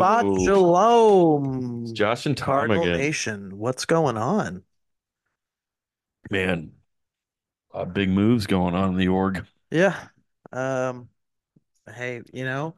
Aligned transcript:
Shabbat 0.00 0.44
shalom, 0.44 1.82
It's 1.82 1.92
Josh 1.92 2.26
and 2.26 2.36
Tom 2.36 2.46
Cardinal 2.46 2.82
again. 2.82 2.98
Nation. 2.98 3.58
What's 3.58 3.84
going 3.86 4.16
on? 4.16 4.62
Man, 6.30 6.72
a 7.72 7.78
lot 7.78 7.88
of 7.88 7.94
big 7.94 8.08
moves 8.08 8.46
going 8.46 8.74
on 8.74 8.90
in 8.90 8.96
the 8.96 9.08
org. 9.08 9.46
Yeah. 9.70 10.08
Um, 10.52 11.08
hey, 11.94 12.22
you 12.32 12.44
know, 12.44 12.74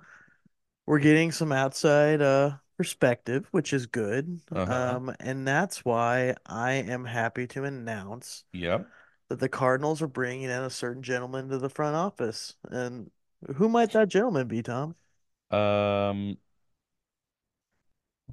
we're 0.87 0.99
getting 1.01 1.33
some 1.33 1.53
outside 1.53 2.23
uh 2.23 2.57
perspective, 2.77 3.49
which 3.51 3.73
is 3.73 3.87
good. 3.87 4.41
Uh-huh. 4.53 4.97
Um, 4.97 5.15
and 5.19 5.47
that's 5.47 5.85
why 5.85 6.37
I 6.47 6.73
am 6.75 7.05
happy 7.05 7.47
to 7.49 7.65
announce 7.65 8.45
Yep. 8.53 8.87
that 9.29 9.41
the 9.41 9.49
Cardinals 9.49 10.01
are 10.03 10.09
bringing 10.09 10.45
in 10.45 10.51
a 10.51 10.71
certain 10.71 11.03
gentleman 11.03 11.49
to 11.49 11.59
the 11.59 11.69
front 11.71 11.97
office. 11.97 12.55
And 12.71 13.11
who 13.57 13.69
might 13.69 13.93
that 13.93 14.09
gentleman 14.09 14.47
be, 14.47 14.63
Tom? 14.63 14.95
Um, 15.51 16.37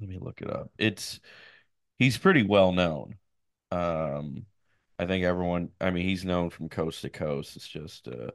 let 0.00 0.08
me 0.08 0.18
look 0.18 0.40
it 0.42 0.50
up. 0.50 0.70
It's 0.78 1.20
he's 1.98 2.18
pretty 2.18 2.42
well 2.42 2.72
known. 2.72 3.16
Um, 3.72 4.46
I 4.98 5.06
think 5.06 5.24
everyone, 5.24 5.70
I 5.80 5.90
mean, 5.90 6.04
he's 6.06 6.24
known 6.24 6.50
from 6.50 6.68
coast 6.68 7.02
to 7.02 7.10
coast. 7.10 7.56
It's 7.56 7.68
just 7.68 8.08
uh, 8.08 8.30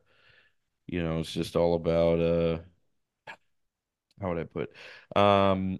you 0.88 1.04
know, 1.04 1.20
it's 1.22 1.34
just 1.34 1.56
all 1.58 1.76
about 1.76 2.20
uh 2.22 2.60
how 4.22 4.30
would 4.30 4.40
I 4.40 4.44
put? 4.44 4.70
Um, 5.16 5.80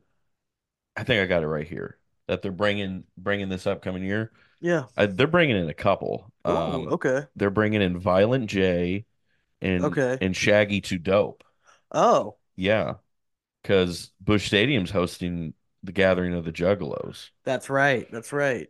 I 0.98 1.04
think 1.04 1.22
I 1.24 1.28
got 1.28 1.44
it 1.44 1.48
right 1.48 1.68
here. 1.68 1.98
That 2.28 2.42
they're 2.42 2.52
bringing 2.52 3.06
bringing 3.18 3.50
this 3.50 3.68
upcoming 3.68 4.04
year. 4.04 4.32
Yeah. 4.62 4.88
I, 4.98 5.08
they're 5.08 5.28
bringing 5.28 5.58
in 5.58 5.70
a 5.70 5.74
couple. 5.74 6.32
Oh, 6.46 6.86
Um, 6.86 6.88
okay. 6.88 7.28
they're 7.36 7.50
bringing 7.52 7.82
in 7.82 8.00
Violent 8.00 8.50
J 8.50 9.06
and 9.62 10.00
Okay. 10.00 10.22
and 10.22 10.36
Shaggy 10.36 10.82
2 10.82 11.00
Dope. 11.00 11.44
Oh, 11.92 12.38
Yeah, 12.56 12.96
because 13.64 14.12
Busch 14.22 14.48
Stadium's 14.48 14.92
hosting 14.92 15.54
the 15.84 15.92
Gathering 15.92 16.34
of 16.34 16.46
the 16.46 16.52
Juggalos. 16.52 17.30
that's 17.44 17.70
right. 17.70 18.08
That's 18.12 18.34
right. 18.34 18.70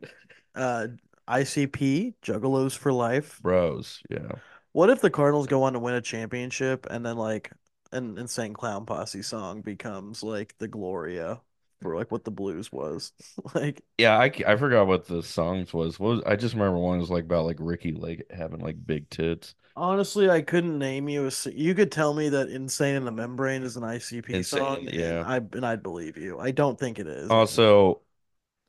Uh, 0.55 0.87
ICP, 1.27 2.15
Juggalos 2.21 2.77
for 2.77 2.91
life. 2.91 3.39
Bros, 3.41 4.01
yeah. 4.09 4.33
What 4.73 4.89
if 4.89 5.01
the 5.01 5.09
Cardinals 5.09 5.47
go 5.47 5.63
on 5.63 5.73
to 5.73 5.79
win 5.79 5.95
a 5.95 6.01
championship 6.01 6.87
and 6.89 7.05
then 7.05 7.17
like 7.17 7.51
an 7.91 8.17
insane 8.17 8.53
clown 8.53 8.85
posse 8.85 9.21
song 9.21 9.61
becomes 9.61 10.23
like 10.23 10.57
the 10.59 10.67
Gloria 10.67 11.41
for 11.81 11.95
like 11.95 12.11
what 12.11 12.23
the 12.25 12.31
blues 12.31 12.71
was? 12.71 13.13
Like 13.55 13.83
Yeah, 13.97 14.17
I, 14.17 14.31
I 14.47 14.55
forgot 14.55 14.87
what 14.87 15.05
the 15.05 15.21
songs 15.21 15.73
was. 15.73 15.99
What 15.99 16.09
was 16.09 16.23
I 16.25 16.35
just 16.35 16.55
remember 16.55 16.79
one 16.79 16.99
was 16.99 17.09
like 17.11 17.25
about 17.25 17.45
like 17.45 17.57
Ricky 17.59 17.91
like 17.93 18.25
having 18.31 18.59
like 18.59 18.83
big 18.85 19.09
tits. 19.09 19.53
honestly, 19.75 20.29
I 20.29 20.41
couldn't 20.41 20.77
name 20.79 21.09
you 21.09 21.27
a 21.27 21.31
you 21.51 21.73
could 21.75 21.91
tell 21.91 22.13
me 22.13 22.29
that 22.29 22.49
Insane 22.49 22.95
in 22.95 23.05
the 23.05 23.11
Membrane 23.11 23.63
is 23.63 23.77
an 23.77 23.83
ICP 23.83 24.41
Insane, 24.41 24.43
song 24.43 24.89
and 24.89 24.93
yeah. 24.93 25.25
I 25.25 25.37
and 25.37 25.65
I'd 25.65 25.83
believe 25.83 26.17
you. 26.17 26.39
I 26.39 26.51
don't 26.51 26.79
think 26.79 26.99
it 26.99 27.07
is. 27.07 27.31
Also, 27.31 28.01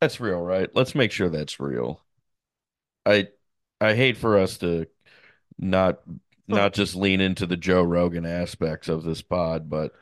that's 0.01 0.21
real, 0.21 0.41
right? 0.43 0.71
Let's 0.75 0.95
make 0.95 1.13
sure 1.13 1.31
that's 1.31 1.61
real. 1.61 2.03
I 3.07 3.29
I 3.81 3.95
hate 3.95 4.17
for 4.17 4.39
us 4.39 4.59
to 4.59 4.87
not 5.59 6.01
not 6.49 6.75
just 6.75 6.97
lean 6.97 7.21
into 7.23 7.47
the 7.47 7.59
Joe 7.59 7.83
Rogan 7.83 8.27
aspects 8.27 8.89
of 8.89 9.05
this 9.05 9.23
pod, 9.23 9.71
but 9.71 9.95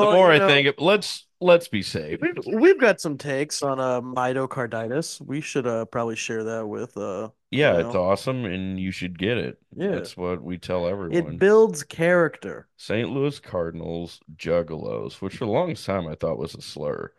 the 0.00 0.08
more 0.08 0.30
I 0.32 0.38
know, 0.38 0.40
think, 0.40 0.76
let's 0.78 1.25
let's 1.40 1.68
be 1.68 1.82
safe. 1.82 2.20
we've 2.20 2.44
we've 2.46 2.80
got 2.80 3.00
some 3.00 3.18
takes 3.18 3.62
on 3.62 3.80
uh 3.80 4.00
myocarditis. 4.00 5.20
We 5.20 5.40
should 5.40 5.66
uh 5.66 5.84
probably 5.86 6.16
share 6.16 6.44
that 6.44 6.66
with 6.66 6.96
uh 6.96 7.30
you 7.50 7.60
Yeah, 7.60 7.78
it's 7.78 7.94
awesome, 7.94 8.44
and 8.44 8.78
you 8.78 8.90
should 8.90 9.18
get 9.18 9.38
it. 9.38 9.58
Yeah. 9.74 9.90
That's 9.90 10.16
what 10.16 10.42
we 10.42 10.58
tell 10.58 10.86
everyone. 10.86 11.12
It 11.16 11.38
builds 11.38 11.82
character. 11.84 12.68
St. 12.76 13.10
Louis 13.10 13.38
Cardinals 13.40 14.20
Juggalos, 14.36 15.20
which 15.20 15.36
for 15.38 15.46
the 15.46 15.50
longest 15.52 15.86
time 15.86 16.06
I 16.06 16.14
thought 16.14 16.38
was 16.38 16.54
a 16.54 16.62
slur, 16.62 17.12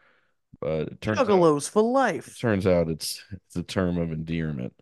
but 0.62 0.90
it 0.90 1.02
turns 1.02 1.30
out 1.30 1.30
Juggalos 1.30 1.70
for 1.70 1.84
it 2.26 2.34
life. 2.34 2.38
turns 2.40 2.68
out 2.68 2.90
it's 2.90 3.24
it's 3.32 3.56
a 3.56 3.64
term 3.64 3.98
of 3.98 4.12
endearment. 4.12 4.74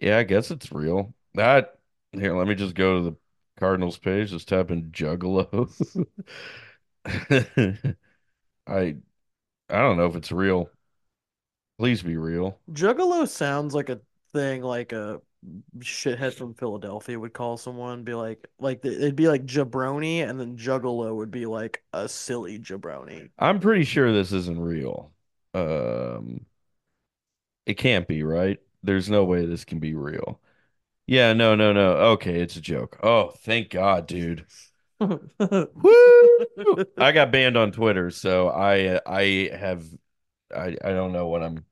Yeah, 0.00 0.18
I 0.18 0.22
guess 0.24 0.50
it's 0.50 0.72
real. 0.72 1.14
That 1.34 1.78
here, 2.12 2.36
let 2.36 2.48
me 2.48 2.54
just 2.54 2.74
go 2.74 2.98
to 2.98 3.10
the 3.10 3.16
Cardinals 3.58 3.98
page, 3.98 4.30
just 4.30 4.48
type 4.48 4.70
in 4.70 4.90
Juggalo. 4.92 5.68
I 8.68 8.96
I 9.70 9.78
don't 9.80 9.96
know 9.96 10.06
if 10.06 10.16
it's 10.16 10.32
real. 10.32 10.70
Please 11.78 12.02
be 12.02 12.16
real. 12.16 12.58
Juggalo 12.72 13.26
sounds 13.28 13.74
like 13.74 13.88
a 13.88 14.00
thing 14.32 14.62
like 14.62 14.92
a 14.92 15.20
shithead 15.78 16.34
from 16.34 16.54
Philadelphia 16.54 17.18
would 17.18 17.32
call 17.32 17.56
someone, 17.56 18.02
be 18.04 18.14
like, 18.14 18.46
like 18.58 18.84
it'd 18.84 19.16
be 19.16 19.28
like 19.28 19.46
jabroni, 19.46 20.28
and 20.28 20.38
then 20.38 20.56
Juggalo 20.56 21.14
would 21.14 21.30
be 21.30 21.46
like 21.46 21.82
a 21.92 22.08
silly 22.08 22.58
jabroni. 22.58 23.30
I'm 23.38 23.60
pretty 23.60 23.84
sure 23.84 24.12
this 24.12 24.32
isn't 24.32 24.60
real. 24.60 25.12
Um, 25.54 26.46
it 27.66 27.74
can't 27.74 28.08
be, 28.08 28.22
right? 28.22 28.58
There's 28.82 29.10
no 29.10 29.24
way 29.24 29.44
this 29.46 29.64
can 29.64 29.78
be 29.78 29.94
real. 29.94 30.40
Yeah, 31.06 31.32
no, 31.34 31.54
no, 31.56 31.72
no. 31.72 31.92
Okay, 32.14 32.40
it's 32.40 32.56
a 32.56 32.60
joke. 32.60 32.98
Oh, 33.02 33.30
thank 33.30 33.70
God, 33.70 34.06
dude. 34.06 34.46
Woo! 35.00 36.78
I 36.98 37.12
got 37.12 37.30
banned 37.32 37.56
on 37.56 37.72
Twitter, 37.72 38.10
so 38.10 38.48
I 38.48 39.00
I 39.06 39.50
have 39.56 39.84
I 40.54 40.76
I 40.84 40.90
don't 40.92 41.12
know 41.12 41.28
what 41.28 41.42
I'm 41.42 41.64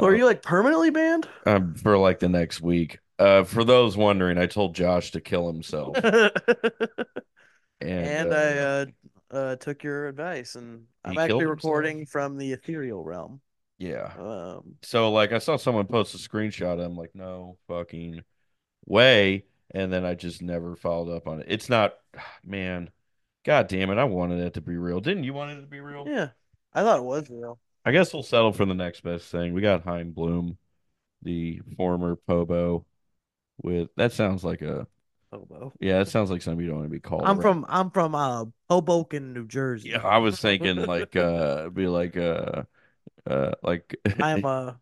Are 0.00 0.14
you 0.14 0.24
like 0.26 0.42
permanently 0.42 0.90
banned? 0.90 1.28
um 1.46 1.74
for 1.74 1.98
like 1.98 2.18
the 2.18 2.28
next 2.28 2.60
week. 2.60 2.98
Uh, 3.18 3.44
for 3.44 3.62
those 3.64 3.96
wondering, 3.96 4.38
I 4.38 4.46
told 4.46 4.74
Josh 4.74 5.12
to 5.12 5.20
kill 5.20 5.46
himself, 5.46 6.02
and 7.80 8.20
And 8.20 8.32
I 8.32 8.58
uh, 8.58 8.58
uh, 8.58 8.86
uh 9.30 9.56
took 9.56 9.82
your 9.82 10.08
advice, 10.08 10.54
and 10.56 10.86
I'm 11.04 11.18
actually 11.18 11.46
himself. 11.46 11.46
recording 11.46 12.06
from 12.06 12.36
the 12.38 12.52
ethereal 12.52 13.04
realm. 13.04 13.40
Yeah. 13.78 14.14
Um, 14.16 14.78
So 14.82 15.12
like 15.12 15.32
I 15.32 15.38
saw 15.38 15.56
someone 15.56 15.86
post 15.86 16.14
a 16.14 16.18
screenshot. 16.18 16.84
I'm 16.84 16.96
like, 16.96 17.14
no 17.14 17.58
fucking 17.68 18.24
way. 18.86 19.46
And 19.74 19.92
then 19.92 20.04
I 20.04 20.14
just 20.14 20.42
never 20.42 20.76
followed 20.76 21.14
up 21.14 21.26
on 21.26 21.40
it. 21.40 21.46
It's 21.48 21.68
not, 21.68 21.94
man. 22.44 22.90
God 23.44 23.66
damn 23.66 23.90
it. 23.90 23.98
I 23.98 24.04
wanted 24.04 24.40
it 24.40 24.54
to 24.54 24.60
be 24.60 24.76
real. 24.76 25.00
Didn't 25.00 25.24
you 25.24 25.34
want 25.34 25.50
it 25.50 25.60
to 25.60 25.66
be 25.66 25.80
real? 25.80 26.06
yeah, 26.06 26.28
I 26.72 26.82
thought 26.82 27.00
it 27.00 27.04
was 27.04 27.28
real. 27.28 27.58
I 27.84 27.90
guess 27.90 28.14
we'll 28.14 28.22
settle 28.22 28.52
for 28.52 28.64
the 28.64 28.74
next 28.74 29.02
best 29.02 29.26
thing. 29.26 29.52
We 29.52 29.62
got 29.62 29.82
Chaim 29.82 30.12
Bloom, 30.12 30.56
the 31.22 31.60
former 31.76 32.14
Pobo, 32.14 32.86
with 33.60 33.88
that 33.96 34.12
sounds 34.12 34.44
like 34.44 34.62
a 34.62 34.86
Hobo. 35.32 35.72
yeah, 35.80 35.98
that 35.98 36.08
sounds 36.08 36.30
like 36.30 36.42
something 36.42 36.64
you 36.64 36.70
don't 36.70 36.80
want 36.80 36.90
to 36.90 36.94
be 36.94 37.00
called. 37.00 37.22
I'm 37.24 37.40
around. 37.40 37.40
from 37.40 37.66
I'm 37.68 37.90
from 37.90 38.14
uh 38.14 38.44
Hoboken, 38.70 39.32
New 39.32 39.46
Jersey. 39.46 39.90
Yeah, 39.90 40.06
I 40.06 40.18
was 40.18 40.38
thinking 40.40 40.76
like 40.76 41.16
uh 41.16 41.68
be 41.70 41.88
like 41.88 42.16
uh 42.16 42.62
uh 43.26 43.52
like 43.62 43.96
I'm 44.20 44.44
uh 44.44 44.72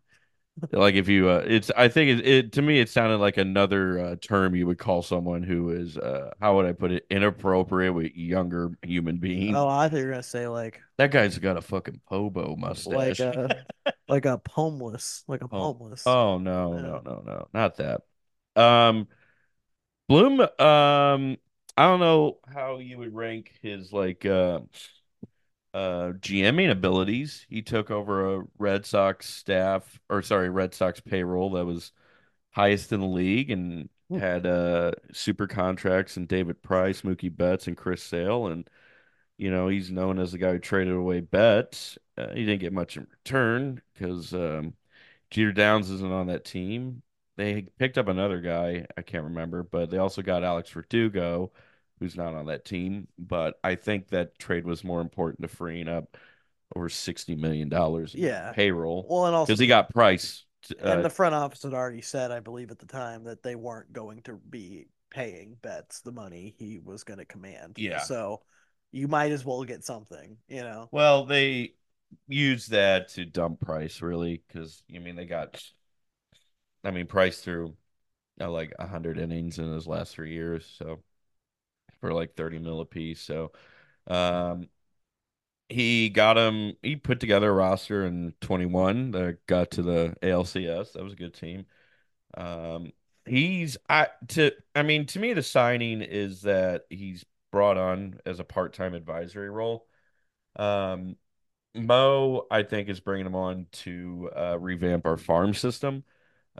like 0.71 0.95
if 0.95 1.07
you 1.09 1.29
uh 1.29 1.43
it's 1.45 1.71
I 1.75 1.87
think 1.87 2.19
it, 2.19 2.27
it 2.27 2.51
to 2.53 2.61
me 2.61 2.79
it 2.79 2.89
sounded 2.89 3.17
like 3.17 3.37
another 3.37 3.99
uh, 3.99 4.15
term 4.21 4.55
you 4.55 4.67
would 4.67 4.77
call 4.79 5.01
someone 5.01 5.43
who 5.43 5.69
is 5.71 5.97
uh 5.97 6.31
how 6.39 6.55
would 6.57 6.65
I 6.65 6.73
put 6.73 6.91
it 6.91 7.05
inappropriate 7.09 7.93
with 7.93 8.13
younger 8.15 8.71
human 8.83 9.17
being. 9.17 9.53
oh 9.53 9.67
I 9.67 9.87
thought 9.89 9.97
you 9.97 10.05
were 10.05 10.11
gonna 10.11 10.23
say 10.23 10.47
like 10.47 10.81
That 10.97 11.11
guy's 11.11 11.37
got 11.37 11.57
a 11.57 11.61
fucking 11.61 12.01
pobo 12.07 12.55
mustache 12.55 12.85
like 12.85 13.19
uh 13.19 13.49
like 14.07 14.25
a 14.25 14.41
homeless 14.49 15.23
like 15.27 15.41
a 15.41 15.47
Oh, 15.51 15.73
homeless. 15.87 16.05
oh 16.05 16.37
no, 16.37 16.77
Yeah. 16.77 16.79
no, 16.79 17.01
no, 17.03 17.21
no, 17.25 17.47
not 17.53 17.77
that. 17.77 18.01
Um, 18.55 19.07
Bloom. 20.07 20.41
Um, 20.41 21.37
I 21.77 21.83
don't 21.87 21.99
know 21.99 22.39
how 22.53 22.77
you 22.79 22.97
would 22.97 23.15
rank 23.15 23.53
his 23.61 23.93
like 23.93 24.25
uh, 24.25 24.59
uh 25.73 26.13
GMing 26.19 26.69
abilities. 26.71 27.45
He 27.49 27.61
took 27.61 27.91
over 27.91 28.37
a 28.39 28.43
Red 28.57 28.85
Sox 28.85 29.27
staff, 29.29 29.99
or 30.09 30.21
sorry, 30.21 30.49
Red 30.49 30.73
Sox 30.73 30.99
payroll 30.99 31.51
that 31.51 31.65
was 31.65 31.91
highest 32.51 32.91
in 32.93 33.01
the 33.01 33.07
league, 33.07 33.51
and 33.51 33.89
Hmm. 34.09 34.17
had 34.19 34.45
uh 34.45 34.93
super 35.13 35.47
contracts 35.47 36.17
and 36.17 36.27
David 36.27 36.61
Price, 36.63 37.01
Mookie 37.03 37.35
Betts, 37.35 37.67
and 37.67 37.77
Chris 37.77 38.03
Sale, 38.03 38.47
and 38.47 38.69
you 39.37 39.51
know 39.51 39.67
he's 39.67 39.91
known 39.91 40.19
as 40.19 40.31
the 40.31 40.37
guy 40.37 40.51
who 40.53 40.59
traded 40.59 40.93
away 40.95 41.21
Betts. 41.21 41.97
Uh, 42.17 42.29
he 42.33 42.45
didn't 42.45 42.61
get 42.61 42.73
much 42.73 42.97
in 42.97 43.07
return 43.09 43.81
because 43.93 44.33
um, 44.33 44.73
Jeter 45.31 45.51
Downs 45.53 45.89
isn't 45.91 46.11
on 46.13 46.27
that 46.27 46.45
team. 46.45 47.03
They 47.37 47.63
picked 47.79 47.97
up 47.97 48.07
another 48.07 48.41
guy, 48.41 48.87
I 48.97 49.01
can't 49.03 49.25
remember, 49.25 49.63
but 49.63 49.89
they 49.91 49.97
also 49.97 50.21
got 50.21 50.43
Alex 50.43 50.69
Verdugo, 50.71 51.51
who's 52.01 52.17
not 52.17 52.35
on 52.35 52.47
that 52.47 52.65
team. 52.65 53.07
But 53.19 53.55
I 53.63 53.75
think 53.75 54.09
that 54.09 54.39
trade 54.39 54.65
was 54.65 54.83
more 54.83 55.01
important 55.01 55.43
to 55.43 55.49
freeing 55.49 55.89
up 55.89 56.17
over 56.75 56.89
$60 56.89 57.35
million 57.37 57.73
in 57.73 58.07
Yeah. 58.21 58.53
payroll 58.53 59.03
Well, 59.09 59.27
and 59.27 59.35
also 59.35 59.53
because 59.53 59.59
he 59.59 59.67
got 59.67 59.91
Price. 59.91 60.45
and 60.79 61.03
Uh, 61.03 61.03
the 61.03 61.09
front 61.09 61.35
office 61.35 61.63
had 61.63 61.73
already 61.73 62.01
said, 62.01 62.31
I 62.31 62.39
believe 62.39 62.71
at 62.71 62.79
the 62.79 62.85
time, 62.85 63.23
that 63.25 63.43
they 63.43 63.55
weren't 63.55 63.93
going 63.93 64.21
to 64.23 64.33
be 64.49 64.87
paying 65.09 65.57
Betts 65.61 66.01
the 66.01 66.11
money 66.11 66.55
he 66.57 66.79
was 66.79 67.03
going 67.03 67.19
to 67.19 67.25
command. 67.25 67.77
Yeah. 67.77 67.99
So 68.05 68.41
you 68.91 69.07
might 69.07 69.31
as 69.31 69.45
well 69.45 69.63
get 69.63 69.83
something, 69.83 70.37
you 70.47 70.61
know. 70.61 70.89
well, 70.91 71.25
they 71.25 71.75
used 72.27 72.71
that 72.71 73.09
to 73.09 73.25
dump 73.25 73.59
Price, 73.61 74.01
really, 74.01 74.41
because, 74.47 74.83
I 74.93 74.99
mean, 74.99 75.15
they 75.15 75.25
got, 75.25 75.61
I 76.83 76.91
mean, 76.91 77.07
Price 77.07 77.41
threw 77.41 77.75
uh, 78.39 78.49
like 78.49 78.73
100 78.77 79.19
innings 79.19 79.59
in 79.59 79.73
his 79.73 79.87
last 79.87 80.15
three 80.15 80.33
years. 80.33 80.65
So 80.77 81.03
for 82.01 82.13
like 82.13 82.35
30 82.35 82.59
mil 82.59 82.81
a 82.81 82.85
piece. 82.85 83.21
So, 83.21 83.51
um, 84.07 84.67
he 85.69 86.09
got 86.09 86.37
him. 86.37 86.73
He 86.83 86.95
put 86.97 87.19
together 87.19 87.49
a 87.49 87.53
roster 87.53 88.05
in 88.05 88.33
21 88.41 89.11
that 89.11 89.45
got 89.47 89.71
to 89.71 89.81
the 89.81 90.15
ALCS. 90.21 90.93
That 90.93 91.03
was 91.03 91.13
a 91.13 91.15
good 91.15 91.33
team. 91.33 91.65
Um, 92.35 92.91
he's 93.25 93.77
I 93.89 94.07
to 94.29 94.51
I 94.75 94.83
mean 94.83 95.05
to 95.07 95.19
me 95.19 95.33
the 95.33 95.43
signing 95.43 96.01
is 96.01 96.41
that 96.43 96.85
he's 96.89 97.25
brought 97.51 97.77
on 97.77 98.19
as 98.25 98.39
a 98.39 98.43
part-time 98.43 98.93
advisory 98.93 99.49
role. 99.49 99.87
Um, 100.57 101.17
Mo, 101.75 102.47
I 102.51 102.63
think, 102.63 102.89
is 102.89 102.99
bringing 102.99 103.25
him 103.25 103.35
on 103.35 103.67
to 103.71 104.29
uh, 104.35 104.57
revamp 104.59 105.05
our 105.05 105.17
farm 105.17 105.53
system. 105.53 106.03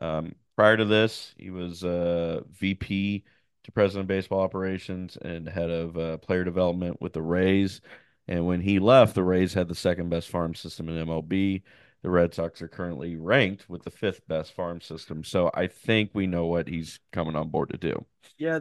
Um, 0.01 0.35
prior 0.55 0.77
to 0.77 0.85
this, 0.85 1.33
he 1.37 1.49
was 1.51 1.83
uh, 1.83 2.41
VP 2.49 3.25
to 3.63 3.71
President 3.71 4.03
of 4.03 4.07
Baseball 4.07 4.41
Operations 4.41 5.17
and 5.17 5.47
head 5.47 5.69
of 5.69 5.97
uh, 5.97 6.17
player 6.17 6.43
development 6.43 7.01
with 7.01 7.13
the 7.13 7.21
Rays. 7.21 7.81
And 8.27 8.45
when 8.47 8.61
he 8.61 8.79
left, 8.79 9.15
the 9.15 9.23
Rays 9.23 9.53
had 9.53 9.67
the 9.67 9.75
second 9.75 10.09
best 10.09 10.29
farm 10.29 10.55
system 10.55 10.89
in 10.89 10.95
MLB. 11.07 11.63
The 12.01 12.09
Red 12.09 12.33
Sox 12.33 12.61
are 12.61 12.67
currently 12.67 13.15
ranked 13.15 13.69
with 13.69 13.83
the 13.83 13.91
fifth 13.91 14.27
best 14.27 14.53
farm 14.53 14.81
system. 14.81 15.23
So 15.23 15.51
I 15.53 15.67
think 15.67 16.11
we 16.13 16.27
know 16.27 16.45
what 16.47 16.67
he's 16.67 16.99
coming 17.11 17.35
on 17.35 17.49
board 17.49 17.69
to 17.69 17.77
do. 17.77 18.05
Yeah, 18.37 18.59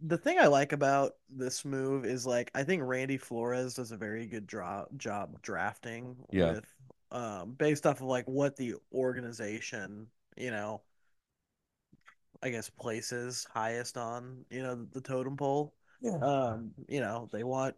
the 0.00 0.18
thing 0.18 0.38
I 0.38 0.46
like 0.46 0.72
about 0.72 1.12
this 1.28 1.64
move 1.64 2.04
is 2.04 2.26
like 2.26 2.50
I 2.54 2.64
think 2.64 2.82
Randy 2.84 3.18
Flores 3.18 3.74
does 3.74 3.92
a 3.92 3.96
very 3.96 4.26
good 4.26 4.48
job 4.48 4.88
drafting 5.42 6.16
Yeah. 6.30 6.52
with 6.52 6.64
um 7.12 7.54
based 7.54 7.86
off 7.86 7.96
of 8.00 8.06
like 8.06 8.26
what 8.26 8.56
the 8.56 8.74
organization, 8.92 10.08
you 10.36 10.50
know, 10.50 10.82
I 12.42 12.50
guess 12.50 12.70
places 12.70 13.46
highest 13.52 13.96
on, 13.96 14.44
you 14.50 14.62
know, 14.62 14.86
the 14.92 15.00
totem 15.00 15.36
pole. 15.36 15.74
Yeah. 16.00 16.16
Um, 16.16 16.70
you 16.88 17.00
know, 17.00 17.28
they 17.32 17.44
want 17.44 17.74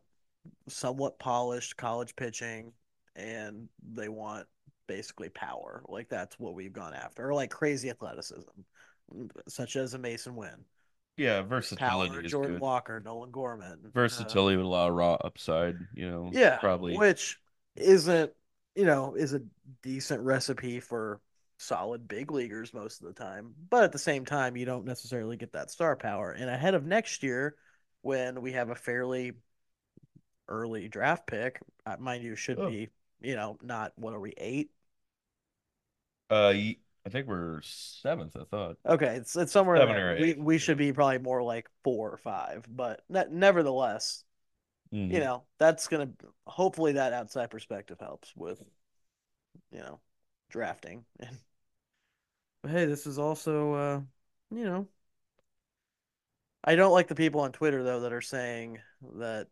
somewhat 0.69 1.19
polished 1.19 1.77
college 1.77 2.15
pitching 2.17 2.73
and 3.17 3.69
they 3.95 4.09
want 4.09 4.47
basically 4.87 5.29
power. 5.31 5.83
Like 5.89 6.09
that's 6.09 6.39
what 6.39 6.55
we've 6.55 6.73
gone 6.73 6.95
after. 6.95 7.29
Or 7.29 7.35
like 7.35 7.51
crazy 7.51 7.91
athleticism, 7.91 8.51
such 9.49 9.77
as 9.77 9.95
a 9.95 9.99
Masyn 9.99 10.35
Winn. 10.35 10.65
Yeah, 11.17 11.43
versatility 11.43 12.11
Power, 12.11 12.21
is 12.23 12.31
Jordan 12.31 12.53
good. 12.53 12.61
Walker, 12.61 13.03
Nolan 13.05 13.31
Gorman. 13.31 13.79
Uh, 13.85 13.89
Versatility 13.93 14.57
with 14.57 14.65
a 14.65 14.69
lot 14.69 14.89
of 14.89 14.95
raw 14.95 15.15
upside, 15.23 15.77
you 15.95 16.11
know, 16.11 16.31
yeah, 16.33 16.57
probably. 16.57 16.97
which 16.97 17.39
isn't, 17.77 18.33
you 18.75 18.85
know, 18.87 19.15
is 19.15 19.35
a 19.35 19.43
decent 19.83 20.23
recipe 20.23 20.81
for 20.81 21.21
solid 21.63 22.09
big 22.09 22.31
leaguers 22.31 22.75
most 22.75 23.01
of 23.03 23.07
the 23.09 23.15
time. 23.15 23.55
But 23.71 23.85
at 23.85 23.93
the 23.93 23.99
same 23.99 24.25
time, 24.25 24.57
you 24.57 24.65
don't 24.67 24.85
necessarily 24.87 25.37
get 25.37 25.53
that 25.53 25.71
star 25.71 25.97
power. 25.97 26.33
And 26.33 26.51
ahead 26.51 26.75
of 26.75 26.85
next 26.85 27.23
year, 27.23 27.57
when 28.03 28.43
we 28.43 28.53
have 28.53 28.71
a 28.71 28.75
fairly 28.75 29.33
early 30.49 30.89
draft 30.89 31.27
pick, 31.27 31.61
uh, 31.87 31.97
mind 31.99 32.23
you, 32.23 32.37
should 32.37 32.63
Oh. 32.63 32.63
be, 32.63 32.89
you 33.21 33.35
know, 33.37 33.59
not 33.63 33.93
what 33.97 34.15
are 34.15 34.21
we, 34.21 34.33
eight? 34.37 34.71
Uh, 36.31 36.53
I 37.05 37.09
think 37.11 37.27
we're 37.27 37.61
seventh, 37.63 38.37
I 38.37 38.45
thought. 38.45 38.79
Okay, 38.85 39.17
it's 39.17 39.37
it's 39.37 39.53
somewhere 39.53 39.79
Seven 39.79 39.97
there. 39.97 39.97
or 39.99 40.15
We 40.17 40.17
eight. 40.17 40.33
we 40.35 40.35
we 40.35 40.59
should 40.59 40.77
be 40.79 40.93
probably 40.93 41.19
more 41.19 41.43
like 41.43 41.69
four 41.85 42.11
or 42.11 42.17
five, 42.17 42.65
but 42.69 43.03
ne 43.09 43.25
nevertheless, 43.31 44.25
you 45.09 45.21
hmm 45.21 45.23
know, 45.23 45.45
that's 45.59 45.89
gonna 45.89 46.11
hopefully 46.47 46.93
that 46.95 47.13
outside 47.15 47.51
perspective 47.51 47.99
helps 48.01 48.35
with, 48.37 48.63
you 49.71 49.79
know, 49.79 50.01
drafting. 50.51 51.05
And 51.21 51.39
hey, 52.67 52.87
this 52.87 53.07
is 53.07 53.19
also 53.19 53.73
uh, 53.75 54.01
you 54.51 54.65
know, 54.65 54.89
I 56.65 56.77
don't 56.77 56.93
like 56.93 57.09
the 57.09 57.15
people 57.15 57.41
on 57.41 57.53
Twitter 57.53 57.83
though 57.83 58.01
that 58.01 58.13
are 58.13 58.21
saying 58.21 58.79
that 59.19 59.49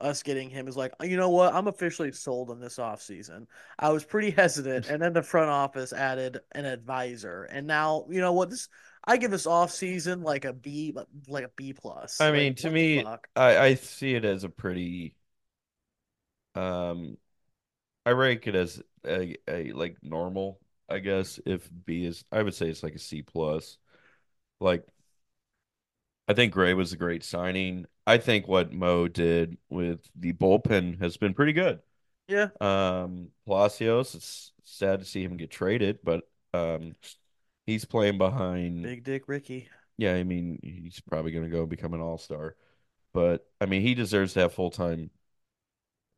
us 0.00 0.22
getting 0.22 0.50
him 0.50 0.66
is 0.68 0.76
like, 0.76 0.92
you 1.02 1.16
know 1.16 1.30
what, 1.30 1.54
I'm 1.54 1.66
officially 1.68 2.12
sold 2.12 2.50
on 2.50 2.60
this 2.60 2.78
off 2.78 3.00
season. 3.02 3.46
I 3.78 3.90
was 3.90 4.04
pretty 4.04 4.30
hesitant, 4.30 4.86
and 4.86 5.00
then 5.02 5.12
the 5.12 5.22
front 5.22 5.50
office 5.50 5.92
added 5.92 6.40
an 6.52 6.64
advisor, 6.64 7.44
and 7.44 7.66
now 7.66 8.06
you 8.10 8.20
know 8.20 8.32
what 8.32 8.50
this. 8.50 8.68
I 9.06 9.18
give 9.18 9.30
this 9.30 9.46
off 9.46 9.70
season 9.70 10.22
like 10.22 10.46
a 10.46 10.52
B, 10.54 10.96
like 11.28 11.44
a 11.44 11.50
B 11.56 11.72
plus. 11.74 12.28
I 12.28 12.30
Like 12.32 12.32
mean, 12.32 12.54
to 12.56 12.70
me. 12.70 13.10
I 13.36 13.56
I 13.58 13.74
see 13.74 14.14
it 14.14 14.24
as 14.24 14.44
a 14.44 14.48
pretty 14.48 15.14
um, 16.54 17.16
I 18.06 18.10
rank 18.12 18.46
it 18.46 18.54
as 18.54 18.82
a, 19.06 19.36
a 19.48 19.72
like 19.72 19.98
normal, 20.02 20.60
I 20.88 20.98
guess. 20.98 21.40
If 21.46 21.68
B 21.84 22.04
is, 22.04 22.24
I 22.30 22.42
would 22.42 22.54
say 22.54 22.68
it's 22.68 22.82
like 22.82 22.94
a 22.94 22.98
C 22.98 23.22
plus. 23.22 23.78
Like, 24.60 24.86
I 26.28 26.32
think 26.34 26.52
Gray 26.52 26.74
was 26.74 26.92
a 26.92 26.96
great 26.96 27.24
signing. 27.24 27.86
I 28.06 28.18
think 28.18 28.48
what 28.48 28.72
Mo 28.72 29.08
did 29.08 29.58
with 29.68 30.08
the 30.14 30.32
bullpen 30.32 31.00
has 31.00 31.16
been 31.16 31.34
pretty 31.34 31.52
good. 31.52 31.80
Yeah, 32.28 32.48
Um, 32.60 33.28
Palacios, 33.46 34.14
it's 34.14 34.52
sad 34.62 35.00
to 35.00 35.04
see 35.04 35.22
him 35.22 35.36
get 35.36 35.50
traded, 35.50 35.98
but 36.02 36.26
um, 36.54 36.94
he's 37.66 37.84
playing 37.84 38.16
behind. 38.16 38.82
Big 38.82 39.04
Dick 39.04 39.24
Ricky. 39.26 39.68
Yeah, 39.98 40.14
I 40.14 40.24
mean, 40.24 40.58
he's 40.62 41.00
probably 41.00 41.32
going 41.32 41.44
to 41.44 41.50
go 41.50 41.66
become 41.66 41.92
an 41.92 42.00
all-star. 42.00 42.56
But 43.12 43.46
I 43.60 43.66
mean, 43.66 43.82
he 43.82 43.94
deserves 43.94 44.32
to 44.32 44.40
have 44.40 44.54
full-time 44.54 45.10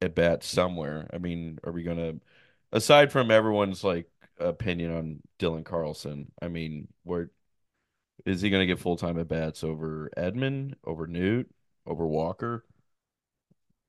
at 0.00 0.14
bat 0.14 0.44
somewhere. 0.44 1.10
I 1.12 1.18
mean, 1.18 1.58
are 1.64 1.72
we 1.72 1.82
going 1.82 1.98
to, 1.98 2.20
aside 2.72 3.10
from 3.12 3.30
everyone's 3.30 3.82
like 3.82 4.08
opinion 4.38 4.92
on 4.92 5.22
Dylan 5.38 5.64
Carlson, 5.64 6.32
I 6.42 6.48
mean, 6.48 6.88
where 7.04 7.30
is 8.26 8.40
he 8.42 8.50
going 8.50 8.62
to 8.62 8.66
get 8.66 8.80
full-time 8.80 9.18
at 9.18 9.28
bats 9.28 9.64
over 9.64 10.10
Edman, 10.16 10.74
over 10.84 11.06
Newt, 11.06 11.50
over 11.86 12.06
Walker? 12.06 12.64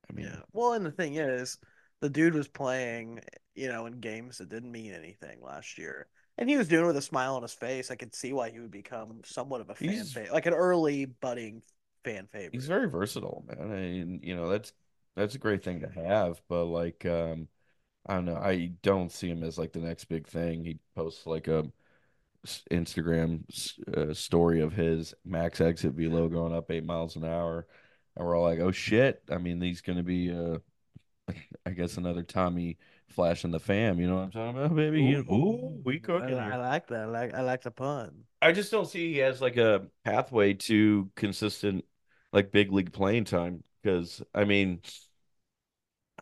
I 0.09 0.13
Yeah. 0.17 0.27
mean, 0.27 0.44
Well, 0.53 0.73
and 0.73 0.85
the 0.85 0.91
thing 0.91 1.15
is, 1.15 1.57
the 2.01 2.09
dude 2.09 2.33
was 2.33 2.47
playing, 2.47 3.21
you 3.55 3.67
know, 3.69 3.85
in 3.85 3.99
games 3.99 4.38
that 4.38 4.49
didn't 4.49 4.71
mean 4.71 4.94
anything 4.94 5.41
last 5.41 5.77
year. 5.77 6.07
And 6.38 6.49
he 6.49 6.57
was 6.57 6.67
doing 6.67 6.83
it 6.83 6.88
with 6.88 6.97
a 6.97 7.01
smile 7.01 7.35
on 7.35 7.41
his 7.41 7.53
face. 7.53 7.89
I 7.89 7.95
could 7.95 8.13
see 8.13 8.33
why 8.33 8.49
he 8.51 8.59
would 8.59 8.71
become 8.71 9.21
somewhat 9.25 9.61
of 9.61 9.69
a 9.69 9.75
fan 9.75 10.09
favorite, 10.09 10.33
like 10.33 10.45
an 10.45 10.53
early 10.53 11.05
budding 11.05 11.63
fan 12.03 12.27
favorite. 12.27 12.51
he's 12.51 12.67
very 12.67 12.89
versatile, 12.89 13.45
man. 13.47 13.71
And 13.71 14.23
you 14.23 14.35
know, 14.35 14.49
that's 14.49 14.73
that's 15.16 15.35
a 15.35 15.39
great 15.39 15.63
thing 15.63 15.81
to 15.81 15.89
have, 15.89 16.42
but 16.47 16.66
like 16.66 17.06
um 17.06 17.47
I 18.07 18.16
don't 18.16 18.26
know. 18.26 18.37
I 18.37 18.71
don't 18.83 19.11
see 19.11 19.30
him 19.30 19.44
as 19.44 19.57
like 19.57 19.73
the 19.73 19.80
next 19.80 20.06
big 20.06 20.28
thing. 20.28 20.64
He 20.64 20.80
posts 20.95 21.26
like 21.28 21.47
a 21.47 21.66
Instagram 22.71 23.44
uh, 23.95 24.14
story 24.14 24.61
of 24.61 24.73
his 24.73 25.14
max 25.26 25.59
exit 25.59 25.94
velo 25.94 26.30
going 26.30 26.54
up 26.54 26.71
eight 26.71 26.85
miles 26.85 27.16
an 27.16 27.26
hour, 27.26 27.68
and 28.16 28.26
we're 28.26 28.35
all 28.35 28.44
like, 28.44 28.59
"Oh 28.59 28.71
shit!" 28.71 29.21
I 29.30 29.37
mean, 29.37 29.61
he's 29.61 29.81
going 29.81 29.97
to 29.97 30.04
be, 30.04 30.31
uh, 30.31 30.59
I 31.66 31.71
guess, 31.71 31.97
another 31.97 32.23
Tommy 32.23 32.78
Flash 33.09 33.44
in 33.44 33.52
the 33.52 33.59
fam. 33.59 33.99
You 33.99 34.07
know 34.07 34.16
what 34.16 34.23
I'm 34.23 34.31
talking 34.31 34.57
about, 34.57 34.76
baby? 34.76 35.06
He, 35.06 35.14
ooh, 35.14 35.81
we 35.83 35.99
cooking 35.99 36.37
I 36.37 36.52
here. 36.52 36.61
like 36.61 36.87
that. 36.87 37.02
I 37.02 37.06
like 37.06 37.33
I 37.33 37.42
like 37.42 37.64
the 37.64 37.71
pun. 37.71 38.23
I 38.42 38.52
just 38.52 38.71
don't 38.71 38.87
see 38.87 39.14
he 39.14 39.19
has 39.19 39.42
like 39.42 39.57
a 39.57 39.87
pathway 40.06 40.54
to 40.54 41.09
consistent, 41.16 41.85
like 42.31 42.52
big 42.52 42.71
league 42.71 42.94
playing 42.94 43.26
time. 43.26 43.64
Because 43.81 44.21
I 44.33 44.45
mean, 44.45 44.81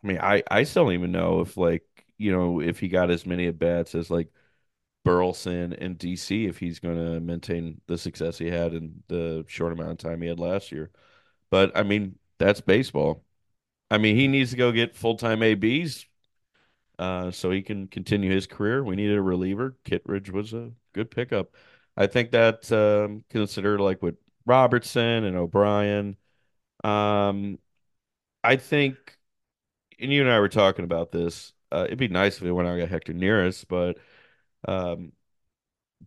I 0.02 0.06
mean, 0.06 0.18
I 0.20 0.42
I 0.50 0.62
still 0.64 0.84
don't 0.84 0.94
even 0.94 1.12
know 1.12 1.40
if 1.40 1.56
like 1.56 1.84
you 2.18 2.32
know 2.32 2.60
if 2.60 2.78
he 2.80 2.88
got 2.88 3.10
as 3.10 3.26
many 3.26 3.46
at 3.46 3.58
bats 3.58 3.94
as 3.94 4.10
like 4.10 4.30
Burleson 5.04 5.74
and 5.74 5.98
DC 5.98 6.46
if 6.46 6.58
he's 6.58 6.80
going 6.80 6.96
to 6.98 7.20
maintain 7.20 7.80
the 7.86 7.98
success 7.98 8.38
he 8.38 8.48
had 8.50 8.74
in 8.74 9.02
the 9.08 9.44
short 9.48 9.72
amount 9.72 9.92
of 9.92 9.98
time 9.98 10.22
he 10.22 10.28
had 10.28 10.40
last 10.40 10.72
year. 10.72 10.90
But 11.50 11.76
I 11.76 11.82
mean, 11.84 12.18
that's 12.38 12.60
baseball. 12.62 13.24
I 13.90 13.98
mean, 13.98 14.16
he 14.16 14.28
needs 14.28 14.50
to 14.52 14.56
go 14.56 14.72
get 14.72 14.96
full-time 14.96 15.42
ABs 15.42 16.06
uh, 16.98 17.30
so 17.30 17.50
he 17.50 17.62
can 17.62 17.88
continue 17.88 18.30
his 18.32 18.46
career. 18.46 18.84
We 18.84 18.96
needed 18.96 19.18
a 19.18 19.22
reliever. 19.22 19.76
Kittredge 19.84 20.30
was 20.30 20.52
a 20.54 20.72
good 20.94 21.10
pickup. 21.10 21.54
I 21.96 22.06
think 22.06 22.32
that 22.32 22.70
um, 22.72 23.24
considered 23.30 23.80
like 23.80 24.02
with 24.02 24.16
Robertson 24.46 25.24
and 25.24 25.36
O'Brien. 25.36 26.16
Um, 26.84 27.58
I 28.44 28.56
think, 28.56 29.15
and 29.98 30.12
you 30.12 30.22
and 30.22 30.30
I 30.30 30.40
were 30.40 30.48
talking 30.48 30.84
about 30.84 31.12
this. 31.12 31.52
Uh, 31.72 31.84
it'd 31.86 31.98
be 31.98 32.08
nice 32.08 32.36
if 32.36 32.44
it 32.44 32.52
went 32.52 32.68
out 32.68 32.72
and 32.72 32.80
got 32.80 32.90
Hector 32.90 33.12
Neris, 33.12 33.64
but 33.68 33.98
um, 34.68 35.12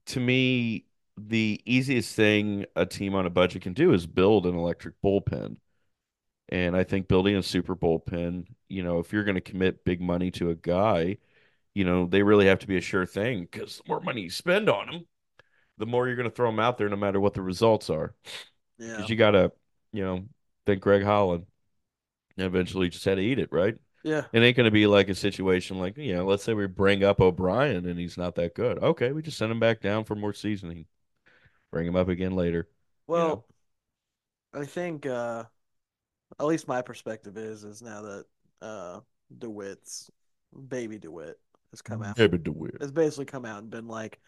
to 0.08 0.20
me, 0.20 0.86
the 1.18 1.62
easiest 1.66 2.16
thing 2.16 2.66
a 2.76 2.86
team 2.86 3.16
on 3.16 3.26
a 3.26 3.30
budget 3.30 3.62
can 3.62 3.74
do 3.74 3.94
is 3.94 4.08
build 4.08 4.46
an 4.46 4.56
electric 4.56 4.96
bullpen. 5.04 5.58
And 6.48 6.76
I 6.76 6.84
think 6.84 7.08
building 7.08 7.36
a 7.36 7.44
super 7.44 7.76
bullpen, 7.76 8.46
you 8.70 8.84
know, 8.84 9.00
if 9.00 9.14
you're 9.14 9.24
going 9.24 9.36
to 9.36 9.42
commit 9.42 9.84
big 9.84 10.02
money 10.02 10.32
to 10.32 10.50
a 10.50 10.56
guy, 10.56 11.18
you 11.76 11.84
know, 11.84 12.08
they 12.08 12.24
really 12.24 12.48
have 12.48 12.60
to 12.60 12.68
be 12.68 12.78
a 12.78 12.82
sure 12.82 13.06
thing 13.06 13.48
because 13.50 13.78
the 13.78 13.84
more 13.88 14.02
money 14.02 14.22
you 14.22 14.30
spend 14.30 14.70
on 14.70 14.88
them, 14.88 15.06
the 15.78 15.86
more 15.86 16.08
you're 16.08 16.16
going 16.16 16.30
to 16.30 16.36
throw 16.36 16.50
them 16.50 16.60
out 16.60 16.78
there 16.78 16.90
no 16.90 16.96
matter 16.96 17.20
what 17.20 17.34
the 17.34 17.42
results 17.42 17.90
are. 17.90 18.16
Yeah. 18.78 18.96
Because 18.96 19.10
you 19.10 19.16
got 19.16 19.32
to, 19.32 19.52
you 19.94 20.04
know, 20.04 20.26
think 20.66 20.82
Greg 20.82 21.04
Holland 21.04 21.46
eventually 22.42 22.90
just 22.90 23.06
had 23.06 23.16
to 23.16 23.24
eat 23.24 23.40
it, 23.40 23.50
right? 23.52 23.76
Yeah. 24.04 24.26
It 24.32 24.40
ain't 24.40 24.56
going 24.56 24.66
to 24.66 24.72
be 24.72 24.88
like 24.88 25.10
a 25.10 25.16
situation 25.16 25.78
like, 25.80 25.98
you 25.98 26.16
know, 26.16 26.26
let's 26.26 26.44
say 26.44 26.54
we 26.54 26.68
bring 26.68 27.04
up 27.04 27.20
O'Brien 27.20 27.86
and 27.86 28.00
he's 28.00 28.18
not 28.18 28.36
that 28.36 28.56
good. 28.56 28.80
Okay, 28.80 29.12
we 29.12 29.22
just 29.22 29.38
send 29.38 29.52
him 29.52 29.60
back 29.60 29.82
down 29.82 30.06
for 30.06 30.16
more 30.16 30.34
seasoning. 30.34 30.86
Bring 31.72 31.88
him 31.88 31.96
up 31.96 32.08
again 32.08 32.36
later. 32.36 32.68
You 33.08 33.16
know, 33.16 33.16
Well, 33.16 33.46
I 34.54 34.66
think 34.66 35.06
uh 35.06 35.44
at 36.40 36.46
least 36.46 36.68
my 36.68 36.82
perspective 36.82 37.38
is 37.38 37.64
is 37.64 37.82
now 37.82 38.02
that 38.02 38.26
uh 38.62 39.00
DeWitt's 39.38 40.10
baby 40.68 40.98
DeWitt 40.98 41.40
has 41.72 41.82
come 41.82 42.02
out. 42.04 42.18
Baby 42.18 42.38
DeWitt. 42.38 42.82
Has 42.82 42.92
basically 42.92 43.26
come 43.26 43.46
out 43.46 43.60
and 43.62 43.70
been 43.70 43.88
like, 43.88 44.20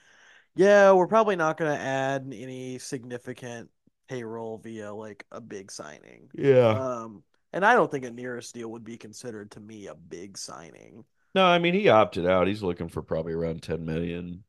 yeah, 0.56 0.92
we're 0.92 1.08
probably 1.08 1.36
not 1.36 1.58
going 1.58 1.72
to 1.72 1.82
add 1.82 2.32
any 2.34 2.78
significant 2.78 3.70
payroll 4.08 4.58
via 4.58 4.94
like 4.94 5.26
a 5.32 5.42
big 5.42 5.72
signing. 5.72 6.30
Yeah. 6.34 6.80
Um, 6.80 7.24
and 7.54 7.66
I 7.66 7.74
don't 7.74 7.90
think 7.92 8.06
a 8.06 8.12
Neris 8.12 8.52
deal 8.52 8.72
would 8.72 8.84
be 8.84 8.98
considered 8.98 9.52
to 9.52 9.60
me 9.60 9.88
a 9.88 9.96
big 9.96 10.38
signing. 10.38 11.06
No, 11.34 11.46
I 11.46 11.60
mean 11.60 11.74
he 11.74 11.90
opted 11.90 12.26
out. 12.26 12.48
He's 12.48 12.64
looking 12.64 12.90
for 12.90 13.02
probably 13.02 13.34
around 13.34 13.64
10 13.64 13.86
million. 13.86 14.44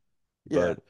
Yeah. 0.48 0.74
But 0.74 0.80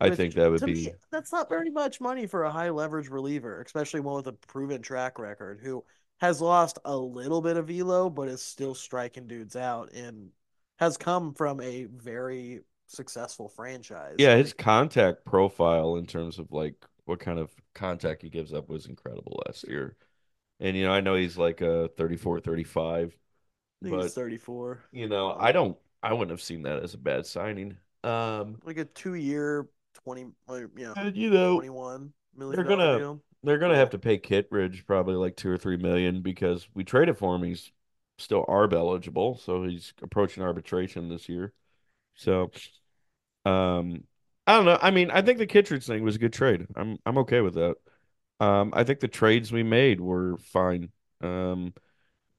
I 0.00 0.10
Which, 0.10 0.16
think 0.16 0.34
that 0.34 0.50
would 0.50 0.64
be 0.64 0.74
me, 0.74 0.94
that's 1.10 1.32
not 1.32 1.48
very 1.48 1.70
much 1.70 2.00
money 2.00 2.26
for 2.26 2.44
a 2.44 2.50
high 2.50 2.70
leverage 2.70 3.08
reliever, 3.08 3.62
especially 3.62 4.00
one 4.00 4.16
with 4.16 4.26
a 4.26 4.32
proven 4.32 4.82
track 4.82 5.18
record 5.18 5.60
who 5.62 5.84
has 6.20 6.40
lost 6.40 6.78
a 6.84 6.96
little 6.96 7.40
bit 7.40 7.56
of 7.56 7.68
velo, 7.68 8.10
but 8.10 8.28
is 8.28 8.42
still 8.42 8.74
striking 8.74 9.26
dudes 9.26 9.56
out 9.56 9.92
and 9.92 10.30
has 10.78 10.96
come 10.96 11.34
from 11.34 11.60
a 11.60 11.84
very 11.84 12.60
successful 12.88 13.48
franchise. 13.48 14.16
Yeah, 14.18 14.36
his 14.36 14.52
contact 14.52 15.24
profile 15.24 15.96
in 15.96 16.06
terms 16.06 16.38
of 16.38 16.50
like 16.52 16.74
what 17.04 17.20
kind 17.20 17.38
of 17.38 17.50
contact 17.74 18.22
he 18.22 18.28
gives 18.28 18.52
up 18.52 18.68
was 18.68 18.86
incredible 18.86 19.42
last 19.46 19.66
year. 19.68 19.96
And 20.62 20.76
you 20.76 20.84
know, 20.86 20.92
I 20.92 21.00
know 21.02 21.14
he's 21.16 21.36
like 21.36 21.60
a 21.60 21.88
34, 21.96 22.40
35, 22.40 23.08
I 23.12 23.84
think 23.84 24.02
he's 24.02 24.14
34. 24.14 24.82
you 24.92 25.08
know, 25.08 25.36
I 25.38 25.52
don't 25.52 25.76
I 26.02 26.12
wouldn't 26.14 26.30
have 26.30 26.42
seen 26.42 26.62
that 26.62 26.82
as 26.82 26.94
a 26.94 26.98
bad 26.98 27.26
signing. 27.26 27.76
Um, 28.04 28.60
Like 28.64 28.78
a 28.78 28.84
two 28.84 29.14
year, 29.14 29.68
20, 29.94 30.26
or, 30.48 30.58
you 30.76 30.86
know, 30.86 30.94
and 30.94 31.16
you 31.16 31.30
know, 31.30 31.56
21 31.58 32.12
million 32.34 32.56
they're 32.56 32.64
gonna 32.64 32.98
deal. 32.98 33.20
they're 33.42 33.58
gonna 33.58 33.76
have 33.76 33.90
to 33.90 33.98
pay 33.98 34.18
Kittredge 34.18 34.86
probably 34.86 35.14
like 35.14 35.36
two 35.36 35.50
or 35.50 35.58
three 35.58 35.76
million 35.76 36.22
because 36.22 36.68
we 36.74 36.84
traded 36.84 37.18
for 37.18 37.34
him. 37.34 37.42
He's 37.42 37.72
still 38.18 38.44
ARB 38.48 38.72
eligible, 38.72 39.36
so 39.38 39.64
he's 39.64 39.92
approaching 40.02 40.42
arbitration 40.42 41.08
this 41.08 41.28
year. 41.28 41.52
So, 42.16 42.52
um, 43.44 44.04
I 44.46 44.56
don't 44.56 44.64
know. 44.66 44.78
I 44.82 44.90
mean, 44.90 45.10
I 45.10 45.22
think 45.22 45.38
the 45.38 45.46
Kittredge 45.46 45.86
thing 45.86 46.02
was 46.04 46.16
a 46.16 46.18
good 46.20 46.32
trade. 46.32 46.66
I'm 46.76 46.98
I'm 47.06 47.18
okay 47.18 47.40
with 47.40 47.54
that. 47.54 47.76
Um, 48.42 48.72
I 48.74 48.82
think 48.82 48.98
the 48.98 49.06
trades 49.06 49.52
we 49.52 49.62
made 49.62 50.00
were 50.00 50.36
fine. 50.38 50.90
Um, 51.20 51.74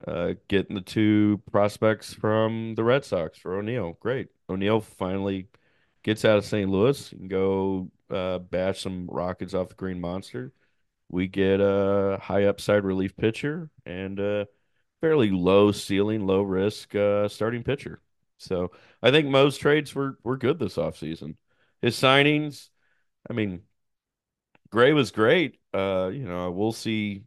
uh, 0.05 0.33
getting 0.49 0.75
the 0.75 0.81
two 0.81 1.41
prospects 1.51 2.13
from 2.13 2.75
the 2.75 2.83
Red 2.83 3.05
Sox 3.05 3.37
for 3.37 3.55
O'Neill, 3.57 3.97
great. 4.01 4.27
O'Neill 4.49 4.81
finally 4.81 5.47
gets 6.03 6.25
out 6.25 6.37
of 6.37 6.45
St. 6.45 6.69
Louis 6.69 7.13
and 7.13 7.29
go 7.29 7.89
uh, 8.09 8.39
bash 8.39 8.81
some 8.81 9.07
Rockets 9.09 9.53
off 9.53 9.69
the 9.69 9.75
Green 9.75 10.01
Monster. 10.01 10.51
We 11.09 11.27
get 11.27 11.61
a 11.61 12.19
high 12.21 12.45
upside 12.45 12.83
relief 12.83 13.15
pitcher 13.15 13.69
and 13.85 14.19
a 14.19 14.47
fairly 15.01 15.31
low 15.31 15.71
ceiling, 15.71 16.27
low 16.27 16.41
risk 16.41 16.95
uh, 16.95 17.29
starting 17.29 17.63
pitcher. 17.63 18.01
So 18.39 18.71
I 19.01 19.11
think 19.11 19.27
most 19.29 19.59
trades 19.61 19.95
were 19.95 20.17
were 20.23 20.37
good 20.37 20.59
this 20.59 20.75
offseason. 20.75 21.37
His 21.81 21.95
signings, 21.95 22.69
I 23.29 23.33
mean, 23.33 23.61
Gray 24.73 24.91
was 24.91 25.11
great. 25.11 25.59
Uh, 25.71 26.09
you 26.11 26.23
know, 26.23 26.49
we'll 26.49 26.71
see. 26.71 27.21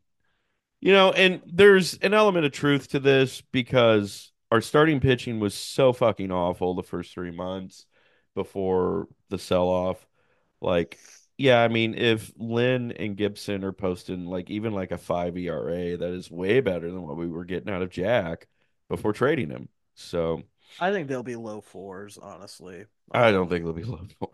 You 0.80 0.92
know, 0.92 1.12
and 1.12 1.40
there's 1.46 1.94
an 1.98 2.12
element 2.12 2.44
of 2.44 2.50
truth 2.50 2.88
to 2.88 2.98
this 2.98 3.40
because 3.52 4.32
our 4.50 4.60
starting 4.60 4.98
pitching 4.98 5.38
was 5.38 5.54
so 5.54 5.92
fucking 5.92 6.32
awful 6.32 6.74
the 6.74 6.82
first 6.82 7.14
three 7.14 7.30
months 7.30 7.86
before 8.34 9.06
the 9.28 9.38
sell 9.38 9.68
off. 9.68 10.04
Like, 10.60 10.98
yeah, 11.38 11.62
I 11.62 11.68
mean, 11.68 11.94
if 11.94 12.32
Lynn 12.36 12.90
and 12.90 13.16
Gibson 13.16 13.62
are 13.62 13.70
posting 13.70 14.26
like 14.26 14.50
even 14.50 14.72
like 14.72 14.90
a 14.90 14.98
five 14.98 15.36
ERA, 15.36 15.96
that 15.96 16.10
is 16.10 16.28
way 16.28 16.58
better 16.60 16.90
than 16.90 17.02
what 17.02 17.16
we 17.16 17.28
were 17.28 17.44
getting 17.44 17.72
out 17.72 17.82
of 17.82 17.90
Jack 17.90 18.48
before 18.88 19.12
trading 19.12 19.50
him. 19.50 19.68
So 19.94 20.42
I 20.80 20.90
think 20.90 21.06
they'll 21.06 21.22
be 21.22 21.36
low 21.36 21.60
fours, 21.60 22.18
honestly. 22.20 22.86
I 23.12 23.30
don't 23.30 23.48
think 23.48 23.62
they'll 23.62 23.72
be 23.72 23.84
low 23.84 24.04
four. 24.18 24.30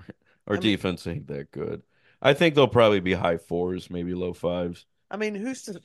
Our 0.46 0.54
I 0.54 0.56
mean- 0.56 0.62
defense 0.62 1.06
ain't 1.06 1.26
that 1.26 1.50
good. 1.50 1.82
I 2.22 2.34
think 2.34 2.54
they'll 2.54 2.68
probably 2.68 3.00
be 3.00 3.12
high 3.14 3.36
fours, 3.36 3.90
maybe 3.90 4.14
low 4.14 4.32
fives. 4.32 4.86
I 5.10 5.16
mean, 5.16 5.34
who's 5.34 5.64
to 5.64 5.80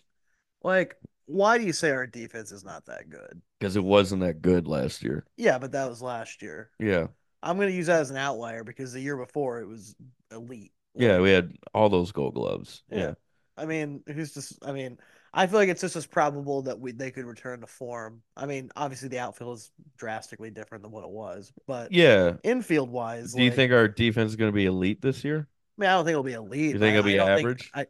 like? 0.63 0.96
Why 1.25 1.58
do 1.58 1.65
you 1.65 1.74
say 1.74 1.91
our 1.91 2.08
defense 2.08 2.51
is 2.51 2.63
not 2.63 2.86
that 2.86 3.10
good? 3.10 3.41
because 3.60 3.75
it 3.75 3.84
wasn't 3.84 4.22
that 4.22 4.41
good 4.41 4.67
last 4.67 5.03
year. 5.03 5.25
Yeah, 5.36 5.58
but 5.58 5.72
that 5.72 5.89
was 5.89 6.01
last 6.01 6.41
year. 6.41 6.70
Yeah. 6.79 7.08
I'm 7.41 7.58
gonna 7.58 7.72
use 7.72 7.88
that 7.88 8.01
as 8.01 8.12
an 8.12 8.17
outlier 8.17 8.63
because 8.63 8.94
the 8.94 9.01
year 9.01 9.17
before 9.17 9.60
it 9.62 9.67
was 9.67 9.96
elite. 10.32 10.72
Yeah, 10.96 11.20
we 11.20 11.32
had 11.32 11.53
all 11.74 11.89
those 11.89 12.12
gold 12.12 12.36
gloves. 12.36 12.84
Yeah. 12.89 12.98
Yeah. 13.00 13.13
I 13.58 13.65
mean, 13.65 14.03
who's 14.08 14.34
just? 14.34 14.63
I 14.63 14.72
mean, 14.72 14.98
I 15.34 15.48
feel 15.48 15.60
like 15.60 15.70
it's 15.70 15.82
just 15.82 15.96
as 15.96 16.06
probable 16.06 16.63
that 16.63 16.79
we 16.79 16.91
they 16.91 17.12
could 17.12 17.25
return 17.25 17.62
to 17.62 17.67
form. 17.67 18.22
I 18.36 18.46
mean, 18.46 18.70
obviously 18.75 19.10
the 19.10 19.20
outfield 19.20 19.58
is 19.58 19.72
drastically 19.98 20.51
different 20.51 20.84
than 20.84 20.91
what 20.91 21.03
it 21.03 21.10
was, 21.10 21.51
but 21.67 21.91
Yeah. 21.91 22.34
infield 22.44 22.89
wise, 22.89 23.34
Do 23.34 23.44
you 23.44 23.51
think 23.51 23.72
our 23.72 23.88
defense 23.88 24.32
is 24.32 24.36
going 24.36 24.51
to 24.51 24.56
be 24.56 24.65
elite 24.65 25.01
this 25.01 25.24
year? 25.24 25.48
I 25.77 25.81
mean, 25.81 25.89
I 25.89 25.93
don't 25.93 26.05
think 26.05 26.13
it'll 26.13 26.24
be 26.24 26.34
elite. 26.34 26.74
You 26.74 26.79
think 26.79 26.98
it'll 26.98 27.03
be 27.03 27.19
I 27.19 27.25
don't 27.25 27.36
think- 27.38 27.39
average? 27.39 27.72
I, 27.74 27.86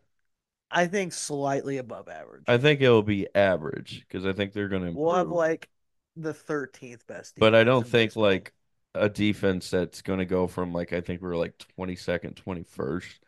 I 0.69 0.87
think 0.87 1.13
slightly 1.13 1.77
above 1.77 2.09
average. 2.09 2.43
I 2.47 2.57
think 2.57 2.81
it 2.81 2.89
will 2.89 3.03
be 3.03 3.27
average 3.33 4.05
because 4.07 4.25
I 4.25 4.33
think 4.33 4.51
they're 4.51 4.67
going 4.67 4.83
to 4.83 4.91
we'll 4.91 5.15
have 5.15 5.29
like 5.29 5.69
the 6.17 6.33
13th 6.33 7.07
best. 7.07 7.35
but 7.37 7.55
I 7.55 7.63
don't 7.63 7.87
think 7.87 8.09
baseball. 8.09 8.23
like 8.23 8.53
a 8.93 9.07
defense 9.07 9.69
that's 9.69 10.01
going 10.01 10.19
to 10.19 10.25
go 10.25 10.47
from 10.47 10.73
like 10.73 10.91
I 10.91 11.01
think 11.01 11.21
we 11.21 11.29
are 11.29 11.37
like 11.37 11.53
22nd, 11.79 12.33
21st 12.35 13.19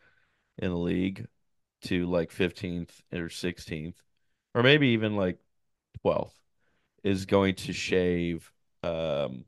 in 0.58 0.72
the 0.72 0.78
league 0.78 1.28
to 1.84 2.06
like 2.08 2.32
15th 2.32 2.90
or 3.14 3.30
16th 3.30 3.96
or 4.54 4.64
maybe 4.64 4.90
even 4.90 5.16
like 5.16 5.38
12th 6.06 6.34
is 7.04 7.26
going 7.26 7.56
to 7.56 7.72
shave 7.72 8.52
um 8.84 9.46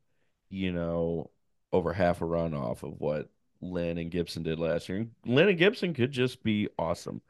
you 0.49 0.71
know 0.71 1.29
over 1.73 1.91
half 1.91 2.21
a 2.21 2.25
run 2.25 2.53
off 2.53 2.83
of 2.83 2.93
what 2.99 3.29
Lynn 3.61 3.97
and 3.97 4.11
Gibson 4.11 4.43
did 4.43 4.59
last 4.59 4.89
year. 4.89 5.07
Lynn 5.25 5.49
and 5.49 5.57
Gibson 5.57 5.93
could 5.93 6.11
just 6.11 6.43
be 6.43 6.69
awesome. 6.77 7.21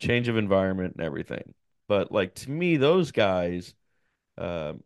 Change 0.00 0.28
of 0.28 0.36
environment 0.36 0.94
and 0.96 1.04
everything. 1.04 1.54
But 1.88 2.12
like 2.12 2.34
to 2.36 2.50
me 2.50 2.76
those 2.76 3.12
guys 3.12 3.74
um 4.38 4.82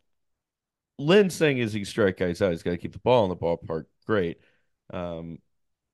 Lynn's 0.99 1.39
thing 1.39 1.59
is 1.59 1.73
he 1.73 1.85
strike 1.85 2.17
guys 2.17 2.43
out. 2.43 2.51
He's 2.51 2.63
got 2.63 2.73
to 2.73 2.79
keep 2.79 2.93
the 2.93 2.99
ball 2.99 3.25
in 3.25 3.31
the 3.31 3.37
ballpark. 3.37 3.85
Great. 4.05 4.41
Um, 4.93 5.39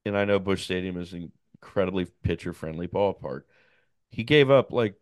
and 0.07 0.17
I 0.17 0.25
know 0.25 0.39
Busch 0.39 0.65
Stadium 0.65 0.99
is 0.99 1.13
an 1.13 1.31
incredibly 1.55 2.07
pitcher 2.23 2.53
friendly 2.53 2.89
ballpark. 2.89 3.43
He 4.11 4.25
gave 4.25 4.51
up 4.51 4.73
like 4.73 4.95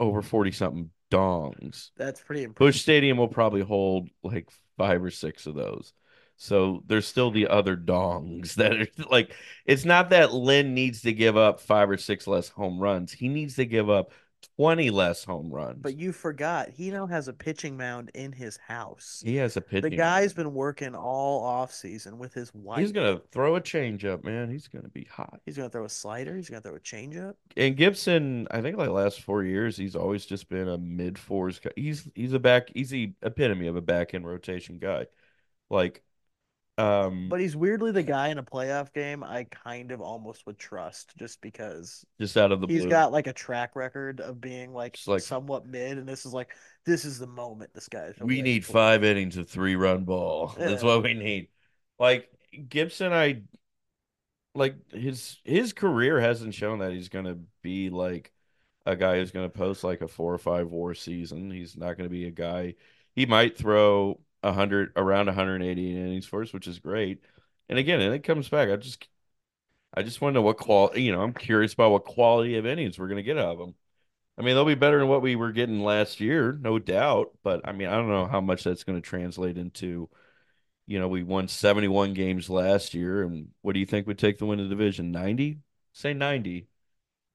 over 0.00 0.20
40 0.20 0.50
something 0.52 0.90
dongs. 1.10 1.90
that's 1.96 2.20
pretty 2.20 2.42
impressive. 2.42 2.72
Busch 2.72 2.80
Stadium 2.82 3.18
will 3.18 3.28
probably 3.28 3.62
hold 3.62 4.08
like 4.22 4.48
five 4.76 5.02
or 5.02 5.10
six 5.10 5.46
of 5.46 5.54
those. 5.54 5.92
So 6.36 6.82
there's 6.86 7.06
still 7.06 7.30
the 7.30 7.48
other 7.48 7.76
dongs 7.76 8.54
that 8.56 8.74
are 8.74 8.88
like, 9.10 9.34
it's 9.64 9.84
not 9.84 10.10
that 10.10 10.32
Lynn 10.32 10.74
needs 10.74 11.02
to 11.02 11.12
give 11.12 11.36
up 11.36 11.60
five 11.60 11.90
or 11.90 11.96
six 11.96 12.26
less 12.26 12.48
home 12.48 12.78
runs. 12.78 13.12
He 13.12 13.28
needs 13.28 13.56
to 13.56 13.64
give 13.64 13.88
up 13.88 14.12
20 14.56 14.90
less 14.90 15.24
home 15.24 15.50
runs. 15.50 15.78
But 15.80 15.96
you 15.96 16.12
forgot 16.12 16.68
he 16.68 16.90
now 16.90 17.06
has 17.06 17.28
a 17.28 17.32
pitching 17.32 17.76
mound 17.76 18.10
in 18.14 18.32
his 18.32 18.56
house. 18.56 19.22
he 19.24 19.36
has 19.36 19.56
a 19.56 19.60
pitching 19.60 19.90
The 19.90 19.96
guy's 19.96 20.32
been 20.32 20.54
working 20.54 20.94
all 20.94 21.42
off 21.42 21.72
season 21.72 22.18
with 22.18 22.34
his 22.34 22.52
wife. 22.54 22.78
He's 22.78 22.92
gonna 22.92 23.20
throw 23.32 23.56
a 23.56 23.60
changeup, 23.60 24.24
man. 24.24 24.50
He's 24.50 24.68
gonna 24.68 24.88
be 24.88 25.04
hot. 25.04 25.40
He's 25.46 25.56
gonna 25.56 25.70
throw 25.70 25.84
a 25.84 25.88
slider. 25.88 26.36
He's 26.36 26.48
gonna 26.48 26.60
throw 26.60 26.76
a 26.76 26.80
changeup. 26.80 27.34
And 27.56 27.76
Gibson, 27.76 28.46
I 28.50 28.60
think 28.60 28.76
like 28.76 28.90
last 28.90 29.22
four 29.22 29.42
years, 29.42 29.76
he's 29.76 29.96
always 29.96 30.26
just 30.26 30.48
been 30.48 30.68
a 30.68 30.78
mid 30.78 31.18
fours 31.18 31.58
guy. 31.58 31.70
He's 31.76 32.08
he's 32.14 32.32
a 32.32 32.38
back. 32.38 32.70
He's 32.74 32.90
the 32.90 33.12
epitome 33.22 33.66
of 33.66 33.76
a 33.76 33.82
back 33.82 34.14
end 34.14 34.26
rotation 34.26 34.78
guy. 34.78 35.06
Like, 35.70 36.02
um, 36.76 37.28
But 37.28 37.40
he's 37.40 37.54
weirdly 37.54 37.92
the 37.92 38.02
guy 38.02 38.28
in 38.28 38.38
a 38.38 38.42
playoff 38.42 38.92
game 38.92 39.22
I 39.22 39.44
kind 39.44 39.92
of 39.92 40.00
almost 40.00 40.44
would 40.46 40.58
trust 40.58 41.12
just 41.16 41.40
because 41.40 42.04
just 42.20 42.36
out 42.36 42.50
of 42.52 42.60
the 42.60 42.66
he's 42.66 42.82
blue. 42.82 42.90
got 42.90 43.12
like 43.12 43.26
a 43.28 43.32
track 43.32 43.76
record 43.76 44.20
of 44.20 44.40
being 44.40 44.72
like, 44.72 44.94
Just 44.94 45.08
like- 45.08 45.22
somewhat 45.22 45.66
mid, 45.66 45.98
and 45.98 46.08
this 46.08 46.26
is 46.26 46.32
like 46.32 46.50
this 46.84 47.04
is 47.04 47.18
the 47.18 47.26
moment 47.26 47.72
this 47.74 47.88
guy's. 47.88 48.14
we 48.20 48.42
need 48.42 48.64
five 48.64 49.04
innings 49.04 49.36
of 49.36 49.48
three 49.48 49.76
run 49.76 50.04
ball. 50.04 50.54
That's 50.58 50.82
what 50.82 51.02
we 51.02 51.14
need. 51.14 51.48
Like 51.98 52.28
Gibson, 52.68 53.12
I 53.12 53.42
like 54.54 54.76
his 54.92 55.38
his 55.44 55.72
career 55.72 56.20
hasn't 56.20 56.54
shown 56.54 56.78
that 56.80 56.92
he's 56.92 57.08
gonna 57.08 57.38
be 57.62 57.90
like 57.90 58.32
a 58.86 58.96
guy 58.96 59.16
who's 59.18 59.30
gonna 59.30 59.48
post 59.48 59.84
like 59.84 60.00
a 60.00 60.08
four 60.08 60.34
or 60.34 60.38
five 60.38 60.68
war 60.68 60.94
season. 60.94 61.50
He's 61.50 61.76
not 61.76 61.96
gonna 61.96 62.08
be 62.08 62.26
a 62.26 62.30
guy. 62.32 62.74
He 63.14 63.26
might 63.26 63.56
throw 63.56 64.20
a 64.44 64.52
hundred 64.54 64.92
around 64.96 65.26
180 65.28 65.92
innings 65.92 66.26
for 66.26 66.42
us, 66.42 66.52
which 66.54 66.68
is 66.68 66.80
great. 66.80 67.20
And 67.70 67.78
again, 67.80 68.00
and 68.02 68.14
it 68.14 68.24
comes 68.24 68.48
back. 68.50 68.70
I 68.70 68.76
just 68.76 69.08
I 69.94 70.02
just 70.02 70.20
want 70.20 70.34
to 70.34 70.36
know 70.40 70.42
what 70.42 70.56
quality. 70.58 71.02
You 71.02 71.12
know, 71.12 71.22
I'm 71.22 71.34
curious 71.34 71.72
about 71.74 71.92
what 71.92 72.04
quality 72.04 72.56
of 72.56 72.66
innings 72.66 72.98
we're 72.98 73.08
gonna 73.08 73.22
get 73.22 73.38
out 73.38 73.52
of 73.54 73.58
them. 73.58 73.74
I 74.38 74.42
mean, 74.42 74.54
they'll 74.54 74.64
be 74.64 74.74
better 74.76 74.98
than 75.00 75.08
what 75.08 75.22
we 75.22 75.36
were 75.36 75.52
getting 75.52 75.80
last 75.80 76.20
year, 76.20 76.58
no 76.60 76.78
doubt. 76.78 77.32
But 77.44 77.62
I 77.68 77.72
mean, 77.72 77.88
I 77.88 77.96
don't 77.96 78.08
know 78.08 78.26
how 78.26 78.40
much 78.40 78.64
that's 78.64 78.84
going 78.84 79.00
to 79.00 79.08
translate 79.08 79.58
into. 79.58 80.10
You 80.86 80.98
know, 81.00 81.08
we 81.08 81.22
won 81.22 81.48
71 81.48 82.14
games 82.14 82.50
last 82.50 82.94
year, 82.94 83.22
and 83.22 83.48
what 83.62 83.72
do 83.74 83.80
you 83.80 83.86
think 83.86 84.06
would 84.06 84.18
take 84.18 84.38
the 84.38 84.46
win 84.46 84.60
of 84.60 84.68
the 84.68 84.74
division? 84.74 85.12
90? 85.12 85.60
Say 85.92 86.14
90. 86.14 86.68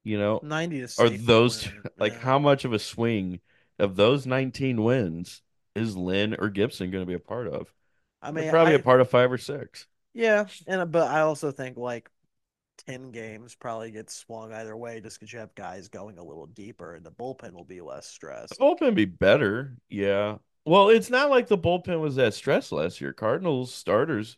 You 0.03 0.19
know, 0.19 0.43
ninety 0.43 0.79
is 0.81 0.97
are 0.97 1.09
those 1.09 1.67
win. 1.67 1.83
like 1.99 2.13
Yeah. 2.13 2.19
how 2.19 2.39
much 2.39 2.65
of 2.65 2.73
a 2.73 2.79
swing 2.79 3.41
of 3.79 3.95
those 3.95 4.25
19 4.27 4.83
wins 4.83 5.41
is 5.75 5.95
Lynn 5.97 6.35
or 6.39 6.49
Gibson 6.49 6.91
going 6.91 7.03
to 7.03 7.07
be 7.07 7.13
a 7.15 7.19
part 7.19 7.47
of? 7.47 7.73
I 8.21 8.31
They're 8.35 8.43
mean, 8.43 8.49
probably 8.49 8.75
a 8.75 8.79
I 8.79 8.81
part 8.81 9.01
of 9.01 9.09
five 9.09 9.31
or 9.31 9.37
six. 9.39 9.87
yeah, 10.13 10.45
and 10.67 10.91
but 10.91 11.09
I 11.09 11.21
also 11.21 11.51
think 11.51 11.77
like 11.77 12.09
10 12.87 13.11
games 13.11 13.55
probably 13.55 13.91
gets 13.91 14.15
swung 14.15 14.53
either 14.53 14.75
way 14.75 15.01
just 15.01 15.19
because 15.19 15.31
you 15.33 15.39
have 15.39 15.53
guys 15.55 15.87
going 15.89 16.17
a 16.17 16.23
little 16.23 16.47
deeper 16.47 16.95
and 16.95 17.05
the 17.05 17.11
bullpen 17.11 17.53
will 17.53 17.65
be 17.65 17.81
less 17.81 18.07
stressed. 18.07 18.55
The 18.59 18.63
bullpen 18.65 18.95
be 18.95 19.05
better, 19.05 19.77
yeah. 19.89 20.37
Well, 20.65 20.89
it's 20.89 21.09
not 21.09 21.29
like 21.29 21.47
the 21.47 21.57
bullpen 21.57 21.99
was 22.01 22.15
that 22.15 22.33
stressed 22.33 22.71
last 22.71 23.01
year. 23.01 23.13
Cardinals 23.13 23.73
starters 23.73 24.37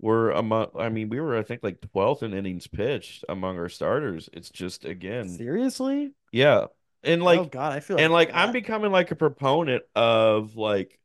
were 0.00 0.30
among. 0.32 0.70
I 0.78 0.88
mean, 0.90 1.10
we 1.10 1.20
were 1.20 1.36
I 1.38 1.44
think 1.44 1.62
like 1.62 1.80
12th 1.92 2.22
in 2.24 2.34
innings 2.34 2.66
pitched 2.68 3.24
among 3.28 3.58
our 3.58 3.68
starters. 3.70 4.28
It's 4.34 4.50
just 4.50 4.84
again, 4.84 5.42
Seriously? 5.42 6.14
yeah, 6.32 6.66
and 7.08 7.22
like 7.22 7.40
Oh 7.40 7.44
like, 7.44 7.50
God, 7.50 7.72
I 7.72 7.80
feel 7.80 7.98
like 7.98 8.04
and 8.04 8.12
like 8.12 8.30
like 8.30 8.34
I'm 8.34 8.52
becoming 8.52 8.92
like 8.92 9.10
a 9.10 9.16
proponent 9.16 9.84
of 9.94 10.56
like 10.56 10.98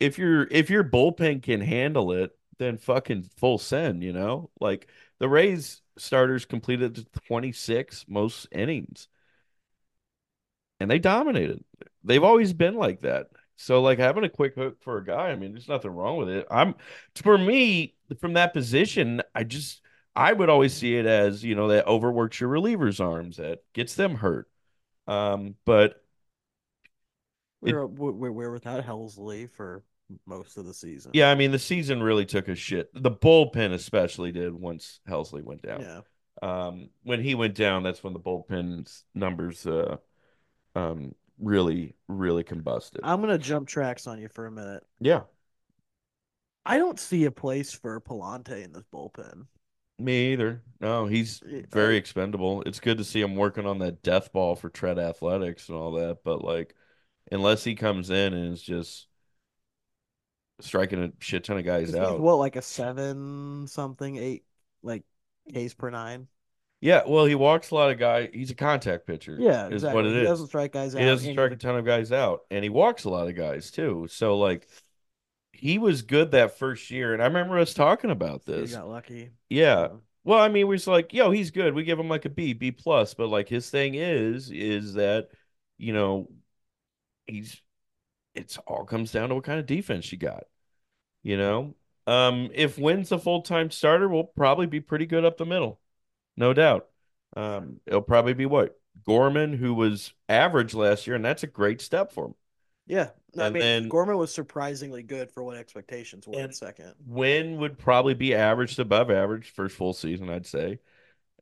if 0.00 0.18
your 0.18 0.48
if 0.50 0.70
your 0.70 0.84
bullpen 0.84 1.42
can 1.42 1.60
handle 1.60 2.12
it, 2.12 2.32
then 2.58 2.78
fucking 2.78 3.24
full 3.38 3.58
send, 3.58 4.02
you 4.02 4.12
know? 4.12 4.50
Like 4.60 4.88
the 5.18 5.28
Rays 5.28 5.82
starters 5.98 6.44
completed 6.46 7.06
26 7.26 8.06
most 8.08 8.48
innings 8.52 9.08
and 10.80 10.90
they 10.90 10.98
dominated. 10.98 11.64
They've 12.04 12.22
always 12.24 12.52
been 12.52 12.74
like 12.74 13.02
that. 13.02 13.28
So 13.56 13.82
like 13.82 13.98
having 13.98 14.24
a 14.24 14.28
quick 14.28 14.54
hook 14.54 14.82
for 14.82 14.98
a 14.98 15.04
guy, 15.04 15.30
I 15.30 15.36
mean, 15.36 15.52
there's 15.52 15.68
nothing 15.68 15.90
wrong 15.90 16.16
with 16.16 16.28
it. 16.28 16.46
I'm 16.50 16.74
for 17.16 17.36
me 17.36 17.94
from 18.20 18.34
that 18.34 18.52
position, 18.52 19.22
I 19.34 19.44
just 19.44 19.82
I 20.14 20.32
would 20.32 20.48
always 20.48 20.74
see 20.74 20.96
it 20.96 21.06
as, 21.06 21.44
you 21.44 21.54
know, 21.54 21.68
that 21.68 21.86
overworks 21.86 22.40
your 22.40 22.50
relievers' 22.50 23.04
arms, 23.04 23.36
that 23.38 23.60
gets 23.72 23.94
them 23.94 24.16
hurt. 24.16 24.48
Um, 25.08 25.56
but 25.64 26.02
We 27.60 27.72
were 27.72 27.86
we 27.86 28.12
we 28.12 28.30
were 28.30 28.52
without 28.52 28.84
Helsley 28.84 29.50
for 29.50 29.82
most 30.26 30.56
of 30.56 30.64
the 30.64 30.74
season. 30.74 31.12
Yeah. 31.14 31.30
I 31.30 31.34
mean 31.34 31.50
the 31.50 31.58
season 31.58 32.02
really 32.02 32.26
took 32.26 32.48
a 32.48 32.54
shit. 32.54 32.90
The 32.94 33.10
bullpen 33.10 33.72
especially 33.72 34.32
did 34.32 34.54
once 34.54 35.00
Helsley 35.08 35.42
went 35.42 35.62
down. 35.62 35.80
Yeah. 35.80 36.00
Um, 36.40 36.90
when 37.02 37.20
he 37.20 37.34
went 37.34 37.56
down, 37.56 37.82
that's 37.82 38.04
when 38.04 38.12
the 38.12 38.20
bullpen's 38.20 39.04
numbers 39.14 39.66
uh 39.66 39.96
um 40.74 41.14
really 41.40 41.94
really 42.08 42.44
combusted. 42.44 43.00
I'm 43.02 43.20
gonna 43.20 43.38
jump 43.38 43.68
tracks 43.68 44.06
on 44.06 44.20
you 44.20 44.28
for 44.28 44.46
a 44.46 44.50
minute. 44.52 44.84
Yeah, 45.00 45.22
I 46.64 46.78
don't 46.78 47.00
see 47.00 47.24
a 47.24 47.30
place 47.32 47.72
for 47.72 48.00
Pallante 48.00 48.62
in 48.62 48.72
this 48.72 48.84
bullpen. 48.92 49.46
Me 49.98 50.32
either. 50.32 50.62
No, 50.80 51.06
he's 51.06 51.42
very 51.70 51.96
expendable. 51.96 52.62
It's 52.62 52.80
good 52.80 52.98
to 52.98 53.04
see 53.04 53.20
him 53.20 53.34
working 53.34 53.66
on 53.66 53.78
that 53.80 54.02
death 54.02 54.32
ball 54.32 54.54
for 54.56 54.68
Tread 54.70 54.98
Athletics 54.98 55.68
and 55.68 55.76
all 55.76 55.92
that, 55.92 56.18
but 56.24 56.44
like 56.44 56.74
unless 57.32 57.64
he 57.64 57.74
comes 57.74 58.10
in 58.10 58.32
and 58.34 58.52
is 58.52 58.62
just 58.62 59.06
striking 60.60 61.02
a 61.02 61.12
shit 61.20 61.44
ton 61.44 61.58
of 61.58 61.64
guys 61.64 61.94
out. 61.94 62.20
what 62.20 62.36
like 62.36 62.56
a 62.56 62.62
seven 62.62 63.66
something 63.68 64.16
eight 64.16 64.44
like 64.82 65.04
Ks 65.52 65.74
per 65.74 65.90
nine. 65.90 66.28
Yeah, 66.80 67.02
well, 67.08 67.24
he 67.24 67.34
walks 67.34 67.72
a 67.72 67.74
lot 67.74 67.90
of 67.90 67.98
guys. 67.98 68.30
He's 68.32 68.52
a 68.52 68.54
contact 68.54 69.04
pitcher, 69.04 69.36
Yeah, 69.40 69.68
is 69.68 69.84
what 69.84 70.06
exactly. 70.06 70.10
it 70.10 70.14
He 70.14 70.20
is. 70.20 70.28
doesn't 70.28 70.46
strike 70.46 70.72
guys 70.72 70.92
He 70.92 71.00
out, 71.00 71.06
doesn't 71.06 71.32
strike 71.32 71.50
a, 71.52 71.56
ton 71.56 71.76
of 71.76 71.84
guys 71.84 72.12
out, 72.12 72.42
and 72.52 72.62
he 72.62 72.70
walks 72.70 73.02
a 73.04 73.10
lot 73.10 73.26
of 73.28 73.34
guys 73.34 73.70
too. 73.72 74.06
So 74.08 74.38
like 74.38 74.68
he 75.58 75.78
was 75.78 76.02
good 76.02 76.32
that 76.32 76.58
first 76.58 76.90
year, 76.90 77.12
and 77.12 77.22
I 77.22 77.26
remember 77.26 77.58
us 77.58 77.74
talking 77.74 78.10
about 78.10 78.42
he 78.44 78.52
this. 78.52 78.74
got 78.74 78.88
lucky. 78.88 79.30
Yeah. 79.48 79.88
Yeah. 79.88 79.88
Well, 80.24 80.40
I 80.40 80.48
mean, 80.48 80.66
we 80.66 80.74
was 80.74 80.86
like, 80.86 81.14
yo, 81.14 81.30
he's 81.30 81.50
good. 81.50 81.74
We 81.74 81.84
give 81.84 81.98
him 81.98 82.08
like 82.08 82.26
a 82.26 82.30
B, 82.30 82.52
B 82.52 82.70
plus, 82.70 83.14
but 83.14 83.28
like 83.28 83.48
his 83.48 83.70
thing 83.70 83.94
is, 83.94 84.50
is 84.50 84.94
that, 84.94 85.28
you 85.78 85.92
know, 85.92 86.28
he's 87.26 87.60
it's 88.34 88.58
all 88.66 88.84
comes 88.84 89.10
down 89.10 89.30
to 89.30 89.34
what 89.34 89.44
kind 89.44 89.58
of 89.58 89.66
defense 89.66 90.12
you 90.12 90.18
got. 90.18 90.44
You 91.22 91.36
know, 91.36 91.74
um, 92.06 92.50
if 92.54 92.78
Winn's 92.78 93.12
a 93.12 93.18
full 93.18 93.42
time 93.42 93.70
starter, 93.70 94.08
we'll 94.08 94.24
probably 94.24 94.66
be 94.66 94.80
pretty 94.80 95.06
good 95.06 95.24
up 95.24 95.38
the 95.38 95.46
middle, 95.46 95.80
no 96.36 96.52
doubt. 96.52 96.88
Um, 97.36 97.80
it'll 97.86 98.02
probably 98.02 98.34
be 98.34 98.46
what 98.46 98.78
Gorman, 99.06 99.52
who 99.52 99.74
was 99.74 100.12
average 100.28 100.74
last 100.74 101.06
year, 101.06 101.16
and 101.16 101.24
that's 101.24 101.42
a 101.42 101.48
great 101.48 101.80
step 101.80 102.12
for 102.12 102.26
him. 102.26 102.34
Yeah, 102.88 103.10
No, 103.34 103.44
I 103.44 103.50
mean 103.50 103.60
then 103.60 103.88
Gorman 103.88 104.16
was 104.16 104.32
surprisingly 104.32 105.02
good 105.02 105.30
for 105.30 105.42
what 105.42 105.56
expectations 105.56 106.26
were 106.26 106.42
at 106.42 106.44
and 106.46 106.54
second. 106.54 106.94
Winn 107.06 107.58
would 107.58 107.78
probably 107.78 108.14
be 108.14 108.34
average 108.34 108.76
to 108.76 108.82
above 108.82 109.10
average 109.10 109.50
first 109.50 109.76
full 109.76 109.92
season, 109.92 110.30
I'd 110.30 110.46
say. 110.46 110.80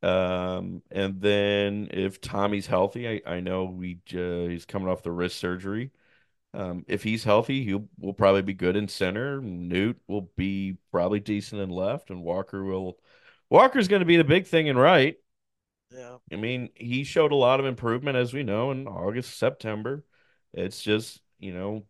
Um, 0.02 0.82
and 0.90 1.20
then 1.20 1.88
if 1.92 2.20
Tommy's 2.20 2.66
healthy, 2.66 3.08
I, 3.08 3.36
I 3.36 3.40
know 3.40 3.64
we 3.64 4.00
uh, 4.14 4.48
he's 4.48 4.66
coming 4.66 4.88
off 4.88 5.02
the 5.02 5.12
wrist 5.12 5.38
surgery. 5.38 5.92
Um, 6.54 6.84
if 6.88 7.02
he's 7.02 7.24
healthy, 7.24 7.64
he 7.64 7.80
will 7.98 8.14
probably 8.14 8.42
be 8.42 8.54
good 8.54 8.76
in 8.76 8.88
center. 8.88 9.40
Newt 9.42 10.00
will 10.08 10.30
be 10.36 10.78
probably 10.92 11.20
decent 11.20 11.60
in 11.62 11.70
left, 11.70 12.10
and 12.10 12.22
Walker 12.22 12.64
will. 12.64 12.98
Walker's 13.50 13.88
going 13.88 14.00
to 14.00 14.06
be 14.06 14.16
the 14.16 14.24
big 14.24 14.46
thing 14.46 14.68
in 14.68 14.78
right. 14.78 15.16
Yeah, 15.90 16.18
I 16.32 16.36
mean, 16.36 16.70
he 16.74 17.04
showed 17.04 17.32
a 17.32 17.36
lot 17.36 17.60
of 17.60 17.66
improvement 17.66 18.16
as 18.16 18.32
we 18.34 18.42
know 18.42 18.70
in 18.72 18.86
August, 18.88 19.38
September. 19.38 20.04
It's 20.52 20.82
just, 20.82 21.20
you 21.38 21.52
know, 21.52 21.84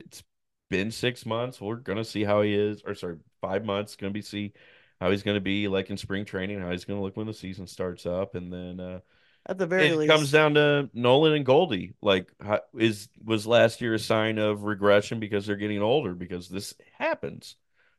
it's 0.00 0.22
been 0.70 0.90
six 0.90 1.26
months. 1.26 1.60
We're 1.60 1.76
gonna 1.76 2.04
see 2.04 2.24
how 2.24 2.42
he 2.42 2.54
is, 2.54 2.82
or 2.86 2.94
sorry, 2.94 3.18
five 3.40 3.64
months. 3.64 3.96
Gonna 3.96 4.12
be 4.12 4.22
see 4.22 4.52
how 5.00 5.10
he's 5.10 5.22
gonna 5.22 5.40
be 5.40 5.68
like 5.68 5.90
in 5.90 5.96
spring 5.96 6.24
training, 6.24 6.60
how 6.60 6.70
he's 6.70 6.84
gonna 6.84 7.02
look 7.02 7.16
when 7.16 7.26
the 7.26 7.34
season 7.34 7.66
starts 7.66 8.06
up, 8.06 8.34
and 8.34 8.52
then 8.52 8.80
uh 8.80 9.00
at 9.48 9.58
the 9.58 9.66
very 9.66 9.92
least, 9.92 10.10
it 10.10 10.12
comes 10.12 10.30
down 10.32 10.54
to 10.54 10.90
Nolan 10.92 11.32
and 11.34 11.46
Goldie. 11.46 11.94
Like, 12.02 12.32
how, 12.40 12.60
is 12.78 13.08
was 13.24 13.46
last 13.46 13.80
year 13.80 13.94
a 13.94 13.98
sign 13.98 14.38
of 14.38 14.64
regression 14.64 15.20
because 15.20 15.46
they're 15.46 15.56
getting 15.56 15.82
older 15.82 16.14
because 16.14 16.48
this 16.48 16.74
happens, 16.98 17.56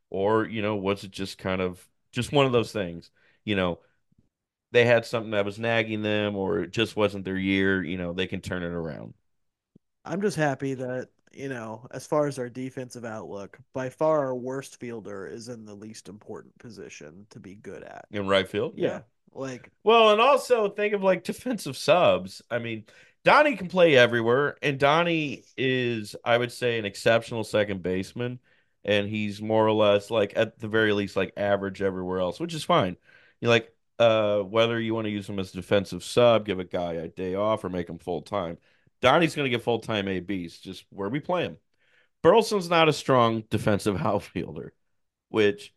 or 0.09 0.45
you 0.45 0.61
know, 0.61 0.75
was 0.75 1.03
it 1.03 1.11
just 1.11 1.37
kind 1.37 1.61
of 1.61 1.85
just 2.11 2.31
one 2.31 2.45
of 2.45 2.51
those 2.51 2.71
things? 2.73 3.11
You 3.45 3.55
know, 3.55 3.79
they 4.71 4.85
had 4.85 5.05
something 5.05 5.31
that 5.31 5.45
was 5.45 5.59
nagging 5.59 6.01
them, 6.01 6.35
or 6.35 6.59
it 6.59 6.71
just 6.71 6.95
wasn't 6.95 7.25
their 7.25 7.37
year. 7.37 7.83
You 7.83 7.97
know, 7.97 8.13
they 8.13 8.27
can 8.27 8.41
turn 8.41 8.63
it 8.63 8.67
around. 8.67 9.13
I'm 10.07 10.21
just 10.21 10.37
happy 10.37 10.73
that 10.75 11.09
you 11.33 11.49
know, 11.49 11.87
as 11.91 12.07
far 12.07 12.27
as 12.27 12.39
our 12.39 12.49
defensive 12.49 13.05
outlook, 13.05 13.59
by 13.73 13.89
far 13.89 14.19
our 14.25 14.35
worst 14.35 14.79
fielder 14.79 15.27
is 15.27 15.49
in 15.49 15.65
the 15.65 15.73
least 15.75 16.09
important 16.09 16.57
position 16.57 17.27
to 17.29 17.39
be 17.39 17.55
good 17.55 17.83
at. 17.83 18.05
In 18.11 18.27
right 18.27 18.47
field, 18.47 18.73
yeah. 18.75 18.87
Yeah, 18.87 18.99
like 19.33 19.71
Well, 19.83 20.11
and 20.11 20.19
also 20.21 20.69
think 20.69 20.93
of 20.93 21.03
like 21.03 21.23
defensive 21.23 21.77
subs. 21.77 22.41
I 22.49 22.59
mean, 22.59 22.85
Donnie 23.23 23.55
can 23.55 23.67
play 23.67 23.95
everywhere, 23.95 24.57
and 24.61 24.79
Donnie 24.79 25.43
is, 25.57 26.15
I 26.23 26.37
would 26.37 26.51
say, 26.51 26.79
an 26.79 26.85
exceptional 26.85 27.43
second 27.43 27.83
baseman, 27.83 28.39
and 28.83 29.07
he's 29.07 29.41
more 29.41 29.67
or 29.67 29.73
less 29.73 30.09
like 30.09 30.33
at 30.35 30.59
the 30.59 30.67
very 30.67 30.93
least 30.93 31.15
like 31.15 31.33
average 31.37 31.81
everywhere 31.81 32.19
else, 32.19 32.39
which 32.39 32.53
is 32.53 32.63
fine. 32.63 32.97
You're 33.41 33.51
like 33.51 33.73
uh 33.99 34.39
whether 34.41 34.79
you 34.79 34.93
want 34.93 35.05
to 35.05 35.11
use 35.11 35.27
him 35.27 35.39
as 35.39 35.51
a 35.51 35.57
defensive 35.57 36.03
sub, 36.03 36.45
give 36.45 36.59
a 36.59 36.63
guy 36.63 36.93
a 36.93 37.07
day 37.07 37.35
off, 37.35 37.63
or 37.63 37.69
make 37.69 37.89
him 37.89 37.99
full 37.99 38.21
time. 38.21 38.57
Donnie's 39.01 39.35
going 39.35 39.45
to 39.45 39.49
get 39.49 39.63
full 39.63 39.79
time 39.79 40.07
ABs, 40.07 40.57
just 40.59 40.85
where 40.89 41.09
we 41.09 41.19
play 41.19 41.43
him. 41.43 41.57
Burleson's 42.23 42.69
not 42.69 42.89
a 42.89 42.93
strong 42.93 43.43
defensive 43.49 43.99
outfielder, 44.05 44.73
which 45.29 45.73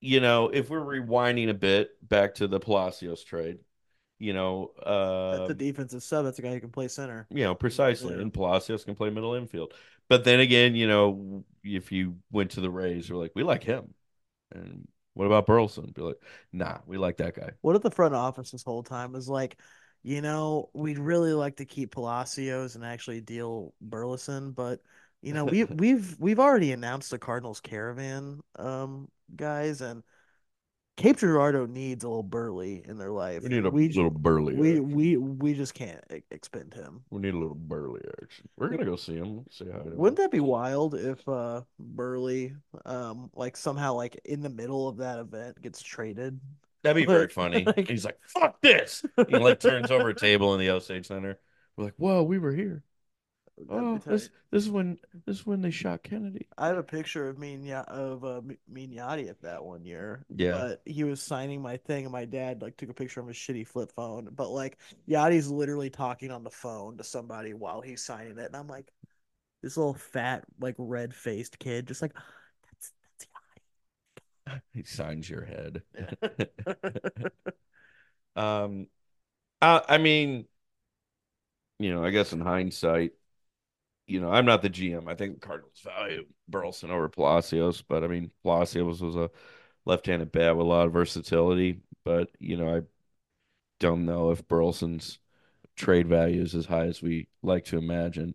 you 0.00 0.20
know, 0.20 0.50
if 0.50 0.68
we're 0.68 0.80
rewinding 0.80 1.48
a 1.48 1.54
bit 1.54 1.90
back 2.06 2.34
to 2.34 2.46
the 2.46 2.60
Palacios 2.60 3.24
trade, 3.24 3.58
you 4.18 4.34
know, 4.34 4.72
that's 4.76 4.86
uh, 4.86 5.46
a 5.50 5.54
defensive 5.54 6.02
sub. 6.02 6.24
That's 6.26 6.38
a 6.38 6.42
guy 6.42 6.52
who 6.52 6.60
can 6.60 6.70
play 6.70 6.88
center. 6.88 7.26
you 7.30 7.44
know, 7.44 7.54
precisely, 7.54 8.14
Yeah. 8.14 8.20
and 8.20 8.32
Palacios 8.32 8.84
can 8.84 8.94
play 8.94 9.10
middle 9.10 9.34
infield. 9.34 9.72
But 10.08 10.24
then 10.24 10.40
again, 10.40 10.74
you 10.74 10.86
know, 10.86 11.44
if 11.62 11.90
you 11.90 12.16
went 12.30 12.52
to 12.52 12.60
the 12.60 12.70
Rays, 12.70 13.10
we're 13.10 13.16
like, 13.16 13.32
we 13.34 13.42
like 13.42 13.64
him, 13.64 13.94
and 14.52 14.86
what 15.14 15.24
about 15.26 15.46
Burleson? 15.46 15.90
Be 15.94 16.02
like, 16.02 16.20
nah, 16.52 16.78
we 16.86 16.98
like 16.98 17.16
that 17.16 17.34
guy. 17.34 17.52
What 17.62 17.76
if 17.76 17.82
the 17.82 17.90
front 17.90 18.14
office 18.14 18.50
this 18.50 18.62
whole 18.62 18.82
time 18.82 19.14
is 19.14 19.28
like, 19.28 19.58
you 20.04 20.20
know, 20.20 20.70
we'd 20.74 20.98
really 20.98 21.32
like 21.32 21.56
to 21.56 21.64
keep 21.64 21.92
Palacios 21.92 22.76
and 22.76 22.84
actually 22.84 23.20
deal 23.22 23.74
Burleson, 23.80 24.52
but 24.52 24.80
you 25.22 25.32
know, 25.32 25.46
we 25.46 25.64
we've 25.64 26.16
we've 26.20 26.38
already 26.38 26.72
announced 26.72 27.10
the 27.10 27.18
Cardinals 27.18 27.60
caravan 27.60 28.40
um 28.56 29.08
guys 29.34 29.80
and 29.80 30.02
Cape 30.96 31.16
Girardeau 31.16 31.66
needs 31.66 32.04
a 32.04 32.08
little 32.08 32.22
burly 32.22 32.82
in 32.86 32.98
their 32.98 33.10
life. 33.10 33.42
We 33.42 33.48
need 33.48 33.64
a 33.64 33.70
We 33.70 33.88
little 33.88 34.10
burly. 34.10 34.54
we 34.54 34.78
we 34.78 35.16
we 35.16 35.54
just 35.54 35.74
can't 35.74 36.04
expend 36.30 36.72
him. 36.72 37.02
We 37.10 37.20
need 37.20 37.34
a 37.34 37.38
little 37.38 37.56
burly 37.56 38.00
action. 38.22 38.48
We're 38.56 38.68
gonna 38.68 38.84
go 38.84 38.96
see 38.96 39.16
him. 39.16 39.44
See 39.50 39.64
how. 39.64 39.82
Wouldn't 39.84 40.18
that 40.18 40.30
be 40.30 40.40
wild 40.40 40.94
if 40.94 41.26
uh 41.28 41.62
Burley 41.80 42.54
um 42.84 43.30
like 43.34 43.56
somehow 43.56 43.94
like 43.94 44.20
in 44.24 44.40
the 44.40 44.50
middle 44.50 44.86
of 44.88 44.98
that 44.98 45.18
event 45.18 45.60
gets 45.62 45.82
traded? 45.82 46.38
That'd 46.84 47.02
be 47.02 47.06
very 47.06 47.28
funny. 47.28 47.64
like- 47.76 47.88
He's 47.88 48.04
like, 48.04 48.20
"Fuck 48.28 48.60
this!" 48.60 49.04
He 49.28 49.36
like 49.36 49.58
turns 49.58 49.90
over 49.90 50.10
a 50.10 50.14
table 50.14 50.54
in 50.54 50.60
the 50.60 50.70
Osage 50.70 51.06
Center. 51.08 51.38
We're 51.76 51.84
like, 51.84 51.94
"Whoa, 51.96 52.22
we 52.22 52.38
were 52.38 52.52
here." 52.52 52.84
Oh, 53.70 53.98
this 53.98 54.30
this 54.50 54.64
is 54.64 54.68
when 54.70 54.98
this 55.26 55.38
is 55.38 55.46
when 55.46 55.62
they 55.62 55.70
shot 55.70 56.02
Kennedy. 56.02 56.48
I 56.58 56.66
have 56.68 56.76
a 56.76 56.82
picture 56.82 57.28
of 57.28 57.38
me 57.38 57.54
and 57.54 57.64
Ya- 57.64 57.84
of 57.86 58.24
uh, 58.24 58.40
me 58.68 58.84
and 58.84 58.92
Yachty 58.92 59.28
at 59.30 59.40
that 59.42 59.64
one 59.64 59.84
year. 59.84 60.26
Yeah. 60.34 60.52
But 60.52 60.82
he 60.84 61.04
was 61.04 61.22
signing 61.22 61.62
my 61.62 61.76
thing, 61.76 62.04
and 62.04 62.12
my 62.12 62.24
dad 62.24 62.62
like 62.62 62.76
took 62.76 62.90
a 62.90 62.94
picture 62.94 63.20
of 63.20 63.28
his 63.28 63.36
shitty 63.36 63.66
flip 63.66 63.92
phone. 63.94 64.28
But 64.32 64.50
like 64.50 64.78
Yachty's 65.08 65.48
literally 65.48 65.88
talking 65.88 66.30
on 66.32 66.42
the 66.42 66.50
phone 66.50 66.96
to 66.98 67.04
somebody 67.04 67.54
while 67.54 67.80
he's 67.80 68.04
signing 68.04 68.38
it, 68.38 68.46
and 68.46 68.56
I'm 68.56 68.66
like, 68.68 68.92
this 69.62 69.76
little 69.76 69.94
fat, 69.94 70.44
like 70.60 70.74
red 70.76 71.14
faced 71.14 71.58
kid, 71.60 71.86
just 71.86 72.02
like 72.02 72.12
that's 72.14 72.24
He 74.72 74.82
signs 74.82 75.28
your 75.28 75.44
head. 75.44 75.82
Um, 78.36 78.88
I, 79.62 79.82
I 79.88 79.98
mean, 79.98 80.46
you 81.78 81.92
know, 81.92 82.04
I 82.04 82.10
guess 82.10 82.32
in 82.32 82.40
hindsight, 82.40 83.12
you 84.06 84.20
know, 84.20 84.30
I'm 84.32 84.46
not 84.46 84.62
the 84.62 84.68
GM. 84.70 85.08
I 85.08 85.14
think 85.16 85.34
the 85.36 85.46
Cardinals 85.46 85.80
value 85.84 86.26
Burleson 86.48 86.90
over 86.92 87.08
Palacios, 87.10 87.82
but 87.82 88.04
I 88.04 88.08
mean, 88.08 88.32
Palacios 88.44 89.02
was 89.02 89.16
a 89.16 89.30
left-handed 89.86 90.32
bat 90.32 90.56
with 90.56 90.66
a 90.66 90.68
lot 90.70 90.86
of 90.86 90.94
versatility. 90.94 91.80
But 92.04 92.30
you 92.40 92.56
know, 92.58 92.76
I 92.78 92.82
don't 93.80 94.06
know 94.06 94.30
if 94.30 94.46
Burleson's 94.48 95.18
trade 95.76 96.08
value 96.08 96.42
is 96.42 96.54
as 96.54 96.66
high 96.66 96.86
as 96.86 97.02
we 97.02 97.28
like 97.42 97.66
to 97.66 97.78
imagine. 97.78 98.34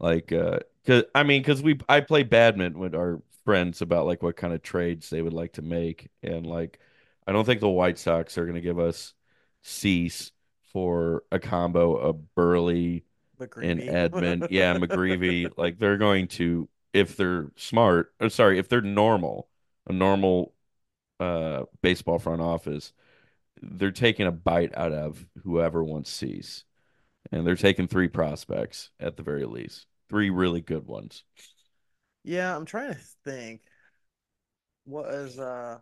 Like, 0.00 0.32
uh, 0.32 0.60
cause 0.86 1.04
I 1.14 1.24
mean, 1.24 1.44
cause 1.44 1.62
we 1.62 1.78
I 1.88 2.00
play 2.02 2.22
badminton 2.24 2.80
with 2.80 2.94
our 2.94 3.22
friends 3.46 3.82
about 3.82 4.06
like 4.06 4.22
what 4.22 4.36
kind 4.36 4.54
of 4.54 4.62
trades 4.62 5.10
they 5.10 5.22
would 5.22 5.34
like 5.34 5.54
to 5.54 5.62
make, 5.62 6.10
and 6.24 6.46
like, 6.46 6.80
I 7.26 7.32
don't 7.32 7.46
think 7.46 7.60
the 7.62 7.70
White 7.70 7.98
Sox 7.98 8.38
are 8.38 8.46
gonna 8.46 8.62
give 8.62 8.80
us 8.80 9.14
Cease 9.62 10.32
for 10.72 11.24
a 11.32 11.38
combo 11.40 11.96
of 11.96 12.34
Burley 12.34 13.04
and 13.60 13.82
Edman. 13.82 14.46
Yeah, 14.50 14.74
McGreevy. 14.74 15.50
Like 15.56 15.78
they're 15.78 15.98
going 15.98 16.28
to 16.30 16.68
if 16.92 17.16
they're 17.16 17.52
smart. 17.56 18.14
Or 18.20 18.28
sorry, 18.30 18.58
if 18.58 18.68
they're 18.68 18.80
normal, 18.82 19.48
a 19.88 19.92
normal 19.92 20.54
uh 21.20 21.64
baseball 21.82 22.18
front 22.18 22.42
office, 22.42 22.92
they're 23.62 23.92
taking 23.92 24.26
a 24.26 24.32
bite 24.32 24.76
out 24.76 24.92
of 24.92 25.26
whoever 25.44 25.84
wants 25.84 26.10
Cease 26.10 26.64
and 27.32 27.46
they're 27.46 27.56
taking 27.56 27.88
three 27.88 28.08
prospects 28.08 28.90
at 29.00 29.16
the 29.16 29.22
very 29.22 29.44
least, 29.44 29.86
three 30.08 30.30
really 30.30 30.60
good 30.60 30.86
ones. 30.86 31.24
Yeah, 32.26 32.54
I'm 32.54 32.64
trying 32.66 32.92
to 32.92 33.00
think. 33.24 33.62
What 34.84 35.12
is 35.14 35.38
uh 35.38 35.78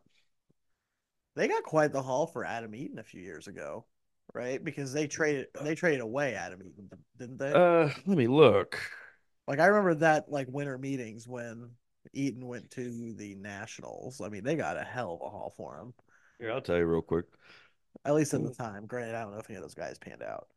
they 1.36 1.48
got 1.48 1.62
quite 1.64 1.92
the 1.92 2.02
haul 2.02 2.26
for 2.26 2.44
Adam 2.44 2.74
Eaton 2.74 2.98
a 2.98 3.02
few 3.02 3.20
years 3.20 3.48
ago, 3.48 3.84
right? 4.32 4.62
Because 4.62 4.92
they 4.92 5.06
traded 5.06 5.48
they 5.62 5.74
traded 5.74 6.00
away 6.00 6.34
Adam 6.34 6.60
Eaton, 6.62 6.90
didn't 7.18 7.38
they? 7.38 7.52
Uh, 7.52 7.90
let 8.06 8.16
me 8.16 8.28
look. 8.28 8.78
Like 9.48 9.58
I 9.58 9.66
remember 9.66 9.94
that 9.96 10.30
like 10.30 10.46
winter 10.50 10.78
meetings 10.78 11.26
when 11.26 11.70
Eaton 12.12 12.46
went 12.46 12.70
to 12.72 13.14
the 13.14 13.34
Nationals. 13.34 14.20
I 14.20 14.28
mean, 14.28 14.44
they 14.44 14.54
got 14.54 14.76
a 14.76 14.84
hell 14.84 15.14
of 15.14 15.26
a 15.26 15.30
haul 15.30 15.52
for 15.56 15.78
him. 15.78 15.94
Here, 16.38 16.52
I'll 16.52 16.60
tell 16.60 16.76
you 16.76 16.86
real 16.86 17.02
quick. 17.02 17.26
At 18.04 18.14
least 18.14 18.34
at 18.34 18.42
the 18.42 18.54
time. 18.54 18.86
Granted, 18.86 19.14
I 19.14 19.22
don't 19.22 19.32
know 19.32 19.38
if 19.38 19.48
any 19.48 19.56
of 19.56 19.62
those 19.62 19.74
guys 19.74 19.98
panned 19.98 20.22
out. 20.22 20.48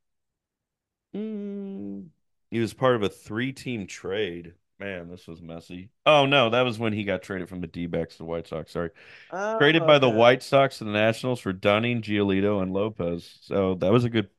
Mm, 1.15 2.07
he 2.51 2.59
was 2.59 2.73
part 2.73 2.95
of 2.95 3.03
a 3.03 3.09
three-team 3.09 3.87
trade. 3.87 4.53
Man, 4.79 5.07
this 5.09 5.27
was 5.27 5.41
messy. 5.41 5.91
Oh 6.05 6.25
no, 6.25 6.49
that 6.51 6.61
was 6.61 6.79
when 6.79 6.93
he 6.93 7.03
got 7.03 7.21
traded 7.21 7.49
from 7.49 7.59
the 7.61 7.67
D-backs 7.67 8.13
to 8.13 8.19
the 8.19 8.25
White 8.25 8.47
Sox. 8.47 8.71
Sorry, 8.71 8.91
Oh, 9.29 9.59
traded 9.59 9.85
by 9.85 9.99
the 9.99 10.09
okay. 10.09 10.11
White 10.11 10.43
Sox 10.43 10.79
to 10.79 10.85
the 10.85 10.91
Nationals 10.91 11.39
for 11.41 11.53
Dunning, 11.53 12.01
Giolito, 12.01 12.61
and 12.63 12.73
Lopez. 12.73 13.39
So 13.41 13.75
that 13.75 13.91
was 13.91 14.05
a 14.05 14.09
good, 14.11 14.29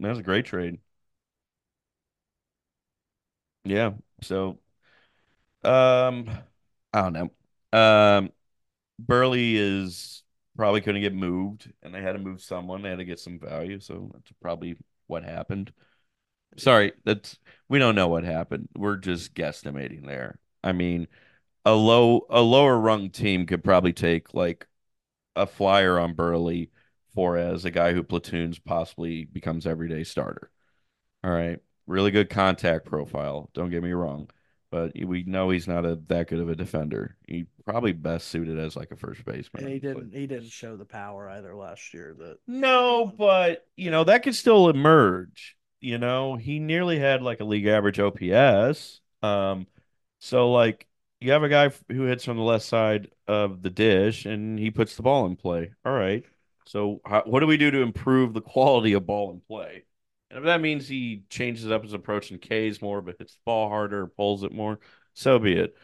that 0.00 0.10
was 0.10 0.18
a 0.20 0.22
great 0.24 0.46
trade. 0.46 0.80
Yeah. 3.64 3.92
So, 4.22 4.58
um, 5.64 6.28
I 6.92 7.02
don't 7.02 7.12
know. 7.12 7.78
Um, 7.78 8.30
Burley 8.98 9.56
is 9.56 10.24
probably 10.56 10.80
going 10.80 10.96
to 10.96 11.02
get 11.02 11.14
moved, 11.14 11.72
and 11.82 11.94
they 11.94 12.02
had 12.02 12.12
to 12.14 12.18
move 12.18 12.42
someone. 12.42 12.82
They 12.82 12.90
had 12.90 12.98
to 12.98 13.04
get 13.06 13.20
some 13.20 13.40
value, 13.40 13.80
so 13.80 14.10
that's 14.14 14.32
probably 14.42 14.76
what 15.08 15.24
happened. 15.24 15.72
Sorry, 16.56 16.92
that's 17.04 17.38
we 17.68 17.78
don't 17.78 17.94
know 17.94 18.08
what 18.08 18.24
happened. 18.24 18.68
We're 18.76 18.96
just 18.96 19.34
guesstimating 19.34 20.06
there. 20.06 20.38
I 20.62 20.72
mean, 20.72 21.08
a 21.64 21.74
low 21.74 22.26
a 22.30 22.40
lower 22.42 22.78
rung 22.78 23.10
team 23.10 23.46
could 23.46 23.64
probably 23.64 23.92
take 23.92 24.34
like 24.34 24.66
a 25.36 25.46
flyer 25.46 25.98
on 25.98 26.14
Burley 26.14 26.70
for 27.14 27.36
as 27.36 27.64
a 27.64 27.70
guy 27.70 27.92
who 27.92 28.02
platoons 28.02 28.58
possibly 28.58 29.24
becomes 29.24 29.66
everyday 29.66 30.04
starter. 30.04 30.50
All 31.24 31.30
right. 31.30 31.58
Really 31.86 32.10
good 32.10 32.30
contact 32.30 32.86
profile. 32.86 33.50
Don't 33.54 33.70
get 33.70 33.82
me 33.82 33.92
wrong. 33.92 34.30
But 34.70 34.92
we 34.94 35.24
know 35.24 35.50
he's 35.50 35.68
not 35.68 35.84
a 35.84 35.96
that 36.08 36.28
good 36.28 36.40
of 36.40 36.48
a 36.48 36.56
defender. 36.56 37.16
He 37.26 37.44
probably 37.66 37.92
best 37.92 38.28
suited 38.28 38.58
as 38.58 38.74
like 38.74 38.90
a 38.90 38.96
first 38.96 39.24
baseman, 39.24 39.64
And 39.64 39.72
he 39.72 39.78
didn't 39.78 40.14
he 40.14 40.26
didn't 40.26 40.48
show 40.48 40.76
the 40.76 40.86
power 40.86 41.28
either 41.28 41.54
last 41.54 41.92
year 41.92 42.14
that 42.18 42.38
No, 42.46 43.12
but 43.18 43.66
you 43.76 43.90
know, 43.90 44.04
that 44.04 44.22
could 44.22 44.34
still 44.34 44.70
emerge. 44.70 45.56
You 45.82 45.98
know, 45.98 46.36
he 46.36 46.60
nearly 46.60 46.98
had 46.98 47.22
like 47.22 47.40
a 47.40 47.44
league 47.44 47.66
average 47.66 47.98
OPS. 47.98 49.00
Um, 49.22 49.66
so 50.20 50.52
like 50.52 50.86
you 51.20 51.32
have 51.32 51.42
a 51.42 51.48
guy 51.48 51.70
who 51.90 52.04
hits 52.04 52.24
from 52.24 52.36
the 52.36 52.42
left 52.42 52.64
side 52.64 53.10
of 53.26 53.62
the 53.62 53.70
dish 53.70 54.24
and 54.24 54.58
he 54.58 54.70
puts 54.70 54.94
the 54.96 55.02
ball 55.02 55.26
in 55.26 55.34
play. 55.36 55.72
All 55.84 55.92
right. 55.92 56.24
So 56.66 57.00
how, 57.04 57.22
what 57.26 57.40
do 57.40 57.48
we 57.48 57.56
do 57.56 57.72
to 57.72 57.82
improve 57.82 58.32
the 58.32 58.40
quality 58.40 58.92
of 58.92 59.06
ball 59.06 59.32
in 59.32 59.40
play? 59.40 59.84
And 60.30 60.38
if 60.38 60.44
that 60.44 60.60
means 60.60 60.86
he 60.86 61.24
changes 61.28 61.70
up 61.70 61.82
his 61.82 61.92
approach 61.92 62.30
and 62.30 62.40
K's 62.40 62.80
more, 62.80 63.02
but 63.02 63.16
hits 63.18 63.34
the 63.34 63.40
ball 63.44 63.68
harder, 63.68 64.06
pulls 64.06 64.44
it 64.44 64.52
more, 64.52 64.78
so 65.14 65.38
be 65.38 65.54
it. 65.54 65.76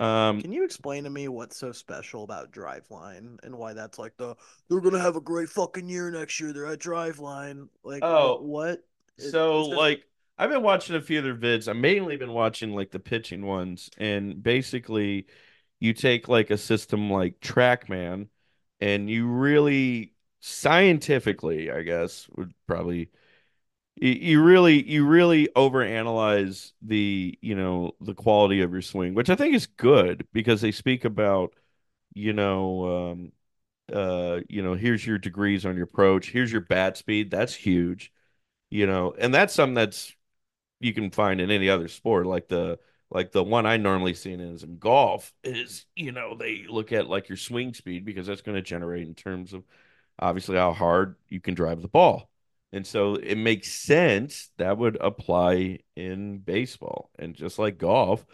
Um, 0.00 0.40
Can 0.40 0.50
you 0.50 0.64
explain 0.64 1.04
to 1.04 1.10
me 1.10 1.28
what's 1.28 1.56
so 1.56 1.70
special 1.70 2.24
about 2.24 2.50
Driveline 2.50 3.36
and 3.44 3.56
why 3.56 3.74
that's 3.74 3.98
like 3.98 4.16
the 4.16 4.34
they're 4.68 4.80
gonna 4.80 4.98
have 4.98 5.16
a 5.16 5.20
great 5.20 5.48
fucking 5.50 5.88
year 5.88 6.10
next 6.10 6.40
year? 6.40 6.52
They're 6.52 6.66
at 6.66 6.80
Driveline. 6.80 7.68
Like 7.84 8.02
oh, 8.02 8.40
What? 8.40 8.82
So 9.16 9.60
it's 9.60 9.70
like 9.72 10.04
I've 10.38 10.50
been 10.50 10.62
watching 10.62 10.96
a 10.96 11.00
few 11.00 11.18
of 11.18 11.24
their 11.24 11.34
vids. 11.36 11.68
I've 11.68 11.76
mainly 11.76 12.16
been 12.16 12.32
watching 12.32 12.74
like 12.74 12.90
the 12.90 12.98
pitching 12.98 13.46
ones, 13.46 13.90
and 13.98 14.42
basically 14.42 15.26
you 15.80 15.92
take 15.92 16.28
like 16.28 16.50
a 16.50 16.58
system 16.58 17.10
like 17.10 17.40
TrackMan, 17.40 18.28
and 18.80 19.08
you 19.10 19.26
really 19.28 20.14
scientifically, 20.40 21.70
I 21.70 21.82
guess, 21.82 22.28
would 22.36 22.52
probably 22.66 23.10
you, 23.96 24.10
you 24.12 24.42
really 24.42 24.82
you 24.88 25.06
really 25.06 25.48
overanalyze 25.56 26.72
the 26.82 27.38
you 27.42 27.54
know 27.56 27.92
the 28.00 28.14
quality 28.14 28.62
of 28.62 28.72
your 28.72 28.82
swing, 28.82 29.14
which 29.14 29.30
I 29.30 29.36
think 29.36 29.54
is 29.54 29.66
good 29.66 30.26
because 30.32 30.60
they 30.62 30.72
speak 30.72 31.04
about 31.06 31.54
you 32.14 32.32
know 32.34 33.10
um 33.12 33.32
uh 33.92 34.40
you 34.48 34.62
know 34.62 34.74
here's 34.74 35.06
your 35.06 35.18
degrees 35.18 35.66
on 35.66 35.76
your 35.76 35.84
approach, 35.86 36.30
here's 36.32 36.52
your 36.52 36.62
bat 36.62 36.96
speed. 36.98 37.30
That's 37.32 37.54
huge 37.54 38.11
you 38.72 38.86
know, 38.86 39.14
and 39.18 39.34
that's 39.34 39.52
something 39.52 39.74
that's 39.74 40.14
you 40.80 40.94
can 40.94 41.10
find 41.10 41.42
in 41.42 41.50
any 41.50 41.68
other 41.68 41.88
sport. 41.88 42.26
Like 42.26 42.48
the 42.48 42.78
like 43.10 43.30
the 43.30 43.44
one 43.44 43.66
I 43.66 43.76
normally 43.76 44.14
see 44.14 44.32
in 44.32 44.40
is 44.40 44.62
in 44.62 44.78
golf 44.78 45.30
is, 45.44 45.84
you 45.94 46.10
know, 46.10 46.34
they 46.34 46.64
look 46.66 46.90
at 46.90 47.06
like 47.06 47.28
your 47.28 47.36
swing 47.36 47.74
speed 47.74 48.06
because 48.06 48.26
that's 48.26 48.40
going 48.40 48.56
to 48.56 48.62
generate 48.62 49.06
in 49.06 49.14
terms 49.14 49.52
of 49.52 49.64
obviously 50.18 50.56
how 50.56 50.72
hard 50.72 51.16
you 51.28 51.38
can 51.38 51.52
drive 51.52 51.82
the 51.82 51.88
ball. 51.88 52.30
And 52.72 52.86
so 52.86 53.16
it 53.16 53.36
makes 53.36 53.70
sense 53.70 54.50
that 54.56 54.78
would 54.78 54.96
apply 55.02 55.80
in 55.94 56.38
baseball. 56.38 57.10
And 57.18 57.34
just 57.34 57.58
like 57.58 57.76
golf, 57.76 58.24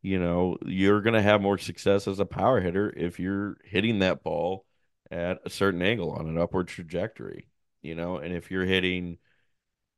you 0.00 0.18
know, 0.18 0.56
you're 0.64 1.02
going 1.02 1.14
to 1.14 1.22
have 1.22 1.42
more 1.42 1.58
success 1.58 2.08
as 2.08 2.18
a 2.18 2.24
power 2.24 2.62
hitter 2.62 2.90
if 2.96 3.20
you're 3.20 3.58
hitting 3.64 3.98
that 3.98 4.22
ball 4.22 4.64
at 5.10 5.40
a 5.44 5.50
certain 5.50 5.82
angle 5.82 6.12
on 6.12 6.26
an 6.28 6.38
upward 6.38 6.68
trajectory, 6.68 7.50
you 7.82 7.94
know, 7.94 8.16
and 8.16 8.34
if 8.34 8.50
you're 8.50 8.64
hitting 8.64 9.18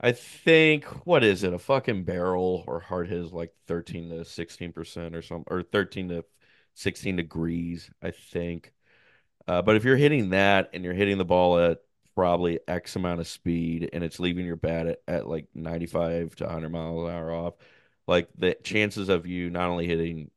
I 0.00 0.12
think 0.12 0.84
what 1.06 1.24
is 1.24 1.44
it? 1.44 1.54
A 1.54 1.58
fucking 1.58 2.04
barrel 2.04 2.64
or 2.66 2.80
hard 2.80 3.08
hit 3.08 3.18
is 3.18 3.32
like 3.32 3.54
13 3.66 4.10
to 4.10 4.24
16% 4.24 5.14
or 5.14 5.22
something, 5.22 5.52
or 5.52 5.62
13 5.62 6.08
to 6.10 6.24
16 6.74 7.16
degrees, 7.16 7.90
I 8.02 8.10
think. 8.10 8.72
Uh, 9.48 9.62
but 9.62 9.76
if 9.76 9.84
you're 9.84 9.96
hitting 9.96 10.30
that 10.30 10.70
and 10.74 10.84
you're 10.84 10.94
hitting 10.94 11.18
the 11.18 11.24
ball 11.24 11.58
at 11.58 11.80
probably 12.14 12.60
X 12.68 12.96
amount 12.96 13.20
of 13.20 13.28
speed 13.28 13.90
and 13.92 14.04
it's 14.04 14.20
leaving 14.20 14.46
your 14.46 14.56
bat 14.56 14.86
at, 14.86 15.00
at 15.08 15.28
like 15.28 15.48
95 15.54 16.36
to 16.36 16.44
100 16.44 16.70
miles 16.70 17.08
an 17.08 17.14
hour 17.14 17.32
off, 17.32 17.54
like 18.06 18.28
the 18.38 18.56
chances 18.64 19.08
of 19.08 19.26
you 19.26 19.50
not 19.50 19.70
only 19.70 19.86
hitting, 19.86 20.30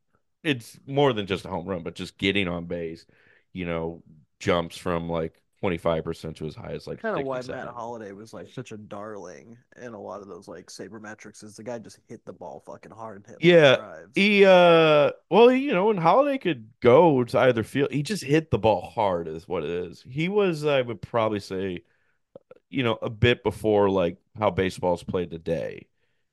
it's 0.43 0.79
more 0.87 1.13
than 1.13 1.27
just 1.27 1.45
a 1.45 1.49
home 1.49 1.67
run, 1.67 1.83
but 1.83 1.95
just 1.95 2.17
getting 2.17 2.47
on 2.47 2.65
base, 2.65 3.05
you 3.53 3.65
know, 3.65 4.03
jumps 4.39 4.77
from 4.77 5.09
like 5.09 5.41
25% 5.61 6.35
to 6.37 6.45
as 6.45 6.55
high 6.55 6.71
as 6.71 6.87
like 6.87 7.01
kind 7.01 7.19
of 7.19 7.25
why 7.25 7.41
Matt 7.41 7.67
Holliday 7.67 8.11
was 8.11 8.33
like 8.33 8.47
such 8.49 8.71
a 8.71 8.77
darling 8.77 9.57
in 9.81 9.93
a 9.93 9.99
lot 9.99 10.21
of 10.21 10.27
those 10.27 10.47
like 10.47 10.67
sabermetrics. 10.67 11.43
Is 11.43 11.55
the 11.55 11.63
guy 11.63 11.79
just 11.79 11.99
hit 12.07 12.25
the 12.25 12.33
ball 12.33 12.63
fucking 12.65 12.91
hard 12.91 13.17
and 13.17 13.25
hit 13.25 13.37
Yeah, 13.41 14.03
he 14.13 14.45
uh 14.45 15.11
well, 15.29 15.51
you 15.51 15.73
know, 15.73 15.87
when 15.87 15.97
Holliday 15.97 16.37
could 16.37 16.69
go 16.79 17.23
to 17.23 17.39
either 17.39 17.63
field, 17.63 17.91
he 17.91 18.03
just 18.03 18.23
hit 18.23 18.51
the 18.51 18.59
ball 18.59 18.81
hard 18.81 19.27
is 19.27 19.47
what 19.47 19.63
it 19.63 19.69
is. 19.69 20.03
He 20.07 20.29
was, 20.29 20.65
I 20.65 20.81
would 20.81 21.01
probably 21.01 21.39
say, 21.39 21.83
you 22.69 22.83
know, 22.83 22.97
a 23.01 23.09
bit 23.09 23.43
before 23.43 23.89
like 23.89 24.17
how 24.37 24.51
baseball's 24.51 25.03
played 25.03 25.31
today. 25.31 25.87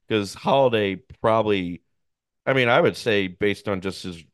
Because 0.06 0.34
Holliday 0.34 0.96
probably, 1.20 1.82
I 2.46 2.52
mean, 2.52 2.68
I 2.68 2.80
would 2.80 2.96
say 2.96 3.26
based 3.28 3.68
on 3.68 3.80
just 3.80 4.02
his 4.02 4.24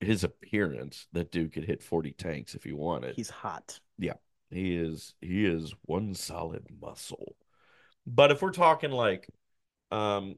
his 0.00 0.24
appearance, 0.24 1.06
that 1.12 1.32
dude 1.32 1.52
could 1.52 1.64
hit 1.64 1.82
40 1.82 2.12
tanks 2.12 2.54
if 2.54 2.64
he 2.64 2.72
wanted. 2.72 3.16
He's 3.16 3.30
hot. 3.30 3.80
Yeah. 3.98 4.14
He 4.50 4.76
is 4.76 5.14
he 5.20 5.44
is 5.44 5.74
one 5.82 6.14
solid 6.14 6.66
muscle. 6.80 7.36
But 8.06 8.30
if 8.30 8.42
we're 8.42 8.52
talking 8.52 8.90
like 8.90 9.28
um 9.90 10.36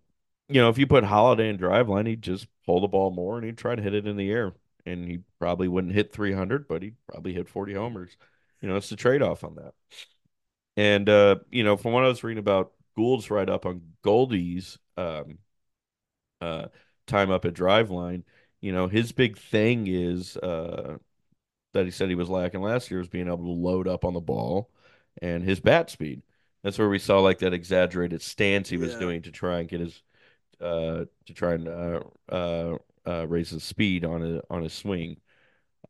you 0.49 0.61
know, 0.63 0.71
if 0.71 0.79
you 0.79 0.87
put 0.87 1.05
Holliday 1.05 1.51
in 1.51 1.59
driveline, 1.59 2.07
he'd 2.07 2.23
just 2.23 2.49
pull 2.65 2.81
the 2.81 2.89
ball 2.89 3.11
more 3.11 3.37
and 3.37 3.45
he'd 3.45 3.59
try 3.59 3.75
to 3.75 3.83
hit 3.83 3.95
it 3.95 4.07
in 4.07 4.17
the 4.17 4.31
air. 4.31 4.55
And 4.87 5.07
he 5.07 5.21
probably 5.39 5.69
wouldn't 5.69 5.93
hit 5.93 6.13
300, 6.13 6.67
but 6.67 6.83
he'd 6.83 6.97
probably 7.07 7.35
hit 7.35 7.49
40 7.49 7.75
homers. 7.75 8.17
You 8.63 8.69
know, 8.69 8.77
it's 8.77 8.89
the 8.89 8.97
trade 8.97 9.21
off 9.23 9.45
on 9.45 9.57
that. 9.57 9.75
And, 10.77 11.09
uh, 11.09 11.37
you 11.51 11.65
know, 11.65 11.77
from 11.77 11.93
what 11.93 12.05
I 12.05 12.09
was 12.09 12.23
reading 12.23 12.39
about 12.39 12.73
Goold's 12.97 13.31
write 13.31 13.51
up 13.51 13.67
on 13.67 13.83
Goldie's 14.03 14.79
um, 14.97 15.39
uh, 16.41 16.67
time 17.07 17.31
up 17.31 17.45
at 17.45 17.55
driveline, 17.55 18.23
you 18.61 18.73
know, 18.73 18.89
his 18.89 19.13
big 19.13 19.39
thing 19.39 19.87
is 19.87 20.37
uh, 20.37 20.99
that 21.79 21.87
he 21.87 21.93
said 21.93 22.09
he 22.09 22.15
was 22.15 22.29
lacking 22.31 22.63
last 22.63 22.91
year 22.91 22.99
was 23.01 23.09
being 23.09 23.29
able 23.29 23.39
to 23.39 23.51
load 23.51 23.89
up 23.89 24.05
on 24.05 24.15
the 24.15 24.21
ball 24.21 24.71
and 25.23 25.43
his 25.43 25.61
bat 25.61 25.91
speed. 25.91 26.23
That's 26.63 26.79
where 26.79 26.89
we 26.89 26.99
saw 26.99 27.21
like 27.21 27.39
that 27.41 27.55
exaggerated 27.55 28.23
stance 28.23 28.69
he 28.69 28.77
was 28.77 28.93
Yeah. 28.93 28.99
doing 29.01 29.23
to 29.23 29.31
try 29.33 29.61
and 29.61 29.69
get 29.69 29.81
his 29.81 30.03
uh, 30.61 31.05
to 31.27 31.35
try 31.35 31.55
and 31.55 31.69
uh, 31.69 32.01
uh, 32.31 32.79
uh, 33.07 33.27
raise 33.29 33.51
his 33.51 33.65
speed 33.65 34.05
on 34.05 34.23
a 34.23 34.43
on 34.51 34.63
his 34.63 34.73
swing. 34.73 35.19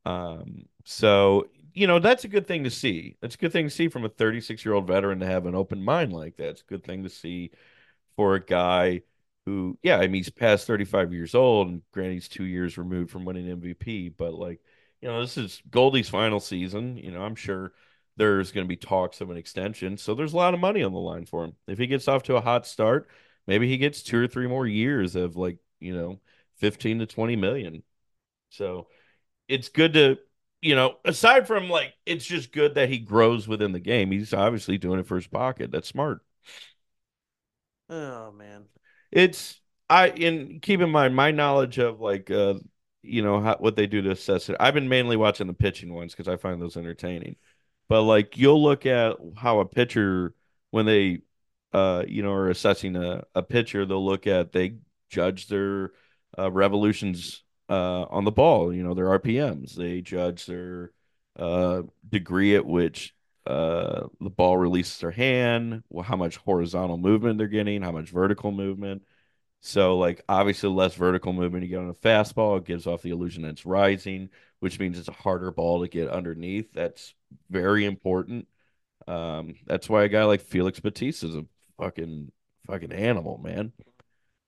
Um, 0.04 0.66
so 0.84 1.48
you 1.74 1.86
know 1.86 1.98
that's 1.98 2.24
a 2.24 2.28
good 2.28 2.46
thing 2.46 2.64
to 2.64 2.70
see. 2.70 3.16
That's 3.20 3.34
a 3.34 3.38
good 3.38 3.52
thing 3.52 3.66
to 3.66 3.70
see 3.70 3.88
from 3.88 4.04
a 4.04 4.08
36 4.08 4.64
year 4.64 4.74
old 4.74 4.86
veteran 4.86 5.20
to 5.20 5.26
have 5.26 5.46
an 5.46 5.54
open 5.54 5.82
mind 5.82 6.12
like 6.12 6.36
that. 6.36 6.50
It's 6.50 6.62
a 6.62 6.64
good 6.64 6.84
thing 6.84 7.04
to 7.04 7.10
see 7.10 7.50
for 8.16 8.34
a 8.34 8.44
guy 8.44 9.02
who, 9.46 9.78
yeah, 9.82 9.96
I 9.98 10.02
mean 10.02 10.14
he's 10.14 10.30
past 10.30 10.66
35 10.66 11.12
years 11.12 11.34
old, 11.34 11.68
and 11.68 11.82
granted 11.92 12.14
he's 12.14 12.28
two 12.28 12.44
years 12.44 12.78
removed 12.78 13.10
from 13.10 13.24
winning 13.24 13.48
MVP, 13.48 14.08
but 14.10 14.34
like 14.34 14.60
you 15.00 15.08
know 15.08 15.20
this 15.20 15.36
is 15.36 15.62
Goldie's 15.70 16.08
final 16.08 16.40
season. 16.40 16.96
You 16.96 17.10
know 17.12 17.22
I'm 17.22 17.36
sure 17.36 17.72
there's 18.16 18.50
going 18.52 18.66
to 18.66 18.68
be 18.68 18.76
talks 18.76 19.20
of 19.20 19.30
an 19.30 19.36
extension, 19.36 19.96
so 19.96 20.14
there's 20.14 20.32
a 20.32 20.36
lot 20.36 20.54
of 20.54 20.60
money 20.60 20.82
on 20.82 20.92
the 20.92 20.98
line 20.98 21.24
for 21.24 21.44
him. 21.44 21.54
If 21.68 21.78
he 21.78 21.86
gets 21.86 22.08
off 22.08 22.24
to 22.24 22.36
a 22.36 22.40
hot 22.40 22.66
start 22.66 23.08
maybe 23.48 23.66
he 23.66 23.78
gets 23.78 24.02
two 24.02 24.22
or 24.22 24.28
three 24.28 24.46
more 24.46 24.66
years 24.66 25.16
of 25.16 25.34
like, 25.34 25.56
you 25.80 25.96
know, 25.96 26.20
15 26.58 27.00
to 27.00 27.06
20 27.06 27.34
million. 27.34 27.82
So 28.50 28.86
it's 29.48 29.70
good 29.70 29.94
to, 29.94 30.18
you 30.60 30.76
know, 30.76 30.96
aside 31.04 31.48
from 31.48 31.70
like, 31.70 31.94
it's 32.06 32.26
just 32.26 32.52
good 32.52 32.74
that 32.74 32.90
he 32.90 32.98
grows 32.98 33.48
within 33.48 33.72
the 33.72 33.80
game. 33.80 34.12
He's 34.12 34.34
obviously 34.34 34.78
doing 34.78 35.00
it 35.00 35.06
for 35.06 35.16
his 35.16 35.26
pocket. 35.26 35.72
That's 35.72 35.88
smart. 35.88 36.20
Oh 37.88 38.30
man. 38.32 38.66
It's 39.10 39.58
I 39.88 40.10
in 40.10 40.60
keep 40.60 40.80
in 40.80 40.90
mind 40.90 41.16
my 41.16 41.30
knowledge 41.30 41.78
of 41.78 42.00
like 42.00 42.30
uh 42.30 42.54
you 43.02 43.22
know 43.22 43.40
how, 43.40 43.56
what 43.58 43.76
they 43.76 43.86
do 43.86 44.02
to 44.02 44.10
assess 44.10 44.48
it. 44.48 44.56
I've 44.60 44.74
been 44.74 44.88
mainly 44.88 45.16
watching 45.16 45.46
the 45.46 45.52
pitching 45.54 45.92
ones 45.94 46.14
because 46.14 46.28
I 46.28 46.36
find 46.36 46.60
those 46.60 46.76
entertaining. 46.76 47.36
But 47.88 48.02
like 48.02 48.36
you'll 48.36 48.62
look 48.62 48.86
at 48.86 49.16
how 49.36 49.60
a 49.60 49.66
pitcher 49.66 50.34
when 50.70 50.86
they 50.86 51.22
uh 51.72 52.04
you 52.06 52.22
know 52.22 52.32
are 52.32 52.50
assessing 52.50 52.96
a, 52.96 53.24
a 53.34 53.42
pitcher, 53.42 53.86
they'll 53.86 54.04
look 54.04 54.26
at 54.26 54.52
they 54.52 54.76
judge 55.10 55.48
their 55.48 55.92
uh, 56.38 56.50
revolutions 56.50 57.42
uh 57.68 58.02
on 58.04 58.24
the 58.24 58.32
ball, 58.32 58.72
you 58.72 58.82
know, 58.82 58.94
their 58.94 59.18
RPMs. 59.18 59.74
They 59.74 60.00
judge 60.00 60.46
their 60.46 60.92
uh 61.38 61.82
degree 62.08 62.56
at 62.56 62.66
which 62.66 63.14
uh 63.46 64.08
the 64.20 64.30
ball 64.30 64.58
releases 64.58 64.98
their 64.98 65.10
hand, 65.10 65.82
how 66.04 66.16
much 66.16 66.36
horizontal 66.36 66.98
movement 66.98 67.38
they're 67.38 67.48
getting, 67.48 67.82
how 67.82 67.92
much 67.92 68.10
vertical 68.10 68.52
movement. 68.52 69.02
So, 69.60 69.98
like, 69.98 70.22
obviously, 70.28 70.68
less 70.70 70.94
vertical 70.94 71.32
movement 71.32 71.64
you 71.64 71.70
get 71.70 71.80
on 71.80 71.88
a 71.90 71.94
fastball, 71.94 72.58
it 72.58 72.64
gives 72.64 72.86
off 72.86 73.02
the 73.02 73.10
illusion 73.10 73.42
that 73.42 73.50
it's 73.50 73.66
rising, 73.66 74.30
which 74.60 74.78
means 74.78 74.98
it's 74.98 75.08
a 75.08 75.12
harder 75.12 75.50
ball 75.50 75.82
to 75.82 75.88
get 75.88 76.08
underneath. 76.08 76.72
That's 76.72 77.14
very 77.50 77.84
important. 77.84 78.46
Um, 79.06 79.56
that's 79.66 79.88
why 79.88 80.04
a 80.04 80.08
guy 80.08 80.24
like 80.24 80.42
Felix 80.42 80.80
Bautista 80.80 81.26
is 81.26 81.36
a 81.36 81.46
fucking 81.78 82.32
fucking 82.66 82.92
animal, 82.92 83.38
man. 83.38 83.72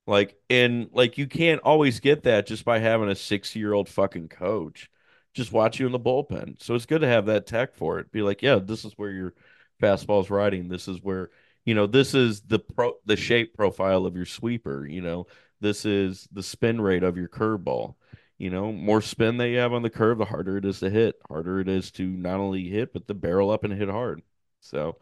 Like, 0.07 0.37
and 0.51 0.89
like 0.93 1.19
you 1.19 1.27
can't 1.27 1.61
always 1.63 2.01
get 2.01 2.25
that 2.25 2.47
just 2.47 2.65
by 2.65 2.79
having 2.79 3.09
a 3.09 3.15
60 3.15 3.59
year 3.61 3.73
old 3.73 3.89
fucking 3.89 4.29
coach 4.29 4.91
just 5.33 5.53
watch 5.53 5.79
you 5.79 5.87
in 5.87 5.93
the 5.93 6.01
bullpen. 6.01 6.61
So 6.63 6.75
it's 6.75 6.87
good 6.87 7.03
to 7.03 7.07
have 7.09 7.27
that 7.27 7.47
tech 7.47 7.75
for 7.75 8.01
it. 8.01 8.11
Be 8.11 8.23
like, 8.23 8.43
yeah, 8.43 8.57
this 8.57 8.85
is 8.85 8.95
where 8.97 9.11
your 9.11 9.35
fastball's 9.81 10.31
riding. 10.31 10.69
This 10.69 10.89
is 10.89 11.01
where, 11.03 11.31
you 11.65 11.75
know, 11.75 11.87
this 11.87 12.15
is 12.15 12.43
the 12.43 12.59
pro 12.59 12.95
the 13.05 13.17
shape 13.17 13.55
profile 13.57 14.07
of 14.07 14.17
your 14.17 14.27
sweeper, 14.27 14.87
you 14.87 15.01
know, 15.01 15.27
this 15.61 15.85
is 15.85 16.29
the 16.33 16.43
spin 16.43 16.81
rate 16.81 17.03
of 17.03 17.17
your 17.17 17.29
curveball. 17.29 17.95
You 18.39 18.49
know, 18.51 18.73
more 18.73 19.03
spin 19.03 19.37
that 19.37 19.49
you 19.51 19.59
have 19.59 19.75
on 19.75 19.83
the 19.83 19.91
curve, 19.91 20.17
the 20.19 20.25
harder 20.25 20.57
it 20.57 20.65
is 20.65 20.81
to 20.81 20.89
hit. 20.89 21.17
Harder 21.29 21.61
it 21.61 21.69
is 21.69 21.91
to 21.93 22.07
not 22.07 22.41
only 22.41 22.69
hit, 22.69 22.93
but 22.95 23.07
to 23.07 23.15
barrel 23.15 23.51
up 23.51 23.65
and 23.65 23.73
hit 23.75 23.91
hard. 23.91 24.23
So 24.61 24.97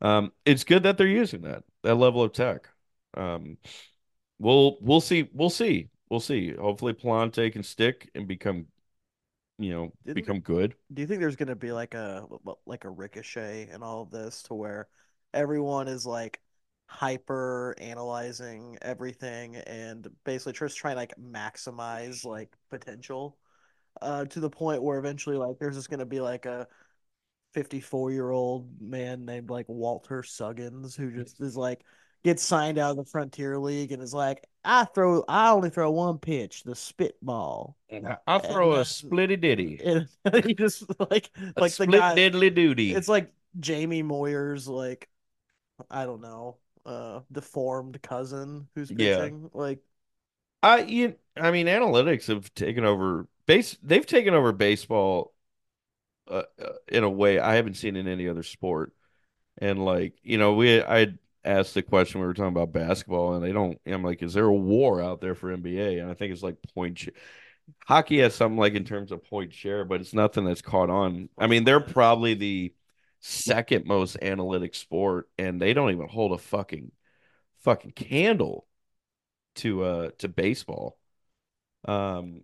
um, 0.00 0.32
it's 0.46 0.64
good 0.64 0.84
that 0.84 0.96
they're 0.98 1.06
using 1.06 1.42
that 1.42 1.64
that 1.82 1.96
level 1.96 2.22
of 2.22 2.32
tech. 2.32 2.68
Um, 3.14 3.58
we'll 4.38 4.78
we'll 4.80 5.00
see 5.00 5.28
we'll 5.32 5.50
see 5.50 5.90
we'll 6.10 6.20
see. 6.20 6.54
Hopefully, 6.54 6.94
Pallante 6.94 7.52
can 7.52 7.62
stick 7.62 8.10
and 8.14 8.26
become 8.26 8.66
you 9.58 9.70
know 9.70 9.92
Didn't 10.04 10.14
become 10.14 10.40
good. 10.40 10.74
do 10.92 11.02
you 11.02 11.06
think 11.08 11.20
there's 11.20 11.36
gonna 11.36 11.54
be 11.56 11.72
like 11.72 11.94
a 11.94 12.26
like 12.66 12.84
a 12.84 12.90
ricochet 12.90 13.68
in 13.72 13.82
all 13.82 14.02
of 14.02 14.10
this 14.10 14.42
to 14.44 14.54
where 14.54 14.88
everyone 15.34 15.88
is 15.88 16.06
like 16.06 16.40
hyper 16.86 17.74
analyzing 17.78 18.76
everything 18.82 19.56
and 19.56 20.08
basically 20.24 20.52
just 20.52 20.76
trying 20.76 20.94
to 20.94 21.00
like 21.00 21.14
maximize 21.18 22.24
like 22.24 22.52
potential 22.70 23.38
uh 24.02 24.24
to 24.26 24.40
the 24.40 24.50
point 24.50 24.82
where 24.82 24.98
eventually 24.98 25.36
like 25.36 25.58
there's 25.58 25.76
just 25.76 25.88
gonna 25.88 26.04
be 26.04 26.20
like 26.20 26.44
a 26.44 26.66
54 27.54 28.10
year 28.10 28.30
old 28.30 28.68
man 28.80 29.24
named 29.24 29.50
like 29.50 29.66
Walter 29.68 30.22
Suggins 30.22 30.96
who 30.96 31.10
just 31.10 31.40
is 31.40 31.56
like 31.56 31.82
gets 32.24 32.42
signed 32.42 32.78
out 32.78 32.92
of 32.92 32.96
the 32.96 33.04
Frontier 33.04 33.58
League 33.58 33.92
and 33.92 34.02
is 34.02 34.14
like 34.14 34.46
I 34.64 34.84
throw 34.84 35.24
I 35.28 35.50
only 35.50 35.70
throw 35.70 35.90
one 35.90 36.18
pitch 36.18 36.62
the 36.62 36.74
spitball 36.74 37.76
I'll 38.26 38.40
and 38.40 38.52
throw 38.52 38.72
a 38.72 38.76
then 38.76 38.84
splitty 38.84 39.40
ditty, 39.40 39.80
and 39.84 40.08
he 40.44 40.54
just 40.54 40.84
like 41.10 41.30
a 41.56 41.60
like 41.60 41.76
the 41.76 41.86
guy 41.86 42.14
diddly 42.14 42.54
doody. 42.54 42.92
it's 42.92 43.08
like 43.08 43.32
Jamie 43.60 44.02
Moyer's 44.02 44.66
like 44.68 45.08
I 45.90 46.04
don't 46.06 46.20
know 46.20 46.58
uh 46.86 47.20
deformed 47.30 48.02
cousin 48.02 48.68
who's 48.74 48.90
Yeah, 48.90 49.30
pitching 49.30 49.50
like 49.52 49.80
I 50.62 50.80
you 50.82 51.16
I 51.36 51.50
mean 51.50 51.66
analytics 51.66 52.26
have 52.26 52.52
taken 52.54 52.84
over 52.84 53.26
base. 53.46 53.76
They've 53.82 54.06
taken 54.06 54.34
over 54.34 54.52
baseball 54.52 55.32
uh, 56.28 56.44
uh, 56.62 56.72
in 56.88 57.04
a 57.04 57.10
way 57.10 57.38
I 57.38 57.56
haven't 57.56 57.74
seen 57.76 57.96
in 57.96 58.08
any 58.08 58.28
other 58.28 58.42
sport. 58.42 58.94
And 59.58 59.84
like 59.84 60.14
you 60.22 60.38
know, 60.38 60.54
we 60.54 60.82
I 60.82 61.14
asked 61.44 61.74
the 61.74 61.82
question 61.82 62.20
we 62.20 62.28
were 62.28 62.34
talking 62.34 62.48
about 62.56 62.72
basketball, 62.72 63.34
and 63.34 63.44
they 63.44 63.52
don't. 63.52 63.80
I'm 63.86 64.04
like, 64.04 64.22
is 64.22 64.34
there 64.34 64.46
a 64.46 64.54
war 64.54 65.02
out 65.02 65.20
there 65.20 65.34
for 65.34 65.52
NBA? 65.52 65.98
And 66.00 66.10
I 66.10 66.14
think 66.14 66.32
it's 66.32 66.42
like 66.44 66.58
point 66.74 67.08
hockey 67.86 68.18
has 68.20 68.34
something 68.34 68.58
like 68.58 68.74
in 68.74 68.84
terms 68.84 69.12
of 69.12 69.24
point 69.24 69.52
share, 69.54 69.84
but 69.84 70.00
it's 70.00 70.14
nothing 70.14 70.44
that's 70.44 70.62
caught 70.62 70.90
on. 70.90 71.28
I 71.38 71.46
mean, 71.46 71.64
they're 71.64 71.80
probably 71.80 72.34
the 72.34 72.74
second 73.22 73.86
most 73.86 74.18
analytic 74.22 74.74
sport, 74.76 75.30
and 75.38 75.62
they 75.62 75.74
don't 75.74 75.92
even 75.92 76.08
hold 76.08 76.32
a 76.32 76.38
fucking 76.38 76.92
fucking 77.60 77.92
candle 77.92 78.66
to 79.56 79.84
uh 79.84 80.10
to 80.18 80.28
baseball. 80.28 80.98
Um, 81.86 82.42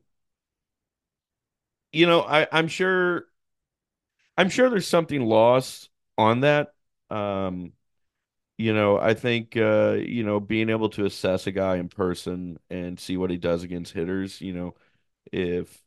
you 1.93 2.07
know, 2.07 2.23
I 2.23 2.47
I'm 2.53 2.69
sure 2.69 3.27
I'm 4.37 4.49
sure 4.51 4.71
there's 4.71 4.87
something 4.87 5.23
lost 5.23 5.91
on 6.17 6.41
that. 6.41 6.73
Um, 7.11 7.73
you 8.59 8.75
know, 8.75 8.99
I 8.99 9.15
think 9.15 9.57
uh, 9.57 9.95
you 10.01 10.25
know, 10.25 10.41
being 10.41 10.71
able 10.71 10.91
to 10.91 11.07
assess 11.07 11.47
a 11.47 11.53
guy 11.53 11.77
in 11.77 11.89
person 11.89 12.59
and 12.71 13.01
see 13.01 13.17
what 13.17 13.31
he 13.31 13.37
does 13.39 13.65
against 13.65 13.93
hitters, 13.95 14.41
you 14.41 14.55
know, 14.55 14.75
if 15.33 15.83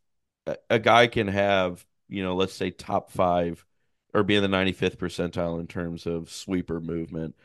a, 0.48 0.58
a 0.72 0.80
guy 0.80 1.08
can 1.08 1.28
have, 1.30 1.86
you 2.10 2.24
know, 2.24 2.36
let's 2.36 2.54
say 2.56 2.72
top 2.72 3.12
five 3.12 3.66
or 4.14 4.24
be 4.24 4.36
in 4.36 4.44
the 4.44 4.50
95th 4.50 4.98
percentile 4.98 5.60
in 5.60 5.68
terms 5.68 6.06
of 6.06 6.30
sweeper 6.30 6.80
movement 6.80 7.36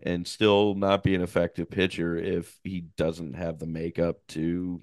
and 0.00 0.26
still 0.26 0.74
not 0.74 1.02
be 1.02 1.14
an 1.14 1.22
effective 1.22 1.70
pitcher 1.70 2.16
if 2.16 2.58
he 2.64 2.80
doesn't 2.96 3.34
have 3.34 3.58
the 3.58 3.66
makeup 3.66 4.18
to 4.28 4.80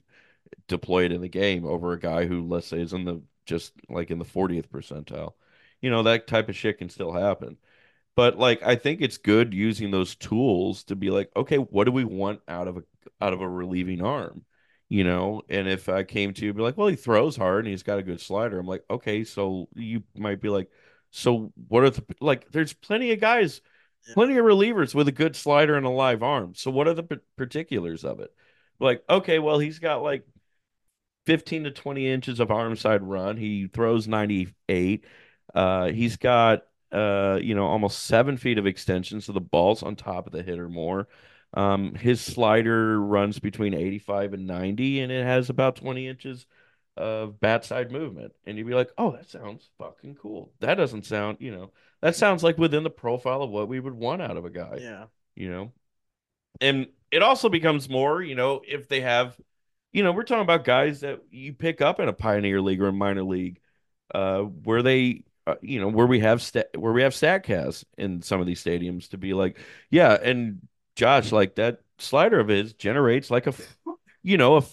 deploy 0.67 1.05
it 1.05 1.11
in 1.11 1.21
the 1.21 1.29
game 1.29 1.65
over 1.65 1.93
a 1.93 1.99
guy 1.99 2.25
who, 2.25 2.47
let's 2.47 2.67
say, 2.67 2.81
is 2.81 2.93
in 2.93 3.05
the 3.05 3.21
just 3.45 3.73
like 3.89 4.09
in 4.11 4.19
the 4.19 4.25
40th 4.25 4.67
percentile. 4.69 5.33
You 5.81 5.89
know, 5.89 6.03
that 6.03 6.27
type 6.27 6.49
of 6.49 6.55
shit 6.55 6.77
can 6.77 6.89
still 6.89 7.11
happen. 7.11 7.57
But 8.15 8.37
like 8.37 8.61
I 8.63 8.75
think 8.75 9.01
it's 9.01 9.17
good 9.17 9.53
using 9.53 9.91
those 9.91 10.15
tools 10.15 10.83
to 10.85 10.95
be 10.95 11.09
like, 11.09 11.31
okay, 11.35 11.57
what 11.57 11.85
do 11.85 11.91
we 11.91 12.05
want 12.05 12.41
out 12.47 12.67
of 12.67 12.77
a 12.77 12.83
out 13.21 13.33
of 13.33 13.41
a 13.41 13.49
relieving 13.49 14.01
arm? 14.01 14.45
You 14.89 15.03
know, 15.03 15.41
and 15.49 15.67
if 15.67 15.89
I 15.89 16.03
came 16.03 16.33
to 16.33 16.45
you 16.45 16.53
be 16.53 16.61
like, 16.61 16.77
well, 16.77 16.87
he 16.87 16.95
throws 16.95 17.35
hard 17.35 17.65
and 17.65 17.71
he's 17.71 17.83
got 17.83 17.99
a 17.99 18.03
good 18.03 18.21
slider. 18.21 18.59
I'm 18.59 18.67
like, 18.67 18.83
okay, 18.89 19.23
so 19.23 19.67
you 19.75 20.03
might 20.15 20.41
be 20.41 20.49
like, 20.49 20.69
so 21.15 21.53
what 21.67 21.83
are 21.83 21.91
the 21.91 22.03
like 22.19 22.51
there's 22.51 22.73
plenty 22.73 23.11
of 23.11 23.19
guys, 23.19 23.61
plenty 24.15 24.35
of 24.37 24.45
relievers 24.45 24.95
with 24.95 25.07
a 25.07 25.11
good 25.11 25.35
slider 25.35 25.75
and 25.75 25.85
a 25.85 25.89
live 25.89 26.23
arm. 26.23 26.55
So 26.55 26.71
what 26.71 26.87
are 26.87 26.95
the 26.95 27.21
particulars 27.37 28.03
of 28.03 28.19
it? 28.19 28.33
Like, 28.79 29.03
okay, 29.07 29.37
well, 29.37 29.59
he's 29.59 29.77
got 29.77 30.01
like 30.01 30.27
15 31.27 31.65
to 31.65 31.71
20 31.71 32.09
inches 32.09 32.39
of 32.39 32.49
arm 32.49 32.75
side 32.75 33.03
run. 33.03 33.37
He 33.37 33.67
throws 33.67 34.07
98. 34.07 35.05
Uh, 35.53 35.91
he's 35.91 36.17
got 36.17 36.63
uh, 36.91 37.39
you 37.41 37.55
know, 37.55 37.65
almost 37.65 38.03
seven 38.03 38.37
feet 38.37 38.57
of 38.57 38.65
extension, 38.65 39.21
so 39.21 39.33
the 39.33 39.41
ball's 39.41 39.83
on 39.83 39.95
top 39.95 40.25
of 40.25 40.33
the 40.33 40.43
hitter 40.43 40.69
more. 40.69 41.07
Um, 41.53 41.93
his 41.93 42.21
slider 42.21 42.99
runs 42.99 43.37
between 43.39 43.75
85 43.75 44.33
and 44.33 44.47
90, 44.47 45.01
and 45.01 45.11
it 45.11 45.23
has 45.23 45.49
about 45.49 45.75
20 45.75 46.07
inches 46.07 46.47
of 46.95 47.39
bat 47.39 47.65
side 47.65 47.91
movement. 47.91 48.33
And 48.45 48.57
you'd 48.57 48.67
be 48.67 48.75
like, 48.75 48.91
oh, 48.97 49.11
that 49.11 49.29
sounds 49.29 49.69
fucking 49.77 50.15
cool. 50.15 50.51
That 50.59 50.75
doesn't 50.75 51.05
sound, 51.05 51.37
you 51.39 51.51
know, 51.51 51.71
that 52.01 52.15
sounds 52.15 52.43
like 52.43 52.57
within 52.57 52.83
the 52.83 52.89
profile 52.89 53.41
of 53.41 53.49
what 53.49 53.67
we 53.67 53.79
would 53.79 53.93
want 53.93 54.21
out 54.21 54.37
of 54.37 54.45
a 54.45 54.49
guy, 54.49 54.77
Yeah. 54.81 55.05
you 55.35 55.49
know? 55.49 55.71
And 56.61 56.87
it 57.11 57.23
also 57.23 57.49
becomes 57.49 57.89
more, 57.89 58.21
you 58.21 58.35
know, 58.35 58.61
if 58.67 58.87
they 58.87 59.01
have, 59.01 59.35
you 59.91 60.03
know, 60.03 60.11
we're 60.11 60.23
talking 60.23 60.43
about 60.43 60.65
guys 60.65 61.01
that 61.01 61.21
you 61.31 61.53
pick 61.53 61.81
up 61.81 61.99
in 61.99 62.07
a 62.07 62.13
pioneer 62.13 62.61
league 62.61 62.81
or 62.81 62.87
a 62.87 62.93
minor 62.93 63.23
league, 63.23 63.59
uh, 64.13 64.41
where 64.41 64.83
they, 64.83 65.23
uh, 65.47 65.55
you 65.61 65.79
know, 65.79 65.87
where 65.87 66.07
we 66.07 66.19
have 66.19 66.41
stat, 66.41 66.69
where 66.77 66.93
we 66.93 67.01
have 67.01 67.13
Statcast 67.13 67.85
in 67.97 68.21
some 68.21 68.39
of 68.39 68.47
these 68.47 68.63
stadiums 68.63 69.09
to 69.09 69.17
be 69.17 69.33
like, 69.33 69.57
yeah, 69.89 70.17
and 70.21 70.67
Josh, 70.95 71.31
like 71.31 71.55
that 71.55 71.79
slider 71.97 72.39
of 72.39 72.47
his 72.47 72.73
generates 72.73 73.31
like 73.31 73.47
a, 73.47 73.53
you 74.21 74.37
know, 74.37 74.57
a, 74.57 74.63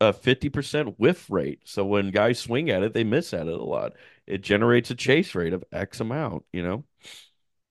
a 0.00 0.12
50% 0.12 0.96
whiff 0.98 1.30
rate. 1.30 1.60
So 1.64 1.84
when 1.84 2.10
guys 2.10 2.38
swing 2.38 2.70
at 2.70 2.82
it, 2.82 2.94
they 2.94 3.04
miss 3.04 3.32
at 3.32 3.46
it 3.46 3.52
a 3.52 3.62
lot. 3.64 3.94
It 4.26 4.42
generates 4.42 4.90
a 4.90 4.94
chase 4.94 5.34
rate 5.34 5.52
of 5.52 5.64
X 5.72 6.00
amount, 6.00 6.44
you 6.52 6.62
know? 6.62 6.84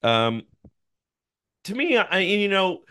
Um, 0.02 0.44
to 1.66 1.76
me, 1.76 1.98
I, 1.98 2.20
you 2.20 2.50
know, 2.50 2.82